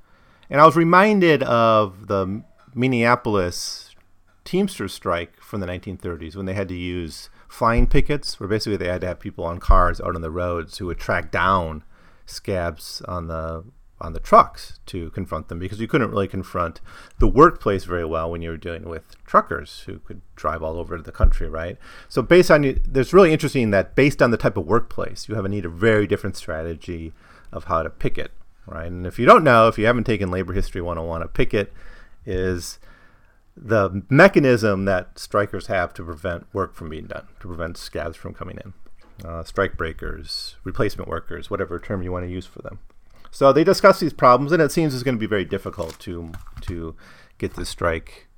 And 0.48 0.60
I 0.60 0.66
was 0.66 0.76
reminded 0.76 1.42
of 1.42 2.06
the 2.06 2.42
Minneapolis 2.74 3.94
Teamster 4.44 4.88
strike 4.88 5.40
from 5.40 5.60
the 5.60 5.66
1930s 5.66 6.36
when 6.36 6.46
they 6.46 6.54
had 6.54 6.68
to 6.68 6.74
use 6.74 7.30
flying 7.48 7.86
pickets, 7.86 8.38
where 8.38 8.48
basically 8.48 8.76
they 8.76 8.88
had 8.88 9.00
to 9.00 9.06
have 9.06 9.20
people 9.20 9.44
on 9.44 9.58
cars 9.58 10.00
out 10.00 10.14
on 10.14 10.20
the 10.20 10.30
roads 10.30 10.78
who 10.78 10.86
would 10.86 10.98
track 10.98 11.30
down 11.30 11.82
scabs 12.26 13.00
on 13.02 13.28
the 13.28 13.64
on 14.04 14.12
the 14.12 14.20
trucks 14.20 14.78
to 14.86 15.10
confront 15.10 15.48
them 15.48 15.58
because 15.58 15.80
you 15.80 15.88
couldn't 15.88 16.10
really 16.10 16.28
confront 16.28 16.80
the 17.18 17.26
workplace 17.26 17.84
very 17.84 18.04
well 18.04 18.30
when 18.30 18.42
you 18.42 18.50
were 18.50 18.56
dealing 18.56 18.88
with 18.88 19.16
truckers 19.24 19.80
who 19.86 19.98
could 20.00 20.20
drive 20.36 20.62
all 20.62 20.78
over 20.78 21.00
the 21.00 21.10
country, 21.10 21.48
right? 21.48 21.78
So 22.08 22.20
based 22.22 22.50
on 22.50 22.80
there's 22.86 23.14
really 23.14 23.32
interesting 23.32 23.70
that 23.70 23.94
based 23.94 24.20
on 24.20 24.30
the 24.30 24.36
type 24.36 24.56
of 24.56 24.66
workplace, 24.66 25.28
you 25.28 25.34
have 25.34 25.44
a 25.44 25.48
need 25.48 25.64
a 25.64 25.70
very 25.70 26.06
different 26.06 26.36
strategy 26.36 27.12
of 27.50 27.64
how 27.64 27.82
to 27.82 27.90
picket, 27.90 28.32
right? 28.66 28.86
And 28.86 29.06
if 29.06 29.18
you 29.18 29.24
don't 29.24 29.42
know, 29.42 29.68
if 29.68 29.78
you 29.78 29.86
haven't 29.86 30.04
taken 30.04 30.30
labor 30.30 30.52
history 30.52 30.82
101, 30.82 31.22
a 31.22 31.28
picket 31.28 31.72
is 32.26 32.78
the 33.56 34.02
mechanism 34.10 34.84
that 34.84 35.18
strikers 35.18 35.68
have 35.68 35.94
to 35.94 36.04
prevent 36.04 36.46
work 36.52 36.74
from 36.74 36.90
being 36.90 37.06
done, 37.06 37.28
to 37.40 37.46
prevent 37.48 37.78
scabs 37.78 38.16
from 38.16 38.34
coming 38.34 38.58
in. 38.64 38.74
Uh, 39.24 39.44
strike 39.44 39.76
breakers, 39.76 40.56
replacement 40.64 41.08
workers, 41.08 41.48
whatever 41.48 41.78
term 41.78 42.02
you 42.02 42.10
want 42.10 42.24
to 42.24 42.30
use 42.30 42.46
for 42.46 42.62
them. 42.62 42.80
So 43.34 43.52
they 43.52 43.64
discuss 43.64 44.00
these 44.00 44.12
problems, 44.12 44.52
and 44.52 44.62
it 44.62 44.72
seems 44.72 44.94
it's 44.94 45.02
going 45.02 45.16
to 45.16 45.20
be 45.20 45.26
very 45.26 45.44
difficult 45.44 45.98
to 46.00 46.32
to 46.62 46.94
get 47.38 47.54
this 47.54 47.68
strike 47.68 48.28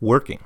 working. 0.00 0.42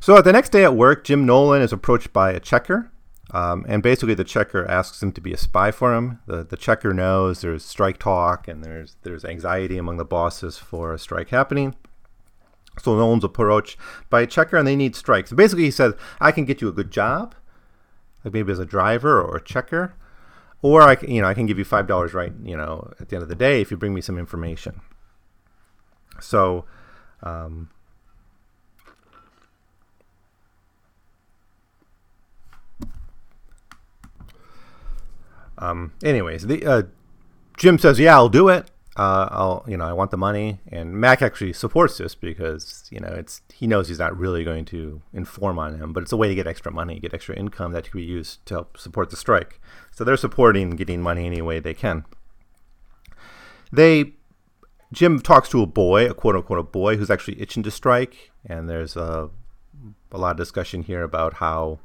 So 0.00 0.20
the 0.20 0.32
next 0.32 0.50
day 0.50 0.64
at 0.64 0.74
work, 0.74 1.04
Jim 1.04 1.24
Nolan 1.24 1.62
is 1.62 1.72
approached 1.72 2.12
by 2.12 2.32
a 2.32 2.40
checker 2.40 2.90
um, 3.30 3.64
and 3.68 3.82
basically, 3.82 4.14
the 4.14 4.24
checker 4.24 4.64
asks 4.70 5.02
him 5.02 5.12
to 5.12 5.20
be 5.20 5.32
a 5.32 5.36
spy 5.36 5.70
for 5.70 5.94
him. 5.94 6.20
The, 6.26 6.44
the 6.44 6.56
checker 6.56 6.92
knows 6.92 7.40
there's 7.40 7.64
strike 7.64 7.98
talk 7.98 8.46
and 8.48 8.62
there's 8.62 8.96
there's 9.02 9.24
anxiety 9.24 9.78
among 9.78 9.96
the 9.96 10.04
bosses 10.04 10.58
for 10.58 10.92
a 10.92 10.98
strike 10.98 11.30
happening. 11.30 11.74
So 12.80 12.96
Nolan's 12.96 13.24
approached 13.24 13.76
by 14.10 14.22
a 14.22 14.26
checker, 14.26 14.56
and 14.56 14.66
they 14.66 14.76
need 14.76 14.94
strikes. 14.94 15.30
So 15.30 15.36
basically, 15.36 15.64
he 15.64 15.70
says, 15.70 15.94
"I 16.20 16.32
can 16.32 16.44
get 16.44 16.60
you 16.60 16.68
a 16.68 16.72
good 16.72 16.90
job, 16.90 17.34
like 18.24 18.34
maybe 18.34 18.52
as 18.52 18.58
a 18.58 18.66
driver 18.66 19.22
or 19.22 19.36
a 19.36 19.42
checker, 19.42 19.94
or 20.64 20.80
I 20.80 20.96
you 21.06 21.20
know 21.20 21.28
I 21.28 21.34
can 21.34 21.44
give 21.44 21.58
you 21.58 21.64
five 21.64 21.86
dollars 21.86 22.14
right 22.14 22.32
you 22.42 22.56
know 22.56 22.90
at 22.98 23.10
the 23.10 23.16
end 23.16 23.22
of 23.22 23.28
the 23.28 23.34
day 23.34 23.60
if 23.60 23.70
you 23.70 23.76
bring 23.76 23.94
me 23.94 24.00
some 24.00 24.18
information." 24.18 24.80
So. 26.20 26.64
Um, 27.22 27.68
Um, 35.56 35.92
anyways, 36.02 36.48
the 36.48 36.66
uh, 36.66 36.82
Jim 37.56 37.78
says, 37.78 38.00
"Yeah, 38.00 38.14
I'll 38.14 38.28
do 38.28 38.48
it. 38.48 38.70
Uh, 38.96 39.28
I'll, 39.30 39.64
you 39.66 39.76
know, 39.76 39.86
I 39.86 39.92
want 39.92 40.10
the 40.10 40.16
money." 40.16 40.60
And 40.68 40.94
Mac 40.94 41.22
actually 41.22 41.52
supports 41.52 41.98
this 41.98 42.14
because 42.14 42.84
you 42.90 43.00
know 43.00 43.08
it's 43.08 43.42
he 43.52 43.66
knows 43.66 43.88
he's 43.88 43.98
not 43.98 44.16
really 44.16 44.44
going 44.44 44.64
to 44.66 45.02
inform 45.12 45.58
on 45.58 45.78
him, 45.78 45.92
but 45.92 46.02
it's 46.02 46.12
a 46.12 46.16
way 46.16 46.28
to 46.28 46.34
get 46.34 46.46
extra 46.46 46.72
money, 46.72 47.00
get 47.00 47.14
extra 47.14 47.36
income 47.36 47.72
that 47.72 47.90
can 47.90 48.00
be 48.00 48.06
used 48.06 48.44
to 48.46 48.54
help 48.54 48.78
support 48.78 49.10
the 49.10 49.16
strike. 49.16 49.60
So 49.92 50.04
they're 50.04 50.16
supporting 50.16 50.70
getting 50.70 51.00
money 51.02 51.26
any 51.26 51.42
way 51.42 51.60
they 51.60 51.74
can. 51.74 52.04
They 53.72 54.14
Jim 54.92 55.20
talks 55.20 55.48
to 55.50 55.62
a 55.62 55.66
boy, 55.66 56.08
a 56.08 56.14
quote 56.14 56.36
unquote 56.36 56.58
a 56.58 56.62
boy 56.62 56.96
who's 56.96 57.10
actually 57.10 57.40
itching 57.40 57.62
to 57.64 57.70
strike, 57.70 58.30
and 58.46 58.68
there's 58.68 58.96
a 58.96 59.30
a 60.12 60.18
lot 60.18 60.32
of 60.32 60.36
discussion 60.36 60.84
here 60.84 61.02
about 61.02 61.34
how 61.34 61.80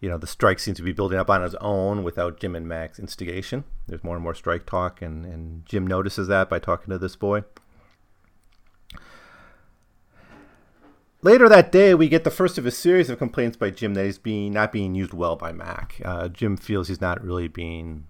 you 0.00 0.08
know, 0.08 0.18
the 0.18 0.26
strike 0.26 0.58
seems 0.58 0.76
to 0.76 0.82
be 0.82 0.92
building 0.92 1.18
up 1.18 1.30
on 1.30 1.42
its 1.42 1.56
own 1.60 2.02
without 2.02 2.38
Jim 2.38 2.54
and 2.54 2.68
Mac's 2.68 2.98
instigation. 2.98 3.64
There's 3.86 4.04
more 4.04 4.14
and 4.14 4.22
more 4.22 4.34
strike 4.34 4.64
talk, 4.64 5.02
and, 5.02 5.24
and 5.24 5.66
Jim 5.66 5.86
notices 5.86 6.28
that 6.28 6.48
by 6.48 6.58
talking 6.58 6.90
to 6.90 6.98
this 6.98 7.16
boy. 7.16 7.42
Later 11.20 11.48
that 11.48 11.72
day, 11.72 11.94
we 11.94 12.08
get 12.08 12.22
the 12.22 12.30
first 12.30 12.58
of 12.58 12.66
a 12.66 12.70
series 12.70 13.10
of 13.10 13.18
complaints 13.18 13.56
by 13.56 13.70
Jim 13.70 13.94
that 13.94 14.04
he's 14.04 14.18
being 14.18 14.52
not 14.52 14.70
being 14.70 14.94
used 14.94 15.12
well 15.12 15.34
by 15.34 15.50
Mac. 15.50 16.00
Uh, 16.04 16.28
Jim 16.28 16.56
feels 16.56 16.86
he's 16.86 17.00
not 17.00 17.22
really 17.24 17.48
being 17.48 18.06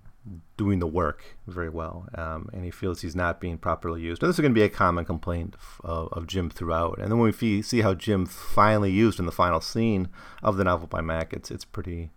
doing 0.56 0.78
the 0.78 0.86
work 0.86 1.36
very 1.46 1.68
well, 1.68 2.08
um, 2.14 2.48
and 2.52 2.64
he 2.64 2.70
feels 2.70 3.00
he's 3.00 3.16
not 3.16 3.40
being 3.40 3.58
properly 3.58 4.00
used. 4.00 4.22
And 4.22 4.28
this 4.28 4.36
is 4.36 4.40
going 4.40 4.52
to 4.52 4.58
be 4.58 4.64
a 4.64 4.68
common 4.68 5.04
complaint 5.04 5.54
of, 5.84 6.08
of, 6.12 6.26
Jim 6.26 6.50
throughout. 6.50 6.98
And 6.98 7.10
then 7.10 7.18
when 7.18 7.32
we 7.38 7.62
see 7.62 7.80
how 7.80 7.94
Jim 7.94 8.26
finally 8.26 8.90
used 8.90 9.18
in 9.18 9.26
the 9.26 9.32
final 9.32 9.60
scene 9.60 10.08
of 10.42 10.56
the 10.56 10.64
novel 10.64 10.86
by 10.86 11.00
Mac, 11.00 11.32
it's 11.32 11.50
it's 11.50 11.64
pretty, 11.64 12.10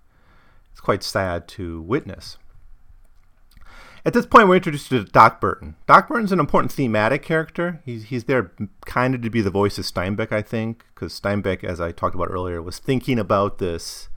it's 0.72 0.82
quite 0.82 1.04
sad 1.04 1.48
to 1.50 1.82
witness. 1.82 2.38
At 4.04 4.14
this 4.14 4.26
point, 4.26 4.48
we're 4.48 4.56
introduced 4.56 4.90
to 4.90 5.04
Doc 5.04 5.40
Burton. 5.40 5.76
Doc 5.86 6.08
Burton's 6.08 6.32
an 6.32 6.40
important 6.40 6.72
thematic 6.72 7.22
character. 7.22 7.82
He's, 7.86 8.06
he's 8.06 8.24
there 8.24 8.52
kind 8.86 9.14
of 9.14 9.22
to 9.22 9.30
be 9.30 9.42
the 9.42 9.52
voice 9.52 9.78
of 9.78 9.86
Steinbeck, 9.86 10.32
I 10.32 10.42
think, 10.42 10.86
because 10.96 11.20
Steinbeck, 11.20 11.64
as 11.64 11.80
I 11.80 11.92
talked 11.92 12.16
about 12.16 12.32
earlier, 12.32 12.64
was 12.64 12.80
thinking 12.80 13.20
about 13.20 13.60
this 13.60 14.10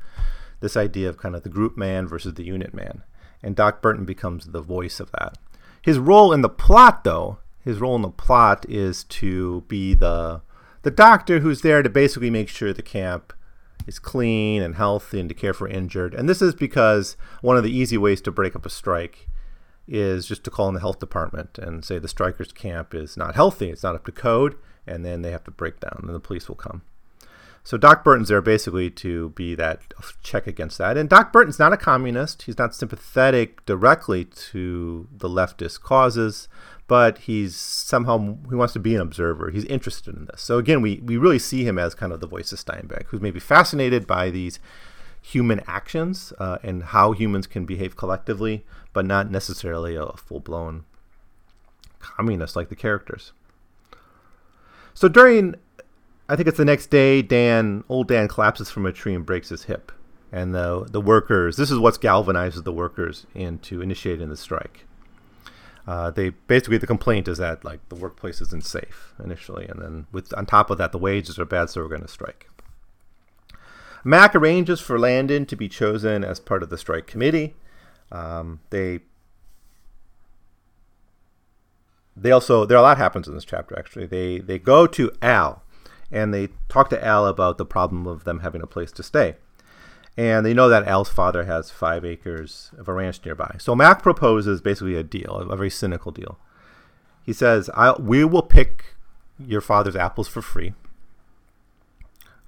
this 0.61 0.77
idea 0.79 1.11
of 1.11 1.19
kind 1.19 1.37
of 1.37 1.43
the 1.43 1.51
group 1.51 1.77
man 1.77 2.09
versus 2.09 2.33
the 2.35 2.45
unit 2.45 2.73
man 2.73 3.03
and 3.45 3.55
Doc 3.55 3.83
Burton 3.83 4.05
becomes 4.05 4.47
the 4.47 4.63
voice 4.63 4.99
of 4.99 5.13
that. 5.13 5.37
His 5.83 5.99
role 5.99 6.33
in 6.33 6.41
the 6.41 6.49
plot, 6.49 7.05
though, 7.05 7.39
his 7.61 7.79
role 7.79 7.95
in 7.95 8.03
the 8.03 8.09
plot 8.09 8.67
is 8.69 9.05
to 9.05 9.63
be 9.69 9.95
the 9.95 10.43
the 10.83 10.91
doctor 10.91 11.41
who's 11.41 11.63
there 11.63 11.83
to 11.83 11.89
basically 11.89 12.29
make 12.29 12.49
sure 12.49 12.73
the 12.73 12.83
camp 12.83 13.33
is 13.87 13.99
clean 13.99 14.61
and 14.61 14.75
healthy 14.75 15.19
and 15.19 15.31
to 15.31 15.35
care 15.35 15.55
for 15.55 15.67
injured. 15.67 16.13
And 16.13 16.29
this 16.29 16.43
is 16.43 16.55
because 16.55 17.17
one 17.41 17.57
of 17.57 17.63
the 17.63 17.75
easy 17.75 17.97
ways 17.97 18.21
to 18.23 18.31
break 18.31 18.55
up 18.55 18.67
a 18.67 18.71
strike 18.71 19.29
is 19.89 20.27
just 20.27 20.45
to 20.45 20.51
call 20.51 20.69
in 20.69 20.75
the 20.75 20.81
health 20.81 20.99
department 20.99 21.59
and 21.59 21.85
say 21.85 21.99
the 21.99 22.09
strikers 22.09 22.53
camp 22.53 22.95
is 22.95 23.17
not 23.17 23.35
healthy, 23.35 23.71
it's 23.71 23.83
not 23.83 23.95
up 23.95 24.05
to 24.05 24.13
code, 24.13 24.57
and 24.87 25.07
then 25.07 25.23
they 25.23 25.31
have 25.31 25.45
to 25.45 25.51
break 25.51 25.81
down 25.81 26.01
and 26.03 26.15
the 26.15 26.21
police 26.21 26.49
will 26.49 26.55
come. 26.55 26.83
So 27.67 27.79
Doc 27.79 28.05
Burton's 28.05 28.29
there 28.29 28.43
basically 28.43 28.91
to 28.91 29.31
be 29.31 29.55
that 29.55 29.81
check 30.23 30.47
against 30.47 30.77
that. 30.77 30.99
And 30.99 31.09
Doc 31.09 31.33
Burton's 31.33 31.59
not 31.59 31.73
a 31.73 31.79
communist. 31.79 32.43
He's 32.43 32.59
not 32.59 32.75
sympathetic 32.75 33.65
directly 33.65 34.27
to 34.27 35.09
the 35.11 35.31
leftist 35.31 35.81
causes, 35.81 36.47
but 36.87 37.19
he's 37.19 37.57
somehow 37.57 38.37
he 38.51 38.55
wants 38.55 38.75
to 38.75 38.81
be 38.81 38.95
an 38.95 39.01
observer. 39.01 39.51
He's 39.51 39.65
interested 39.65 40.15
in 40.15 40.27
this. 40.27 40.43
So 40.43 40.59
again, 40.59 40.83
we 40.83 41.01
we 41.03 41.17
really 41.17 41.39
see 41.39 41.65
him 41.65 41.79
as 41.79 41.95
kind 41.95 42.13
of 42.13 42.21
the 42.21 42.27
voice 42.27 42.53
of 42.53 42.59
Steinbeck, 42.59 43.07
who's 43.07 43.23
maybe 43.23 43.41
fascinated 43.41 44.07
by 44.07 44.29
these 44.29 44.61
human 45.23 45.63
actions 45.67 46.35
uh, 46.39 46.59
and 46.63 46.83
how 46.83 47.13
humans 47.13 47.47
can 47.47 47.65
behave 47.65 47.97
collectively, 47.97 48.67
but 48.93 49.07
not 49.07 49.31
necessarily 49.31 49.97
a 49.97 50.07
full 50.19 50.41
blown 50.41 50.85
communist 51.99 52.55
like 52.57 52.69
the 52.69 52.77
characters. 52.77 53.33
So 54.93 55.09
during 55.09 55.55
I 56.29 56.37
think 56.37 56.49
it's 56.49 56.57
the 56.57 56.65
next 56.65 56.87
day. 56.87 57.23
Dan, 57.23 57.85
old 57.89 58.09
Dan, 58.09 58.29
collapses 58.29 58.71
from 58.71 58.87
a 58.87 58.93
tree 58.93 59.15
and 59.15 59.27
breaks 59.27 59.51
his 59.51 59.65
hip, 59.65 59.93
and 60.33 60.55
the 60.55 60.87
the 60.91 61.01
workers. 61.01 61.57
This 61.57 61.71
is 61.71 61.79
what 61.79 62.01
galvanizes 62.01 62.65
the 62.65 62.73
workers 62.73 63.27
into 63.35 63.83
initiating 63.83 64.29
the 64.29 64.37
strike. 64.37 64.87
Uh, 65.87 66.11
they 66.11 66.31
basically 66.31 66.79
the 66.79 66.87
complaint 66.87 67.29
is 67.29 67.39
that 67.39 67.65
like 67.65 67.87
the 67.91 67.95
workplace 67.95 68.41
isn't 68.41 68.65
safe 68.65 69.13
initially, 69.23 69.67
and 69.67 69.81
then 69.83 70.07
with 70.13 70.33
on 70.37 70.47
top 70.47 70.71
of 70.71 70.79
that 70.79 70.93
the 70.93 70.99
wages 70.99 71.39
are 71.39 71.45
bad, 71.45 71.69
so 71.69 71.83
we're 71.83 71.89
going 71.89 72.01
to 72.01 72.09
strike. 72.09 72.49
Mac 74.03 74.35
arranges 74.35 74.81
for 74.81 74.99
London 74.99 75.47
to 75.47 75.57
be 75.57 75.69
chosen 75.69 76.25
as 76.25 76.39
part 76.39 76.63
of 76.63 76.71
the 76.71 76.79
strike 76.79 77.07
committee. 77.07 77.55
Um, 78.13 78.61
they 78.71 79.01
they 82.17 82.31
also 82.31 82.65
there 82.65 82.79
a 82.79 82.83
lot 82.83 82.97
happens 82.97 83.29
in 83.29 83.35
this 83.35 83.45
chapter 83.45 83.79
actually. 83.79 84.07
They 84.07 84.39
they 84.39 84.59
go 84.59 84.87
to 84.87 85.11
Al, 85.21 85.64
and 86.11 86.33
they 86.33 86.49
talk 86.69 86.91
to 86.91 87.05
Al 87.05 87.27
about 87.27 87.59
the 87.59 87.67
problem 87.67 88.07
of 88.07 88.25
them 88.25 88.41
having 88.41 88.63
a 88.63 88.67
place 88.67 88.93
to 88.93 89.03
stay. 89.03 89.37
and 90.17 90.47
they 90.47 90.55
know 90.55 90.69
that 90.69 90.87
Al's 90.87 91.09
father 91.09 91.45
has 91.45 91.71
five 91.71 92.05
acres 92.05 92.71
of 92.79 92.89
a 92.89 92.93
ranch 92.93 93.21
nearby. 93.25 93.57
So 93.59 93.75
Mac 93.75 94.03
proposes 94.03 94.61
basically 94.61 94.95
a 94.95 95.03
deal, 95.03 95.37
a 95.37 95.57
very 95.57 95.71
cynical 95.71 96.13
deal. 96.13 96.39
He 97.25 97.33
says, 97.33 97.69
"We 97.99 98.25
will 98.25 98.43
pick 98.43 98.95
your 99.39 99.61
father's 99.61 99.97
apples 99.97 100.29
for 100.29 100.43
free, 100.43 100.75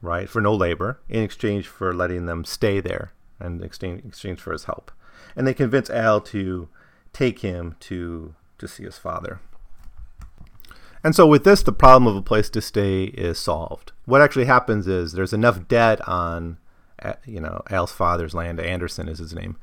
right, 0.00 0.28
for 0.28 0.40
no 0.40 0.54
labor, 0.54 1.00
in 1.08 1.22
exchange 1.22 1.66
for 1.66 1.92
letting 1.92 2.26
them 2.26 2.44
stay 2.44 2.80
there, 2.80 3.10
and 3.40 3.62
exchange 3.64 4.04
exchange 4.04 4.40
for 4.40 4.52
his 4.52 4.64
help." 4.64 4.92
And 5.34 5.46
they 5.46 5.54
convince 5.54 5.90
Al 5.90 6.20
to 6.22 6.68
take 7.12 7.40
him 7.40 7.74
to 7.80 8.34
to 8.58 8.68
see 8.68 8.84
his 8.84 8.98
father. 8.98 9.40
And 11.06 11.14
so 11.14 11.24
with 11.24 11.44
this, 11.44 11.62
the 11.62 11.70
problem 11.70 12.08
of 12.08 12.16
a 12.16 12.20
place 12.20 12.50
to 12.50 12.60
stay 12.60 13.04
is 13.04 13.38
solved. 13.38 13.92
What 14.06 14.22
actually 14.22 14.46
happens 14.46 14.88
is 14.88 15.12
there's 15.12 15.32
enough 15.32 15.68
debt 15.68 16.00
on 16.08 16.58
you 17.24 17.40
know, 17.40 17.62
Al's 17.70 17.92
father's 17.92 18.34
land. 18.34 18.58
Anderson 18.58 19.08
is 19.08 19.20
his 19.20 19.32
name. 19.32 19.56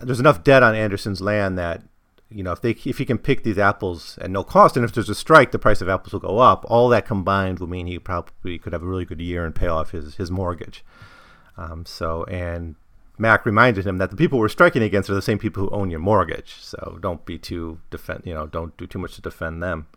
There's 0.00 0.18
enough 0.18 0.42
debt 0.44 0.62
on 0.62 0.74
Anderson's 0.74 1.20
land 1.20 1.58
that 1.58 1.82
you 2.30 2.42
know 2.42 2.52
if 2.52 2.62
they 2.62 2.70
if 2.70 2.96
he 2.96 3.04
can 3.04 3.18
pick 3.18 3.42
these 3.42 3.58
apples 3.58 4.16
at 4.22 4.30
no 4.30 4.42
cost, 4.42 4.78
and 4.78 4.84
if 4.86 4.94
there's 4.94 5.10
a 5.10 5.14
strike, 5.14 5.50
the 5.50 5.58
price 5.58 5.82
of 5.82 5.90
apples 5.90 6.14
will 6.14 6.20
go 6.20 6.38
up. 6.38 6.64
All 6.70 6.88
that 6.88 7.04
combined 7.04 7.58
will 7.58 7.66
mean 7.66 7.86
he 7.86 7.98
probably 7.98 8.58
could 8.58 8.72
have 8.72 8.82
a 8.82 8.86
really 8.86 9.04
good 9.04 9.20
year 9.20 9.44
and 9.44 9.54
pay 9.54 9.66
off 9.66 9.90
his 9.90 10.14
his 10.14 10.30
mortgage. 10.30 10.82
Um, 11.58 11.84
so 11.84 12.24
and 12.24 12.76
Mac 13.18 13.44
reminded 13.44 13.86
him 13.86 13.98
that 13.98 14.08
the 14.08 14.16
people 14.16 14.38
we're 14.38 14.48
striking 14.48 14.82
against 14.82 15.10
are 15.10 15.14
the 15.14 15.20
same 15.20 15.38
people 15.38 15.64
who 15.64 15.70
own 15.70 15.90
your 15.90 16.00
mortgage. 16.00 16.54
So 16.60 16.98
don't 17.02 17.26
be 17.26 17.36
too 17.36 17.78
defend, 17.90 18.22
you 18.24 18.32
know, 18.32 18.46
don't 18.46 18.74
do 18.78 18.86
too 18.86 18.98
much 18.98 19.16
to 19.16 19.20
defend 19.20 19.62
them. 19.62 19.88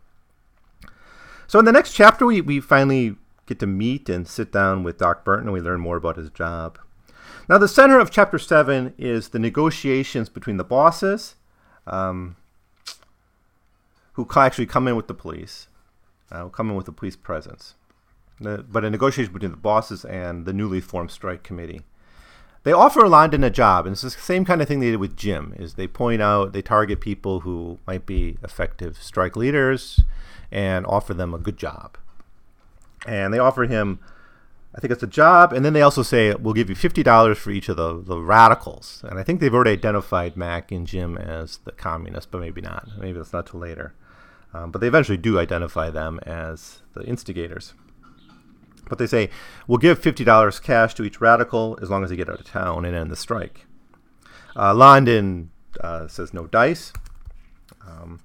So 1.50 1.58
in 1.58 1.66
the 1.66 1.72
next 1.72 1.94
chapter, 1.94 2.28
we, 2.28 2.42
we 2.42 2.60
finally 2.60 3.16
get 3.48 3.58
to 3.58 3.66
meet 3.66 4.08
and 4.08 4.28
sit 4.28 4.52
down 4.52 4.84
with 4.84 5.00
Doc 5.00 5.26
Burton 5.26 5.48
and 5.48 5.54
we 5.54 5.60
learn 5.60 5.80
more 5.80 5.98
about 5.98 6.16
his 6.16 6.30
job. 6.30 6.78
Now, 7.50 7.58
the 7.58 7.68
center 7.68 7.98
of 7.98 8.12
chapter 8.12 8.38
7 8.38 8.94
is 9.00 9.30
the 9.30 9.40
negotiations 9.40 10.30
between 10.30 10.58
the 10.58 10.64
bosses, 10.64 11.38
um, 11.88 12.36
who 14.14 14.28
actually 14.36 14.68
come 14.68 14.88
in 14.88 14.96
with 14.96 15.08
the 15.08 15.16
police, 15.16 15.70
uh, 16.32 16.50
come 16.50 16.70
in 16.70 16.76
with 16.76 16.86
the 16.86 16.92
police 16.92 17.16
presence. 17.16 17.74
But 18.40 18.86
a 18.86 18.90
negotiation 18.92 19.34
between 19.34 19.50
the 19.50 19.58
bosses 19.58 20.06
and 20.06 20.46
the 20.46 20.54
newly 20.54 20.82
formed 20.82 21.10
strike 21.10 21.42
committee. 21.42 21.82
They 22.64 22.74
offer 22.74 23.08
London 23.08 23.44
a 23.44 23.50
job, 23.50 23.86
and 23.86 23.94
it's 23.94 24.02
the 24.02 24.10
same 24.10 24.44
kind 24.46 24.62
of 24.62 24.68
thing 24.68 24.80
they 24.80 24.92
did 24.92 25.00
with 25.00 25.16
Jim. 25.16 25.54
Is 25.58 25.76
they 25.76 25.88
point 25.88 26.22
out, 26.22 26.52
they 26.54 26.62
target 26.62 27.00
people 27.00 27.42
who 27.42 27.80
might 27.88 28.06
be 28.06 28.38
effective 28.44 28.98
strike 28.98 29.36
leaders, 29.36 30.02
and 30.52 30.86
offer 30.86 31.14
them 31.14 31.34
a 31.34 31.38
good 31.38 31.58
job 31.58 31.98
and 33.08 33.34
they 33.34 33.40
offer 33.40 33.64
him 33.64 34.00
I 34.76 34.80
think 34.80 34.94
it's 34.94 35.02
a 35.02 35.08
job, 35.08 35.52
and 35.52 35.66
then 35.66 35.74
they 35.74 35.82
also 35.82 36.04
say 36.04 36.36
we'll 36.36 36.54
give 36.54 36.70
you 36.70 36.76
fifty 36.76 37.02
dollars 37.02 37.40
for 37.40 37.50
each 37.50 37.70
of 37.70 37.78
the, 37.78 38.04
the 38.04 38.20
radicals, 38.20 39.04
and 39.10 39.18
I 39.18 39.24
think 39.24 39.40
they've 39.40 39.54
already 39.54 39.72
identified 39.72 40.38
Mac 40.38 40.72
and 40.72 40.86
Jim 40.86 41.18
as 41.18 41.58
the 41.58 41.72
communists, 41.72 42.30
but 42.32 42.40
maybe 42.40 42.62
not. 42.62 42.88
Maybe 43.00 43.18
that's 43.18 43.34
not 43.34 43.48
till 43.48 43.60
later, 43.60 43.96
um, 44.54 44.70
but 44.70 44.80
they 44.80 44.88
eventually 44.88 45.18
do 45.18 45.40
identify 45.40 45.90
them 45.90 46.20
as 46.20 46.84
the 46.94 47.02
instigators. 47.02 47.74
But 48.90 48.98
they 48.98 49.08
say 49.08 49.30
we'll 49.68 49.78
give 49.78 50.00
fifty 50.00 50.24
dollars 50.24 50.60
cash 50.60 50.94
to 50.96 51.04
each 51.04 51.22
radical 51.22 51.80
as 51.82 51.90
long 51.90 52.04
as 52.04 52.10
they 52.10 52.16
get 52.16 52.30
out 52.30 52.40
of 52.40 52.46
town 52.46 52.84
and 52.86 52.96
end 52.96 53.12
the 53.12 53.16
strike. 53.16 53.66
Uh, 54.56 54.74
London 54.74 55.52
uh, 55.80 56.08
says 56.08 56.34
no 56.34 56.48
dice, 56.48 56.92
um, 57.88 58.20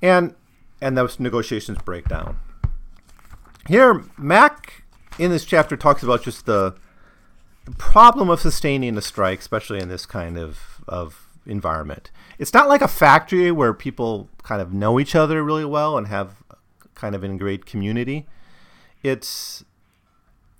and 0.00 0.34
and 0.80 0.96
those 0.96 1.18
negotiations 1.18 1.78
break 1.78 2.08
down. 2.08 2.38
Here, 3.68 4.04
Mac 4.18 4.84
in 5.18 5.30
this 5.30 5.44
chapter 5.44 5.76
talks 5.76 6.02
about 6.02 6.22
just 6.22 6.46
the, 6.46 6.74
the 7.64 7.72
problem 7.72 8.28
of 8.28 8.40
sustaining 8.40 8.96
a 8.96 9.02
strike, 9.02 9.38
especially 9.38 9.78
in 9.78 9.88
this 9.88 10.06
kind 10.06 10.36
of, 10.36 10.82
of 10.88 11.28
environment. 11.46 12.10
It's 12.38 12.52
not 12.52 12.68
like 12.68 12.82
a 12.82 12.88
factory 12.88 13.52
where 13.52 13.72
people 13.72 14.28
kind 14.42 14.60
of 14.60 14.72
know 14.72 14.98
each 14.98 15.14
other 15.14 15.42
really 15.42 15.64
well 15.64 15.96
and 15.96 16.08
have 16.08 16.42
kind 16.94 17.14
of 17.14 17.22
an 17.22 17.36
great 17.38 17.66
community. 17.66 18.26
It's 19.02 19.64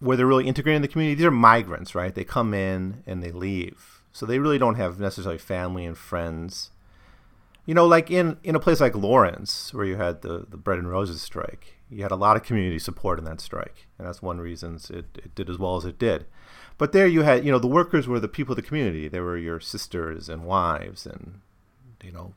where 0.03 0.17
they're 0.17 0.27
really 0.27 0.49
integrated 0.49 0.77
in 0.77 0.83
the 0.83 0.89
community. 0.89 1.15
These 1.15 1.27
are 1.27 1.31
migrants, 1.31 1.95
right? 1.95 2.13
They 2.13 2.25
come 2.25 2.53
in 2.53 3.05
and 3.07 3.23
they 3.23 3.31
leave. 3.31 4.03
So 4.13 4.27
they 4.27 4.41
really 4.41 4.59
don't 4.59 4.75
have 4.75 4.99
necessarily 4.99 5.39
family 5.39 5.87
and 5.87 5.97
friends. 5.97 6.71
You 7.67 7.75
know, 7.75 7.87
like 7.87 8.11
in, 8.11 8.37
in 8.43 8.57
a 8.57 8.61
place 8.61 8.81
like 8.81 8.97
Lawrence, 8.97 9.73
where 9.73 9.85
you 9.85 9.97
had 9.97 10.23
the, 10.23 10.45
the 10.49 10.57
Bread 10.57 10.79
and 10.79 10.91
Roses 10.91 11.23
strike, 11.23 11.77
you 11.89 12.03
had 12.03 12.11
a 12.11 12.17
lot 12.17 12.37
of 12.37 12.43
community 12.43 12.81
support 12.81 13.21
in 13.21 13.25
that 13.27 13.41
strike, 13.41 13.87
and 13.97 14.07
that's 14.07 14.21
one 14.21 14.41
reason 14.41 14.81
it, 14.91 15.07
it 15.17 15.35
did 15.37 15.49
as 15.49 15.59
well 15.59 15.77
as 15.77 15.85
it 15.85 16.01
did. 16.01 16.27
But 16.79 16.91
there 16.91 17.07
you 17.07 17.23
had, 17.23 17.45
you 17.45 17.53
know, 17.53 17.61
the 17.61 17.69
workers 17.69 18.09
were 18.09 18.19
the 18.19 18.27
people 18.27 18.53
of 18.53 18.57
the 18.57 18.63
community. 18.63 19.07
They 19.07 19.21
were 19.21 19.37
your 19.37 19.61
sisters 19.61 20.29
and 20.29 20.45
wives 20.45 21.07
and, 21.07 21.41
you 22.03 22.11
know, 22.11 22.35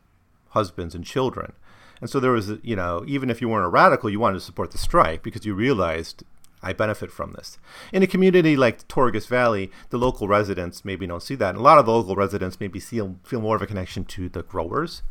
husbands 0.50 0.94
and 0.94 1.04
children. 1.04 1.54
And 2.00 2.10
so 2.10 2.20
there 2.20 2.32
was, 2.32 2.52
you 2.62 2.76
know, 2.76 3.04
even 3.08 3.32
if 3.32 3.42
you 3.42 3.50
weren't 3.50 3.66
a 3.66 3.70
radical, 3.70 4.12
you 4.12 4.20
wanted 4.20 4.36
to 4.36 4.46
support 4.46 4.70
the 4.70 4.78
strike 4.78 5.24
because 5.24 5.46
you 5.46 5.56
realized 5.56 6.24
I 6.66 6.74
benefit 6.74 7.12
from 7.12 7.34
this. 7.34 7.60
In 7.94 8.02
a 8.02 8.08
community 8.08 8.58
like 8.58 8.88
Torgas 8.88 9.28
Valley, 9.28 9.72
the 9.92 9.98
local 9.98 10.28
residents 10.28 10.84
maybe 10.84 11.06
don't 11.06 11.22
see 11.22 11.36
that. 11.36 11.50
And 11.50 11.60
a 11.60 11.62
lot 11.62 11.78
of 11.78 11.86
the 11.86 11.92
local 11.92 12.16
residents 12.16 12.60
maybe 12.60 12.80
feel, 12.80 13.18
feel 13.24 13.40
more 13.40 13.56
of 13.56 13.62
a 13.62 13.68
connection 13.68 14.04
to 14.06 14.28
the 14.28 14.42
growers 14.42 15.04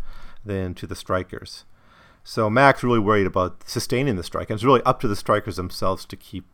than 0.45 0.75
to 0.75 0.87
the 0.87 0.97
strikers. 0.97 1.65
So 2.25 2.51
Mac's 2.51 2.83
really 2.83 2.99
worried 2.99 3.27
about 3.27 3.69
sustaining 3.69 4.17
the 4.17 4.25
strike, 4.25 4.51
and 4.51 4.57
it's 4.57 4.65
really 4.65 4.83
up 4.85 4.99
to 5.01 5.09
the 5.09 5.15
strikers 5.15 5.57
themselves 5.57 6.05
to 6.07 6.17
keep 6.17 6.45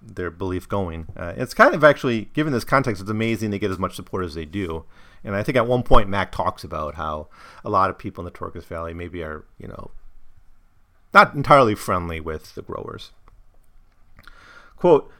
their 0.00 0.30
belief 0.30 0.68
going. 0.68 1.08
Uh, 1.16 1.34
it's 1.36 1.54
kind 1.54 1.74
of 1.74 1.82
actually, 1.82 2.26
given 2.32 2.52
this 2.52 2.64
context, 2.64 3.02
it's 3.02 3.10
amazing 3.10 3.50
they 3.50 3.58
get 3.58 3.70
as 3.70 3.78
much 3.78 3.96
support 3.96 4.24
as 4.24 4.34
they 4.34 4.44
do. 4.44 4.84
And 5.24 5.34
I 5.34 5.42
think 5.42 5.56
at 5.56 5.66
one 5.66 5.82
point 5.82 6.08
Mac 6.08 6.32
talks 6.32 6.64
about 6.64 6.94
how 6.94 7.28
a 7.64 7.70
lot 7.70 7.90
of 7.90 7.98
people 7.98 8.24
in 8.24 8.32
the 8.32 8.38
Torgas 8.38 8.64
Valley 8.64 8.94
maybe 8.94 9.22
are, 9.22 9.44
you 9.58 9.68
know, 9.68 9.90
not 11.12 11.34
entirely 11.34 11.74
friendly 11.74 12.20
with 12.20 12.54
the 12.54 12.62
growers. 12.62 13.10
Quote, 14.80 15.12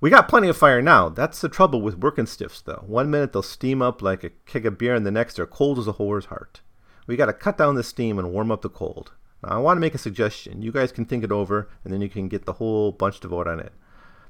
we 0.00 0.10
got 0.10 0.26
plenty 0.26 0.48
of 0.48 0.56
fire 0.56 0.82
now. 0.82 1.08
That's 1.08 1.40
the 1.40 1.48
trouble 1.48 1.80
with 1.80 1.98
working 1.98 2.26
stiffs, 2.26 2.60
though. 2.60 2.82
One 2.84 3.08
minute 3.08 3.32
they'll 3.32 3.40
steam 3.40 3.80
up 3.80 4.02
like 4.02 4.24
a 4.24 4.30
keg 4.46 4.66
of 4.66 4.78
beer, 4.78 4.96
and 4.96 5.06
the 5.06 5.12
next 5.12 5.36
they're 5.36 5.46
cold 5.46 5.78
as 5.78 5.86
a 5.86 5.92
whore's 5.92 6.24
heart. 6.24 6.60
We 7.06 7.14
got 7.14 7.26
to 7.26 7.32
cut 7.32 7.56
down 7.56 7.76
the 7.76 7.84
steam 7.84 8.18
and 8.18 8.32
warm 8.32 8.50
up 8.50 8.62
the 8.62 8.68
cold. 8.68 9.12
Now, 9.44 9.50
I 9.50 9.58
want 9.58 9.76
to 9.76 9.80
make 9.80 9.94
a 9.94 9.98
suggestion. 9.98 10.60
You 10.60 10.72
guys 10.72 10.90
can 10.90 11.04
think 11.04 11.22
it 11.22 11.30
over, 11.30 11.70
and 11.84 11.92
then 11.92 12.00
you 12.00 12.08
can 12.08 12.26
get 12.26 12.46
the 12.46 12.54
whole 12.54 12.90
bunch 12.90 13.20
to 13.20 13.28
vote 13.28 13.46
on 13.46 13.60
it. 13.60 13.72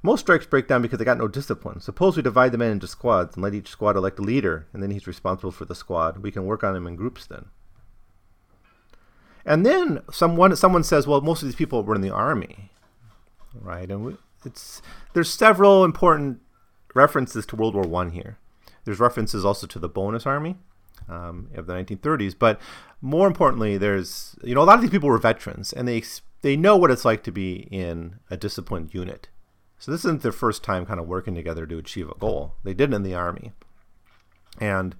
Most 0.02 0.20
strikes 0.20 0.44
break 0.44 0.68
down 0.68 0.82
because 0.82 0.98
they 0.98 1.06
got 1.06 1.16
no 1.16 1.28
discipline. 1.28 1.80
Suppose 1.80 2.18
we 2.18 2.22
divide 2.22 2.52
the 2.52 2.58
men 2.58 2.72
into 2.72 2.86
squads 2.86 3.36
and 3.36 3.42
let 3.42 3.54
each 3.54 3.68
squad 3.68 3.96
elect 3.96 4.18
a 4.18 4.22
leader, 4.22 4.66
and 4.74 4.82
then 4.82 4.90
he's 4.90 5.06
responsible 5.06 5.52
for 5.52 5.64
the 5.64 5.74
squad. 5.74 6.18
We 6.18 6.30
can 6.30 6.44
work 6.44 6.62
on 6.62 6.76
him 6.76 6.86
in 6.86 6.96
groups 6.96 7.26
then. 7.26 7.46
And 9.46 9.64
then 9.64 10.02
someone 10.12 10.54
someone 10.54 10.84
says, 10.84 11.06
well, 11.06 11.22
most 11.22 11.40
of 11.40 11.48
these 11.48 11.56
people 11.56 11.82
were 11.82 11.94
in 11.94 12.02
the 12.02 12.11
army, 12.11 12.70
right? 13.58 13.90
And 13.90 14.04
we, 14.04 14.16
it's 14.45 14.82
there's 15.12 15.32
several 15.32 15.84
important 15.84 16.41
references 16.95 17.47
to 17.47 17.57
World 17.57 17.74
War 17.74 17.84
One 17.84 18.11
here. 18.11 18.38
There's 18.84 19.01
references 19.01 19.45
also 19.45 19.66
to 19.66 19.78
the 19.78 19.88
bonus 19.88 20.26
army, 20.26 20.57
um, 21.09 21.51
of 21.55 21.66
the 21.66 21.74
1930s. 21.74 22.34
But 22.38 22.61
more 23.01 23.26
importantly, 23.26 23.76
there's 23.76 24.36
you 24.43 24.55
know 24.55 24.62
a 24.62 24.64
lot 24.64 24.76
of 24.76 24.82
these 24.82 24.91
people 24.91 25.09
were 25.09 25.18
veterans, 25.18 25.72
and 25.72 25.86
they 25.86 26.03
they 26.43 26.57
know 26.57 26.76
what 26.76 26.91
it's 26.91 27.05
like 27.05 27.22
to 27.24 27.32
be 27.32 27.68
in 27.70 28.16
a 28.30 28.36
disciplined 28.36 28.95
unit. 28.95 29.28
So 29.78 29.91
this 29.91 30.05
isn't 30.05 30.22
their 30.22 30.32
first 30.32 30.62
time 30.62 30.84
kind 30.84 31.01
of 31.01 31.07
working 31.07 31.34
together 31.34 31.66
to 31.66 31.78
achieve 31.78 32.09
a 32.11 32.18
goal. 32.18 32.55
They 32.64 32.74
did 32.74 32.93
it 32.93 32.97
in 32.97 33.03
the 33.03 33.14
army, 33.14 33.53
and 34.59 34.95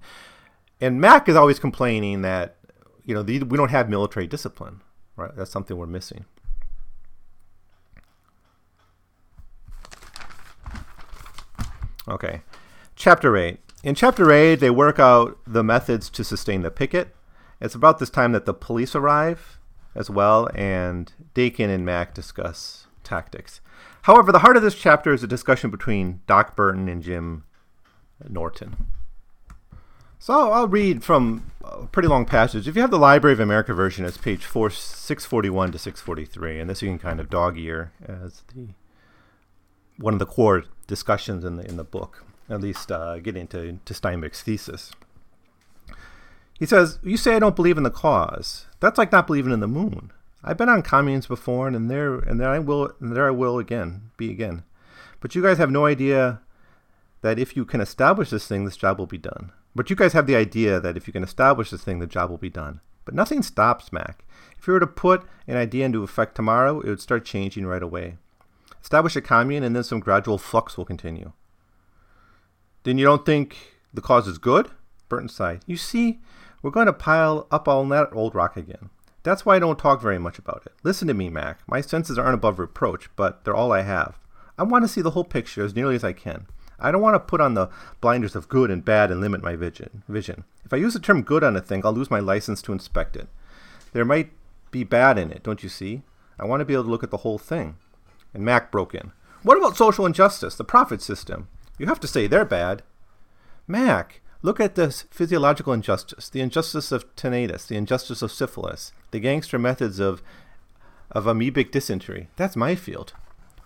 and 0.79 0.99
Mac 0.99 1.29
is 1.29 1.35
always 1.35 1.59
complaining 1.59 2.21
that 2.23 2.57
you 3.05 3.13
know 3.13 3.23
the, 3.23 3.43
we 3.43 3.57
don't 3.57 3.71
have 3.71 3.89
military 3.89 4.27
discipline. 4.27 4.81
Right, 5.15 5.35
that's 5.35 5.51
something 5.51 5.77
we're 5.77 5.87
missing. 5.87 6.25
Okay, 12.11 12.41
chapter 12.95 13.37
eight. 13.37 13.59
In 13.83 13.95
chapter 13.95 14.31
8, 14.31 14.55
they 14.55 14.69
work 14.69 14.99
out 14.99 15.39
the 15.47 15.63
methods 15.63 16.09
to 16.11 16.23
sustain 16.23 16.61
the 16.61 16.69
picket. 16.69 17.15
It's 17.59 17.73
about 17.73 17.97
this 17.97 18.11
time 18.11 18.31
that 18.33 18.45
the 18.45 18.53
police 18.53 18.93
arrive 18.93 19.59
as 19.95 20.09
well, 20.09 20.49
and 20.53 21.11
Dakin 21.33 21.69
and 21.71 21.83
Mac 21.83 22.13
discuss 22.13 22.85
tactics. 23.03 23.59
However, 24.03 24.31
the 24.31 24.39
heart 24.39 24.55
of 24.55 24.61
this 24.61 24.75
chapter 24.75 25.13
is 25.13 25.23
a 25.23 25.27
discussion 25.27 25.71
between 25.71 26.21
Doc 26.27 26.55
Burton 26.55 26.87
and 26.87 27.01
Jim 27.01 27.43
Norton. 28.27 28.75
So 30.19 30.51
I'll 30.51 30.67
read 30.67 31.03
from 31.03 31.51
a 31.63 31.87
pretty 31.87 32.07
long 32.07 32.25
passage. 32.25 32.67
If 32.67 32.75
you 32.75 32.81
have 32.81 32.91
the 32.91 32.99
Library 32.99 33.33
of 33.33 33.39
America 33.39 33.73
version, 33.73 34.05
it's 34.05 34.17
page 34.17 34.45
4, 34.45 34.69
641 34.69 35.71
to 35.71 35.79
643, 35.79 36.59
and 36.59 36.69
this 36.69 36.83
you 36.83 36.89
can 36.89 36.99
kind 36.99 37.19
of 37.19 37.31
dog 37.31 37.57
ear 37.57 37.93
as 38.05 38.43
the 38.53 38.69
one 39.97 40.13
of 40.13 40.19
the 40.19 40.25
core 40.25 40.63
discussions 40.91 41.43
in 41.43 41.55
the 41.55 41.65
in 41.67 41.77
the 41.77 41.83
book 41.83 42.23
at 42.51 42.61
least 42.61 42.91
uh, 42.91 43.17
getting 43.19 43.47
to, 43.47 43.79
to 43.85 43.93
Steinbeck's 43.93 44.43
thesis. 44.43 44.91
He 46.59 46.65
says, 46.65 46.99
You 47.01 47.17
say 47.17 47.35
I 47.35 47.39
don't 47.39 47.55
believe 47.55 47.77
in 47.77 47.83
the 47.83 47.89
cause. 47.89 48.67
That's 48.79 48.97
like 48.97 49.11
not 49.11 49.25
believing 49.25 49.53
in 49.53 49.61
the 49.61 49.67
moon. 49.67 50.11
I've 50.43 50.57
been 50.57 50.69
on 50.69 50.81
communes 50.81 51.27
before, 51.27 51.67
and 51.67 51.89
there 51.89 52.15
and 52.15 52.39
there 52.39 52.49
I 52.49 52.59
will 52.59 52.91
and 52.99 53.15
there 53.15 53.27
I 53.27 53.31
will 53.31 53.57
again 53.57 54.11
be 54.17 54.31
again. 54.31 54.63
But 55.19 55.33
you 55.35 55.41
guys 55.41 55.59
have 55.59 55.71
no 55.71 55.85
idea 55.85 56.41
that 57.21 57.39
if 57.39 57.55
you 57.55 57.63
can 57.63 57.79
establish 57.79 58.31
this 58.31 58.47
thing, 58.47 58.65
this 58.65 58.77
job 58.77 58.97
will 58.97 59.07
be 59.07 59.19
done. 59.19 59.51
But 59.75 59.89
you 59.89 59.95
guys 59.95 60.13
have 60.13 60.27
the 60.27 60.35
idea 60.35 60.79
that 60.79 60.97
if 60.97 61.07
you 61.07 61.13
can 61.13 61.23
establish 61.23 61.69
this 61.69 61.83
thing, 61.83 61.99
the 61.99 62.07
job 62.07 62.29
will 62.29 62.37
be 62.37 62.49
done. 62.49 62.81
But 63.05 63.13
nothing 63.13 63.43
stops 63.43 63.93
Mac. 63.93 64.25
If 64.57 64.67
you 64.67 64.73
were 64.73 64.79
to 64.79 64.87
put 64.87 65.23
an 65.47 65.57
idea 65.57 65.85
into 65.85 66.03
effect 66.03 66.35
tomorrow, 66.35 66.81
it 66.81 66.89
would 66.89 67.01
start 67.01 67.23
changing 67.23 67.65
right 67.65 67.81
away. 67.81 68.17
Establish 68.81 69.15
a 69.15 69.21
commune, 69.21 69.63
and 69.63 69.75
then 69.75 69.83
some 69.83 69.99
gradual 69.99 70.37
flux 70.37 70.77
will 70.77 70.85
continue. 70.85 71.31
Then 72.83 72.97
you 72.97 73.05
don't 73.05 73.25
think 73.25 73.57
the 73.93 74.01
cause 74.01 74.27
is 74.27 74.37
good? 74.37 74.69
Burton 75.07 75.29
sighed. 75.29 75.61
You 75.65 75.77
see, 75.77 76.19
we're 76.61 76.71
going 76.71 76.87
to 76.87 76.93
pile 76.93 77.47
up 77.51 77.67
all 77.67 77.85
that 77.87 78.09
old 78.13 78.33
rock 78.33 78.57
again. 78.57 78.89
That's 79.23 79.45
why 79.45 79.55
I 79.55 79.59
don't 79.59 79.77
talk 79.77 80.01
very 80.01 80.17
much 80.17 80.39
about 80.39 80.63
it. 80.65 80.73
Listen 80.83 81.07
to 81.07 81.13
me, 81.13 81.29
Mac. 81.29 81.59
My 81.67 81.81
senses 81.81 82.17
aren't 82.17 82.33
above 82.33 82.57
reproach, 82.57 83.09
but 83.15 83.43
they're 83.43 83.55
all 83.55 83.71
I 83.71 83.81
have. 83.81 84.17
I 84.57 84.63
want 84.63 84.83
to 84.83 84.87
see 84.87 85.01
the 85.01 85.11
whole 85.11 85.23
picture 85.23 85.63
as 85.63 85.75
nearly 85.75 85.95
as 85.95 86.03
I 86.03 86.13
can. 86.13 86.47
I 86.79 86.91
don't 86.91 87.01
want 87.01 87.13
to 87.15 87.19
put 87.19 87.41
on 87.41 87.53
the 87.53 87.69
blinders 87.99 88.35
of 88.35 88.49
good 88.49 88.71
and 88.71 88.83
bad 88.83 89.11
and 89.11 89.21
limit 89.21 89.43
my 89.43 89.55
vision. 89.55 90.03
Vision. 90.07 90.43
If 90.65 90.73
I 90.73 90.77
use 90.77 90.93
the 90.93 90.99
term 90.99 91.21
good 91.21 91.43
on 91.43 91.55
a 91.55 91.61
thing, 91.61 91.85
I'll 91.85 91.93
lose 91.93 92.09
my 92.09 92.19
license 92.19 92.61
to 92.63 92.71
inspect 92.71 93.15
it. 93.15 93.27
There 93.93 94.05
might 94.05 94.31
be 94.71 94.83
bad 94.83 95.19
in 95.19 95.31
it, 95.31 95.43
don't 95.43 95.61
you 95.61 95.69
see? 95.69 96.01
I 96.39 96.45
want 96.45 96.61
to 96.61 96.65
be 96.65 96.73
able 96.73 96.85
to 96.85 96.89
look 96.89 97.03
at 97.03 97.11
the 97.11 97.17
whole 97.17 97.37
thing. 97.37 97.75
And 98.33 98.43
Mac 98.43 98.71
broke 98.71 98.95
in. 98.95 99.11
What 99.43 99.57
about 99.57 99.77
social 99.77 100.05
injustice, 100.05 100.55
the 100.55 100.63
profit 100.63 101.01
system? 101.01 101.47
You 101.77 101.87
have 101.87 101.99
to 102.01 102.07
say 102.07 102.27
they're 102.27 102.45
bad. 102.45 102.83
Mac, 103.67 104.21
look 104.41 104.59
at 104.59 104.75
this 104.75 105.03
physiological 105.11 105.73
injustice, 105.73 106.29
the 106.29 106.41
injustice 106.41 106.91
of 106.91 107.15
tetanus, 107.15 107.65
the 107.65 107.75
injustice 107.75 108.21
of 108.21 108.31
syphilis, 108.31 108.91
the 109.11 109.19
gangster 109.19 109.57
methods 109.57 109.99
of, 109.99 110.21
of 111.09 111.25
amoebic 111.25 111.71
dysentery. 111.71 112.29
That's 112.35 112.55
my 112.55 112.75
field. 112.75 113.13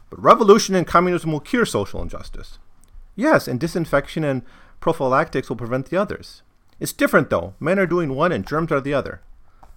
But 0.10 0.24
revolution 0.24 0.76
and 0.76 0.88
communism 0.88 1.32
will 1.32 1.40
cure 1.40 1.66
social 1.66 2.02
injustice. 2.02 2.60
Yes, 3.16 3.48
and 3.48 3.60
disinfection 3.60 4.24
and 4.24 4.44
prophylactics 4.80 5.50
will 5.50 5.56
prevent 5.56 5.88
the 5.88 5.98
others. 5.98 6.42
It's 6.80 6.94
different, 6.94 7.30
though. 7.30 7.54
Men 7.60 7.80
are 7.80 7.88
doing 7.88 8.16
one 8.16 8.32
and 8.32 8.46
germs 8.46 8.72
are 8.72 8.82
the 8.82 8.94
other. 8.94 9.22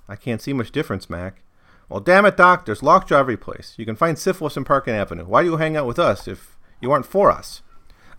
I 0.09 0.17
can't 0.17 0.43
see 0.43 0.53
much 0.53 0.73
difference, 0.73 1.09
Mac. 1.09 1.43
Well, 1.89 2.01
damn 2.01 2.27
it, 2.27 2.37
Doc, 2.37 2.67
there's 2.67 2.83
lockjaw 2.83 3.19
every 3.19 3.37
place. 3.37 3.75
You 3.79 3.87
can 3.87 3.97
find 3.97 4.19
syphilis 4.19 4.57
in 4.57 4.65
Park 4.65 4.89
Avenue. 4.89 5.25
Why 5.25 5.43
do 5.43 5.51
you 5.51 5.57
hang 5.57 5.77
out 5.77 5.87
with 5.87 5.99
us 5.99 6.29
if 6.29 6.59
you 6.81 6.93
aren't 6.93 7.07
for 7.07 7.31
us? 7.31 7.63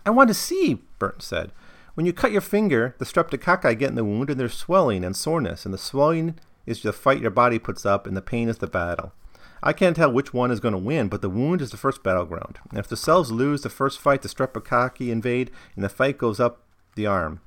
I 0.04 0.10
want 0.10 0.28
to 0.28 0.34
see, 0.34 0.82
Burton 0.98 1.20
said. 1.20 1.52
When 1.94 2.06
you 2.06 2.12
cut 2.12 2.32
your 2.32 2.40
finger, 2.40 2.94
the 2.98 3.04
streptococci 3.04 3.78
get 3.78 3.90
in 3.90 3.94
the 3.94 4.04
wound 4.04 4.30
and 4.30 4.40
there's 4.40 4.54
swelling 4.54 5.04
and 5.04 5.14
soreness, 5.14 5.64
and 5.64 5.72
the 5.72 5.78
swelling 5.78 6.38
is 6.66 6.82
the 6.82 6.92
fight 6.92 7.20
your 7.20 7.30
body 7.30 7.58
puts 7.58 7.86
up, 7.86 8.06
and 8.06 8.16
the 8.16 8.22
pain 8.22 8.48
is 8.48 8.58
the 8.58 8.66
battle. 8.66 9.12
I 9.62 9.72
can't 9.72 9.94
tell 9.94 10.10
which 10.10 10.32
one 10.32 10.50
is 10.50 10.60
going 10.60 10.72
to 10.72 10.78
win, 10.78 11.08
but 11.08 11.20
the 11.20 11.28
wound 11.28 11.60
is 11.60 11.70
the 11.70 11.76
first 11.76 12.02
battleground. 12.02 12.58
And 12.70 12.78
if 12.78 12.88
the 12.88 12.96
cells 12.96 13.30
lose 13.30 13.62
the 13.62 13.68
first 13.68 14.00
fight, 14.00 14.22
the 14.22 14.28
streptococci 14.28 15.10
invade, 15.10 15.50
and 15.76 15.84
the 15.84 15.88
fight 15.88 16.16
goes 16.16 16.40
up 16.40 16.62
the 16.96 17.06
arm. 17.06 17.40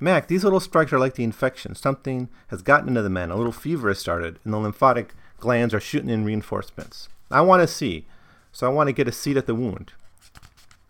Mac, 0.00 0.28
these 0.28 0.44
little 0.44 0.60
strikes 0.60 0.92
are 0.92 0.98
like 0.98 1.14
the 1.14 1.24
infection. 1.24 1.74
Something 1.74 2.28
has 2.48 2.62
gotten 2.62 2.88
into 2.88 3.02
the 3.02 3.10
men. 3.10 3.30
A 3.30 3.36
little 3.36 3.52
fever 3.52 3.88
has 3.88 3.98
started, 3.98 4.38
and 4.44 4.52
the 4.52 4.58
lymphatic 4.58 5.14
glands 5.40 5.74
are 5.74 5.80
shooting 5.80 6.10
in 6.10 6.24
reinforcements. 6.24 7.08
I 7.30 7.40
want 7.40 7.62
to 7.62 7.66
see, 7.66 8.06
so 8.52 8.66
I 8.66 8.70
want 8.70 8.88
to 8.88 8.92
get 8.92 9.08
a 9.08 9.12
seat 9.12 9.36
at 9.36 9.46
the 9.46 9.54
wound. 9.54 9.92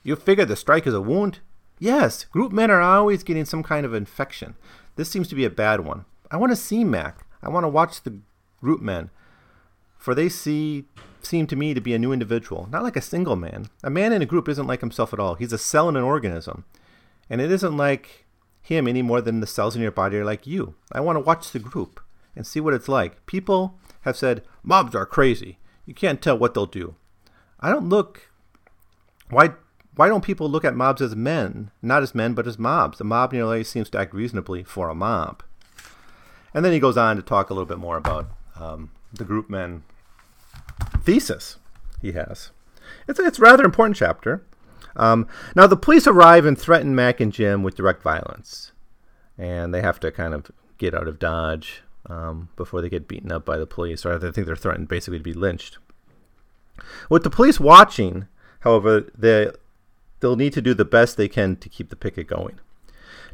You 0.02 0.16
figure 0.16 0.44
the 0.44 0.56
strike 0.56 0.86
is 0.86 0.94
a 0.94 1.00
wound? 1.00 1.40
Yes, 1.78 2.24
group 2.24 2.52
men 2.52 2.70
are 2.70 2.80
always 2.80 3.22
getting 3.22 3.44
some 3.44 3.62
kind 3.62 3.86
of 3.86 3.94
infection. 3.94 4.54
This 4.96 5.10
seems 5.10 5.28
to 5.28 5.34
be 5.34 5.44
a 5.44 5.50
bad 5.50 5.80
one. 5.80 6.04
I 6.30 6.36
want 6.36 6.52
to 6.52 6.56
see 6.56 6.84
Mac. 6.84 7.26
I 7.42 7.48
want 7.48 7.64
to 7.64 7.68
watch 7.68 8.02
the 8.02 8.18
group 8.60 8.80
men 8.80 9.10
for 10.00 10.14
they 10.14 10.30
see 10.30 10.86
seem 11.22 11.46
to 11.46 11.54
me 11.54 11.74
to 11.74 11.80
be 11.80 11.92
a 11.92 11.98
new 11.98 12.10
individual, 12.10 12.66
not 12.72 12.82
like 12.82 12.96
a 12.96 13.02
single 13.02 13.36
man. 13.36 13.66
A 13.84 13.90
man 13.90 14.12
in 14.14 14.22
a 14.22 14.26
group 14.26 14.48
isn't 14.48 14.66
like 14.66 14.80
himself 14.80 15.12
at 15.12 15.20
all. 15.20 15.34
He's 15.34 15.52
a 15.52 15.58
cell 15.58 15.90
in 15.90 15.96
an 15.96 16.02
organism. 16.02 16.64
And 17.28 17.42
it 17.42 17.52
isn't 17.52 17.76
like 17.76 18.24
him 18.62 18.88
any 18.88 19.02
more 19.02 19.20
than 19.20 19.40
the 19.40 19.46
cells 19.46 19.76
in 19.76 19.82
your 19.82 19.90
body 19.90 20.16
are 20.16 20.24
like 20.24 20.46
you. 20.46 20.74
I 20.90 21.00
want 21.00 21.16
to 21.16 21.20
watch 21.20 21.50
the 21.50 21.58
group 21.58 22.00
and 22.34 22.46
see 22.46 22.60
what 22.60 22.72
it's 22.72 22.88
like. 22.88 23.26
People 23.26 23.78
have 24.02 24.16
said 24.16 24.42
mobs 24.62 24.94
are 24.94 25.06
crazy. 25.06 25.58
You 25.86 25.94
can't 25.94 26.22
tell 26.22 26.38
what 26.38 26.54
they'll 26.54 26.66
do. 26.66 26.94
I 27.60 27.70
don't 27.70 27.88
look 27.88 28.30
why 29.28 29.50
why 29.96 30.08
don't 30.08 30.24
people 30.24 30.48
look 30.48 30.64
at 30.64 30.76
mobs 30.76 31.02
as 31.02 31.16
men, 31.16 31.70
not 31.82 32.02
as 32.02 32.14
men 32.14 32.34
but 32.34 32.46
as 32.46 32.58
mobs? 32.58 33.00
A 33.00 33.04
mob 33.04 33.32
nearly 33.32 33.64
seems 33.64 33.90
to 33.90 33.98
act 33.98 34.14
reasonably 34.14 34.62
for 34.62 34.88
a 34.88 34.94
mob. 34.94 35.42
And 36.54 36.64
then 36.64 36.72
he 36.72 36.80
goes 36.80 36.96
on 36.96 37.16
to 37.16 37.22
talk 37.22 37.50
a 37.50 37.54
little 37.54 37.66
bit 37.66 37.78
more 37.78 37.96
about 37.96 38.30
um, 38.58 38.90
the 39.12 39.24
group 39.24 39.50
men 39.50 39.82
thesis 41.02 41.58
he 42.00 42.12
has. 42.12 42.50
It's 43.06 43.18
a, 43.18 43.26
it's 43.26 43.38
a 43.38 43.42
rather 43.42 43.64
important 43.64 43.96
chapter. 43.96 44.44
Um, 44.96 45.28
now, 45.54 45.66
the 45.66 45.76
police 45.76 46.06
arrive 46.06 46.44
and 46.44 46.58
threaten 46.58 46.94
Mac 46.94 47.20
and 47.20 47.32
Jim 47.32 47.62
with 47.62 47.76
direct 47.76 48.02
violence, 48.02 48.72
and 49.38 49.72
they 49.72 49.80
have 49.80 50.00
to 50.00 50.10
kind 50.10 50.34
of 50.34 50.50
get 50.78 50.94
out 50.94 51.06
of 51.06 51.18
Dodge 51.18 51.82
um, 52.10 52.48
before 52.56 52.82
they 52.82 52.88
get 52.88 53.08
beaten 53.08 53.30
up 53.30 53.44
by 53.44 53.56
the 53.56 53.66
police, 53.66 54.04
or 54.04 54.14
I 54.14 54.18
think 54.18 54.46
they're 54.46 54.56
threatened 54.56 54.88
basically 54.88 55.18
to 55.18 55.24
be 55.24 55.32
lynched. 55.32 55.78
With 57.08 57.22
the 57.22 57.30
police 57.30 57.60
watching, 57.60 58.26
however, 58.60 59.06
they, 59.16 59.50
they'll 60.20 60.36
need 60.36 60.52
to 60.54 60.62
do 60.62 60.74
the 60.74 60.84
best 60.84 61.16
they 61.16 61.28
can 61.28 61.56
to 61.56 61.68
keep 61.68 61.90
the 61.90 61.96
picket 61.96 62.26
going. 62.26 62.58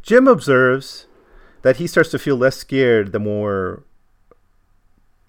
Jim 0.03 0.29
observes 0.29 1.07
that 1.63 1.77
he 1.77 1.87
starts 1.87 2.11
to 2.11 2.19
feel 2.19 2.37
less 2.37 2.57
scared 2.57 3.13
the 3.13 3.19
more 3.19 3.83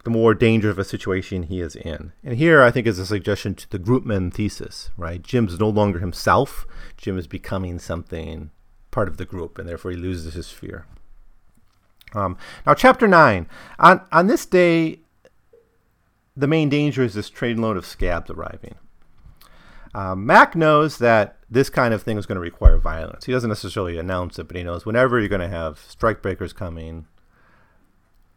the 0.03 0.11
more 0.11 0.33
danger 0.33 0.69
of 0.69 0.79
a 0.79 0.85
situation 0.85 1.43
he 1.43 1.59
is 1.59 1.75
in. 1.75 2.13
And 2.23 2.37
here 2.37 2.61
I 2.61 2.71
think 2.71 2.87
is 2.87 2.97
a 2.97 3.05
suggestion 3.05 3.55
to 3.55 3.69
the 3.69 3.79
groupman 3.79 4.31
thesis, 4.31 4.89
right? 4.95 5.21
Jim's 5.21 5.59
no 5.59 5.67
longer 5.67 5.99
himself. 5.99 6.65
Jim 6.95 7.17
is 7.17 7.27
becoming 7.27 7.77
something 7.77 8.51
part 8.89 9.09
of 9.09 9.17
the 9.17 9.25
group, 9.25 9.59
and 9.59 9.67
therefore 9.67 9.91
he 9.91 9.97
loses 9.97 10.33
his 10.33 10.49
fear. 10.49 10.85
Um, 12.13 12.37
now, 12.65 12.73
chapter 12.73 13.07
nine. 13.07 13.47
On 13.79 14.01
on 14.11 14.27
this 14.27 14.45
day, 14.45 14.99
the 16.35 16.47
main 16.47 16.69
danger 16.69 17.03
is 17.03 17.13
this 17.13 17.29
trainload 17.29 17.77
of 17.77 17.85
scabs 17.85 18.29
arriving. 18.29 18.75
Um, 19.93 20.25
Mac 20.25 20.55
knows 20.55 20.99
that 20.99 21.37
this 21.49 21.69
kind 21.69 21.93
of 21.93 22.03
thing 22.03 22.17
is 22.17 22.25
going 22.25 22.35
to 22.35 22.41
require 22.41 22.77
violence. 22.77 23.25
He 23.25 23.31
doesn't 23.31 23.49
necessarily 23.49 23.97
announce 23.97 24.37
it, 24.37 24.47
but 24.47 24.57
he 24.57 24.63
knows 24.63 24.85
whenever 24.85 25.19
you're 25.19 25.29
going 25.29 25.41
to 25.41 25.47
have 25.47 25.79
strikebreakers 25.79 26.53
coming, 26.53 27.07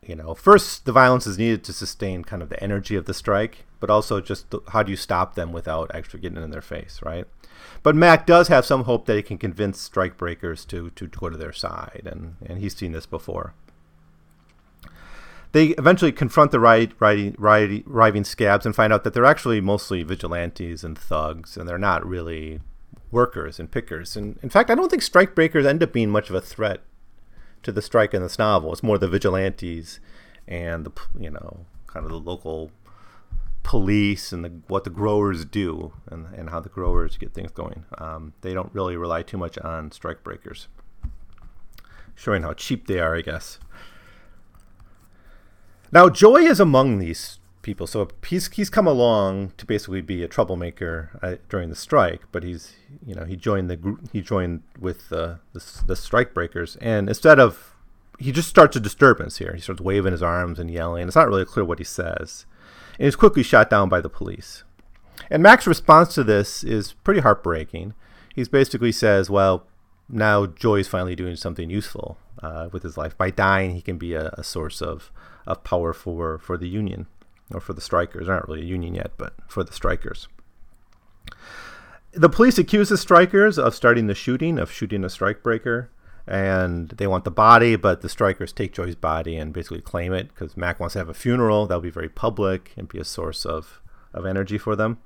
you 0.02 0.14
know, 0.14 0.34
first 0.34 0.86
the 0.86 0.92
violence 0.92 1.26
is 1.26 1.36
needed 1.36 1.62
to 1.64 1.72
sustain 1.72 2.24
kind 2.24 2.42
of 2.42 2.48
the 2.48 2.62
energy 2.62 2.96
of 2.96 3.04
the 3.04 3.12
strike, 3.12 3.66
but 3.78 3.90
also 3.90 4.20
just 4.20 4.46
how 4.68 4.82
do 4.82 4.90
you 4.90 4.96
stop 4.96 5.34
them 5.34 5.52
without 5.52 5.90
actually 5.94 6.20
getting 6.20 6.42
in 6.42 6.50
their 6.50 6.62
face, 6.62 7.00
right? 7.04 7.26
But 7.82 7.96
Mac 7.96 8.26
does 8.26 8.48
have 8.48 8.66
some 8.66 8.84
hope 8.84 9.06
that 9.06 9.16
he 9.16 9.22
can 9.22 9.38
convince 9.38 9.88
strikebreakers 9.88 10.66
to, 10.68 10.90
to 10.90 11.06
go 11.06 11.30
to 11.30 11.36
their 11.36 11.52
side, 11.52 12.02
and, 12.04 12.36
and 12.44 12.58
he's 12.58 12.76
seen 12.76 12.92
this 12.92 13.06
before. 13.06 13.54
They 15.52 15.68
eventually 15.68 16.12
confront 16.12 16.52
the 16.52 16.60
right, 16.60 16.92
right, 17.00 17.34
right, 17.38 17.84
arriving 17.88 18.24
scabs 18.24 18.64
and 18.64 18.74
find 18.74 18.92
out 18.92 19.02
that 19.04 19.14
they're 19.14 19.24
actually 19.24 19.60
mostly 19.60 20.02
vigilantes 20.02 20.84
and 20.84 20.96
thugs, 20.96 21.56
and 21.56 21.68
they're 21.68 21.78
not 21.78 22.06
really 22.06 22.60
workers 23.10 23.58
and 23.58 23.70
pickers. 23.70 24.16
And 24.16 24.38
in 24.42 24.50
fact, 24.50 24.70
I 24.70 24.74
don't 24.74 24.88
think 24.88 25.02
strikebreakers 25.02 25.66
end 25.66 25.82
up 25.82 25.92
being 25.92 26.10
much 26.10 26.30
of 26.30 26.36
a 26.36 26.40
threat 26.40 26.82
to 27.62 27.72
the 27.72 27.82
strike 27.82 28.14
in 28.14 28.22
this 28.22 28.38
novel. 28.38 28.72
It's 28.72 28.82
more 28.82 28.98
the 28.98 29.08
vigilantes 29.08 30.00
and 30.48 30.84
the 30.84 30.92
you 31.18 31.30
know 31.30 31.66
kind 31.86 32.04
of 32.04 32.10
the 32.10 32.18
local 32.18 32.70
police 33.62 34.32
and 34.32 34.44
the, 34.44 34.48
what 34.68 34.84
the 34.84 34.90
growers 34.90 35.44
do 35.44 35.92
and, 36.10 36.26
and 36.34 36.50
how 36.50 36.60
the 36.60 36.68
growers 36.68 37.16
get 37.16 37.32
things 37.32 37.52
going. 37.52 37.84
Um, 37.98 38.32
they 38.40 38.54
don't 38.54 38.72
really 38.72 38.96
rely 38.96 39.22
too 39.22 39.36
much 39.36 39.58
on 39.58 39.92
strike 39.92 40.22
breakers, 40.24 40.68
showing 42.14 42.42
how 42.42 42.52
cheap 42.52 42.86
they 42.86 42.98
are, 42.98 43.16
I 43.16 43.20
guess. 43.20 43.58
Now, 45.92 46.08
Joy 46.08 46.42
is 46.42 46.60
among 46.60 46.98
these 46.98 47.38
people, 47.62 47.86
so 47.86 48.08
he's 48.26 48.48
he's 48.48 48.70
come 48.70 48.86
along 48.86 49.52
to 49.58 49.66
basically 49.66 50.00
be 50.00 50.22
a 50.22 50.28
troublemaker 50.28 51.10
uh, 51.22 51.36
during 51.48 51.68
the 51.68 51.76
strike, 51.76 52.22
but 52.32 52.42
he's 52.42 52.74
you 53.04 53.14
know 53.14 53.24
he 53.24 53.36
joined 53.36 53.70
the 53.70 53.76
group 53.76 54.00
he 54.12 54.20
joined 54.20 54.62
with 54.78 55.08
the 55.08 55.38
the 55.86 55.96
strike 55.96 56.34
breakers 56.34 56.76
and 56.76 57.08
instead 57.08 57.38
of 57.38 57.74
he 58.18 58.32
just 58.32 58.48
starts 58.48 58.76
a 58.76 58.80
disturbance 58.80 59.38
here 59.38 59.52
he 59.54 59.60
starts 59.60 59.80
waving 59.80 60.12
his 60.12 60.22
arms 60.22 60.58
and 60.58 60.70
yelling 60.70 61.06
it's 61.06 61.16
not 61.16 61.28
really 61.28 61.44
clear 61.44 61.64
what 61.64 61.78
he 61.78 61.84
says 61.84 62.46
and 63.00 63.06
he's 63.06 63.16
quickly 63.16 63.42
shot 63.42 63.70
down 63.70 63.88
by 63.88 63.98
the 63.98 64.10
police. 64.10 64.62
And 65.30 65.42
mac's 65.42 65.66
response 65.66 66.12
to 66.14 66.22
this 66.22 66.62
is 66.62 66.92
pretty 66.92 67.20
heartbreaking. 67.20 67.94
He 68.34 68.44
basically 68.44 68.92
says 68.92 69.30
well 69.30 69.66
now 70.06 70.44
joy's 70.44 70.86
finally 70.86 71.16
doing 71.16 71.34
something 71.34 71.70
useful 71.70 72.18
uh, 72.42 72.68
with 72.70 72.82
his 72.82 72.98
life. 72.98 73.16
By 73.16 73.30
dying 73.30 73.74
he 73.74 73.80
can 73.80 73.96
be 73.96 74.12
a, 74.12 74.28
a 74.34 74.44
source 74.44 74.82
of, 74.82 75.10
of 75.46 75.64
power 75.64 75.94
for, 75.94 76.38
for 76.38 76.58
the 76.58 76.68
union 76.68 77.06
or 77.54 77.60
for 77.60 77.72
the 77.72 77.80
strikers. 77.80 78.26
They're 78.26 78.36
not 78.36 78.46
really 78.46 78.60
a 78.60 78.66
union 78.66 78.94
yet 78.94 79.12
but 79.16 79.32
for 79.48 79.64
the 79.64 79.72
strikers. 79.72 80.28
The 82.12 82.28
police 82.28 82.58
accuse 82.58 82.90
the 82.90 82.98
strikers 82.98 83.58
of 83.58 83.74
starting 83.74 84.08
the 84.08 84.14
shooting, 84.14 84.58
of 84.58 84.70
shooting 84.70 85.04
a 85.04 85.06
strikebreaker, 85.06 85.88
and 86.26 86.90
they 86.90 87.06
want 87.06 87.24
the 87.24 87.30
body, 87.30 87.76
but 87.76 88.02
the 88.02 88.08
strikers 88.08 88.52
take 88.52 88.72
Joy's 88.72 88.94
body 88.94 89.36
and 89.36 89.52
basically 89.52 89.80
claim 89.80 90.12
it 90.12 90.28
because 90.28 90.56
Mac 90.56 90.78
wants 90.78 90.92
to 90.92 90.98
have 90.98 91.08
a 91.08 91.14
funeral. 91.14 91.66
That'll 91.66 91.80
be 91.80 91.90
very 91.90 92.08
public 92.08 92.72
and 92.76 92.88
be 92.88 92.98
a 92.98 93.04
source 93.04 93.44
of, 93.44 93.80
of 94.12 94.26
energy 94.26 94.58
for 94.58 94.76
them. 94.76 94.98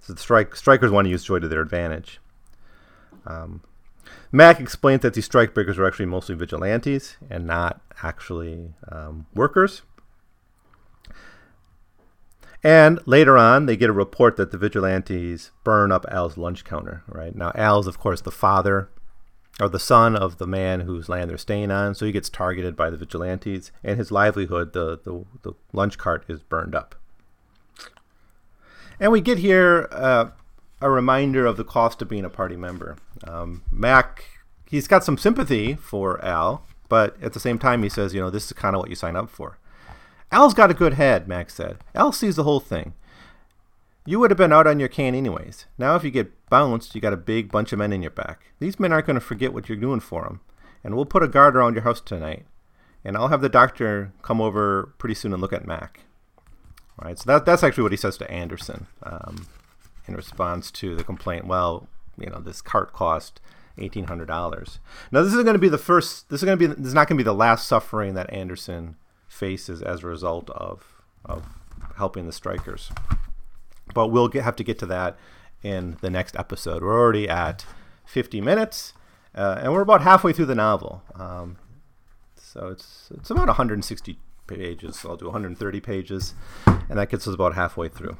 So 0.00 0.12
the 0.12 0.20
strike, 0.20 0.56
strikers 0.56 0.90
want 0.90 1.06
to 1.06 1.10
use 1.10 1.24
Joy 1.24 1.38
to 1.38 1.48
their 1.48 1.60
advantage. 1.60 2.20
Um, 3.26 3.62
Mac 4.30 4.60
explains 4.60 5.02
that 5.02 5.14
these 5.14 5.28
strikebreakers 5.28 5.78
are 5.78 5.86
actually 5.86 6.06
mostly 6.06 6.34
vigilantes 6.34 7.16
and 7.30 7.46
not 7.46 7.80
actually 8.02 8.74
um, 8.90 9.26
workers. 9.34 9.82
And 12.64 13.00
later 13.06 13.36
on, 13.36 13.66
they 13.66 13.76
get 13.76 13.90
a 13.90 13.92
report 13.92 14.36
that 14.36 14.52
the 14.52 14.58
vigilantes 14.58 15.50
burn 15.64 15.90
up 15.90 16.06
Al's 16.08 16.36
lunch 16.36 16.64
counter. 16.64 17.02
Right 17.08 17.34
now, 17.34 17.52
Al's 17.54 17.86
of 17.86 17.98
course 17.98 18.20
the 18.20 18.30
father 18.30 18.88
or 19.60 19.68
the 19.68 19.78
son 19.78 20.16
of 20.16 20.38
the 20.38 20.46
man 20.46 20.80
whose 20.80 21.08
land 21.08 21.30
they're 21.30 21.38
staying 21.38 21.70
on, 21.70 21.94
so 21.94 22.06
he 22.06 22.12
gets 22.12 22.28
targeted 22.28 22.74
by 22.76 22.90
the 22.90 22.96
vigilantes, 22.96 23.70
and 23.84 23.98
his 23.98 24.10
livelihood, 24.10 24.72
the 24.72 24.98
the, 24.98 25.24
the 25.42 25.52
lunch 25.72 25.98
cart, 25.98 26.24
is 26.28 26.42
burned 26.42 26.74
up. 26.74 26.94
And 28.98 29.10
we 29.10 29.20
get 29.20 29.38
here 29.38 29.88
uh, 29.90 30.26
a 30.80 30.90
reminder 30.90 31.46
of 31.46 31.56
the 31.56 31.64
cost 31.64 32.02
of 32.02 32.08
being 32.08 32.24
a 32.24 32.30
party 32.30 32.56
member. 32.56 32.96
Um, 33.24 33.62
Mac, 33.70 34.24
he's 34.68 34.88
got 34.88 35.04
some 35.04 35.18
sympathy 35.18 35.74
for 35.74 36.24
Al, 36.24 36.66
but 36.88 37.20
at 37.22 37.32
the 37.32 37.40
same 37.40 37.58
time, 37.58 37.82
he 37.82 37.88
says, 37.88 38.14
you 38.14 38.20
know, 38.20 38.30
this 38.30 38.46
is 38.46 38.52
kind 38.52 38.76
of 38.76 38.80
what 38.80 38.90
you 38.90 38.96
sign 38.96 39.16
up 39.16 39.30
for. 39.30 39.58
Al's 40.30 40.54
got 40.54 40.70
a 40.70 40.74
good 40.74 40.94
head, 40.94 41.28
Max 41.28 41.54
said. 41.54 41.78
Al 41.94 42.12
sees 42.12 42.36
the 42.36 42.44
whole 42.44 42.60
thing. 42.60 42.94
You 44.06 44.18
would 44.18 44.30
have 44.30 44.38
been 44.38 44.52
out 44.52 44.66
on 44.66 44.80
your 44.80 44.88
can 44.88 45.14
anyways. 45.14 45.66
Now, 45.78 45.94
if 45.94 46.04
you 46.04 46.10
get 46.10 46.32
bounced, 46.52 46.94
you 46.94 47.00
got 47.00 47.14
a 47.14 47.28
big 47.34 47.50
bunch 47.50 47.72
of 47.72 47.78
men 47.78 47.92
in 47.92 48.02
your 48.02 48.10
back. 48.10 48.52
These 48.58 48.78
men 48.78 48.92
aren't 48.92 49.06
going 49.06 49.20
to 49.22 49.28
forget 49.30 49.54
what 49.54 49.68
you're 49.68 49.86
doing 49.86 50.00
for 50.00 50.22
them. 50.22 50.40
And 50.84 50.94
we'll 50.94 51.06
put 51.14 51.22
a 51.22 51.28
guard 51.28 51.56
around 51.56 51.74
your 51.74 51.84
house 51.84 52.00
tonight. 52.00 52.44
And 53.04 53.16
I'll 53.16 53.28
have 53.28 53.40
the 53.40 53.48
doctor 53.48 54.12
come 54.20 54.40
over 54.40 54.92
pretty 54.98 55.14
soon 55.14 55.32
and 55.32 55.40
look 55.40 55.52
at 55.52 55.66
Mac. 55.66 56.00
All 56.98 57.08
right, 57.08 57.18
so 57.18 57.24
that, 57.26 57.46
that's 57.46 57.62
actually 57.64 57.84
what 57.84 57.92
he 57.92 57.96
says 57.96 58.18
to 58.18 58.30
Anderson 58.30 58.86
um, 59.02 59.46
in 60.06 60.14
response 60.14 60.70
to 60.72 60.94
the 60.94 61.02
complaint. 61.02 61.46
Well, 61.46 61.88
you 62.18 62.30
know, 62.30 62.40
this 62.40 62.60
cart 62.60 62.92
cost 62.92 63.40
eighteen 63.78 64.04
hundred 64.04 64.28
dollars. 64.28 64.78
Now, 65.10 65.22
this 65.22 65.32
is 65.32 65.42
going 65.42 65.54
to 65.54 65.66
be 65.66 65.70
the 65.70 65.78
first. 65.78 66.28
This 66.28 66.42
is 66.42 66.44
going 66.44 66.58
to 66.58 66.68
be. 66.68 66.74
This 66.74 66.88
is 66.88 66.94
not 66.94 67.08
going 67.08 67.16
to 67.16 67.24
be 67.24 67.30
the 67.32 67.32
last 67.46 67.66
suffering 67.66 68.14
that 68.14 68.30
Anderson 68.32 68.96
faces 69.26 69.80
as 69.80 70.04
a 70.04 70.06
result 70.06 70.50
of 70.50 71.02
of 71.24 71.46
helping 71.96 72.26
the 72.26 72.32
strikers. 72.32 72.92
But 73.94 74.08
we'll 74.08 74.28
get, 74.28 74.44
have 74.44 74.56
to 74.56 74.64
get 74.64 74.78
to 74.80 74.86
that 74.86 75.16
in 75.62 75.96
the 76.00 76.10
next 76.10 76.36
episode. 76.36 76.82
We're 76.82 76.98
already 76.98 77.28
at 77.28 77.64
50 78.04 78.40
minutes, 78.40 78.92
uh, 79.34 79.60
and 79.62 79.72
we're 79.72 79.82
about 79.82 80.02
halfway 80.02 80.32
through 80.32 80.46
the 80.46 80.54
novel. 80.54 81.02
Um, 81.14 81.56
so 82.36 82.68
it's 82.68 83.10
it's 83.14 83.30
about 83.30 83.46
160 83.46 84.18
pages. 84.46 85.00
So 85.00 85.10
I'll 85.10 85.16
do 85.16 85.26
130 85.26 85.80
pages, 85.80 86.34
and 86.66 86.98
that 86.98 87.10
gets 87.10 87.26
us 87.26 87.34
about 87.34 87.54
halfway 87.54 87.88
through. 87.88 88.16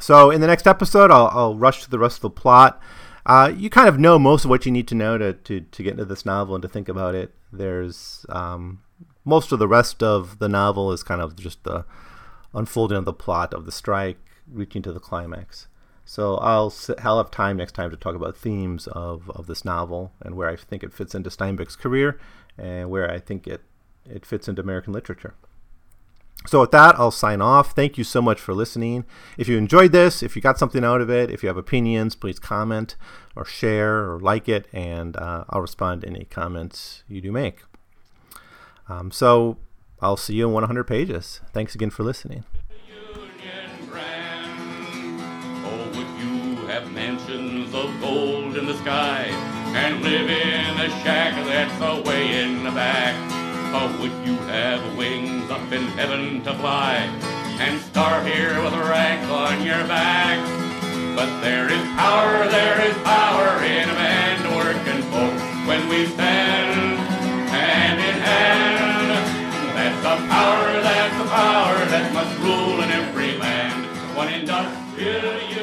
So 0.00 0.30
in 0.30 0.40
the 0.40 0.46
next 0.46 0.66
episode, 0.66 1.10
I'll, 1.10 1.28
I'll 1.32 1.56
rush 1.56 1.82
to 1.84 1.90
the 1.90 1.98
rest 1.98 2.18
of 2.18 2.22
the 2.22 2.30
plot. 2.30 2.80
Uh, 3.26 3.50
you 3.56 3.70
kind 3.70 3.88
of 3.88 3.98
know 3.98 4.18
most 4.18 4.44
of 4.44 4.50
what 4.50 4.66
you 4.66 4.72
need 4.72 4.88
to 4.88 4.94
know 4.94 5.16
to, 5.16 5.32
to, 5.32 5.60
to 5.60 5.82
get 5.82 5.92
into 5.92 6.04
this 6.04 6.26
novel 6.26 6.54
and 6.54 6.62
to 6.62 6.68
think 6.68 6.88
about 6.88 7.14
it. 7.14 7.32
There's 7.52 8.26
um, 8.28 8.82
most 9.24 9.52
of 9.52 9.58
the 9.58 9.68
rest 9.68 10.02
of 10.02 10.38
the 10.38 10.48
novel 10.48 10.92
is 10.92 11.02
kind 11.02 11.22
of 11.22 11.36
just 11.36 11.64
the 11.64 11.86
unfolding 12.52 12.98
of 12.98 13.04
the 13.04 13.12
plot 13.12 13.54
of 13.54 13.64
the 13.64 13.72
strike 13.72 14.18
reaching 14.50 14.82
to 14.82 14.92
the 14.92 15.00
climax. 15.00 15.68
So 16.04 16.36
I'll 16.36 16.72
I'll 17.02 17.18
have 17.18 17.30
time 17.30 17.56
next 17.56 17.72
time 17.72 17.90
to 17.90 17.96
talk 17.96 18.14
about 18.14 18.36
themes 18.36 18.86
of, 18.88 19.30
of 19.30 19.46
this 19.46 19.64
novel 19.64 20.12
and 20.20 20.36
where 20.36 20.48
I 20.48 20.56
think 20.56 20.82
it 20.82 20.92
fits 20.92 21.14
into 21.14 21.30
Steinbeck's 21.30 21.76
career 21.76 22.18
and 22.58 22.90
where 22.90 23.10
I 23.10 23.18
think 23.18 23.46
it 23.46 23.62
it 24.08 24.26
fits 24.26 24.48
into 24.48 24.62
American 24.62 24.92
literature. 24.92 25.34
So 26.46 26.60
with 26.60 26.72
that, 26.72 26.98
I'll 26.98 27.10
sign 27.10 27.40
off. 27.40 27.72
Thank 27.72 27.96
you 27.96 28.04
so 28.04 28.20
much 28.20 28.38
for 28.38 28.52
listening. 28.52 29.06
If 29.38 29.48
you 29.48 29.56
enjoyed 29.56 29.92
this, 29.92 30.22
if 30.22 30.36
you 30.36 30.42
got 30.42 30.58
something 30.58 30.84
out 30.84 31.00
of 31.00 31.08
it, 31.08 31.30
if 31.30 31.42
you 31.42 31.46
have 31.46 31.56
opinions, 31.56 32.14
please 32.14 32.38
comment 32.38 32.96
or 33.34 33.46
share 33.46 34.10
or 34.10 34.20
like 34.20 34.46
it, 34.46 34.68
and 34.70 35.16
uh, 35.16 35.44
I'll 35.48 35.62
respond 35.62 36.02
to 36.02 36.08
any 36.08 36.26
comments 36.26 37.02
you 37.08 37.22
do 37.22 37.32
make. 37.32 37.62
Um, 38.90 39.10
so 39.10 39.56
I'll 40.02 40.18
see 40.18 40.34
you 40.34 40.46
in 40.48 40.52
100 40.52 40.84
pages. 40.84 41.40
Thanks 41.54 41.74
again 41.74 41.88
for 41.88 42.02
listening. 42.02 42.44
Mansions 47.04 47.74
of 47.74 48.00
gold 48.00 48.56
in 48.56 48.64
the 48.64 48.76
sky 48.78 49.24
and 49.76 50.02
live 50.02 50.30
in 50.30 50.80
a 50.80 50.88
shack 51.02 51.34
that's 51.44 51.78
away 51.82 52.42
in 52.42 52.64
the 52.64 52.70
back? 52.70 53.14
Or 53.76 53.86
would 54.00 54.16
you 54.26 54.36
have 54.48 54.80
wings 54.96 55.50
up 55.50 55.70
in 55.70 55.82
heaven 55.98 56.42
to 56.44 56.54
fly 56.54 56.94
and 57.60 57.78
start 57.82 58.24
here 58.26 58.54
with 58.64 58.72
a 58.72 58.84
rank 58.88 59.28
on 59.28 59.62
your 59.66 59.84
back? 59.86 60.40
But 61.14 61.28
there 61.42 61.70
is 61.70 61.84
power, 62.00 62.48
there 62.48 62.80
is 62.88 62.96
power 63.02 63.62
in 63.62 63.86
a 63.90 63.96
band 64.00 64.42
working 64.56 65.02
folk 65.12 65.36
when 65.68 65.86
we 65.90 66.06
stand 66.06 66.96
hand 67.52 68.00
in 68.00 68.16
hand. 68.30 69.08
That's 69.76 70.00
the 70.06 70.16
power, 70.32 70.72
that's 70.88 71.18
the 71.22 71.28
power 71.28 71.76
that 71.92 72.14
must 72.14 72.34
rule 72.40 72.80
in 72.80 72.90
every 72.90 73.36
land. 73.36 73.84
One 74.16 74.32
industrial 74.32 75.53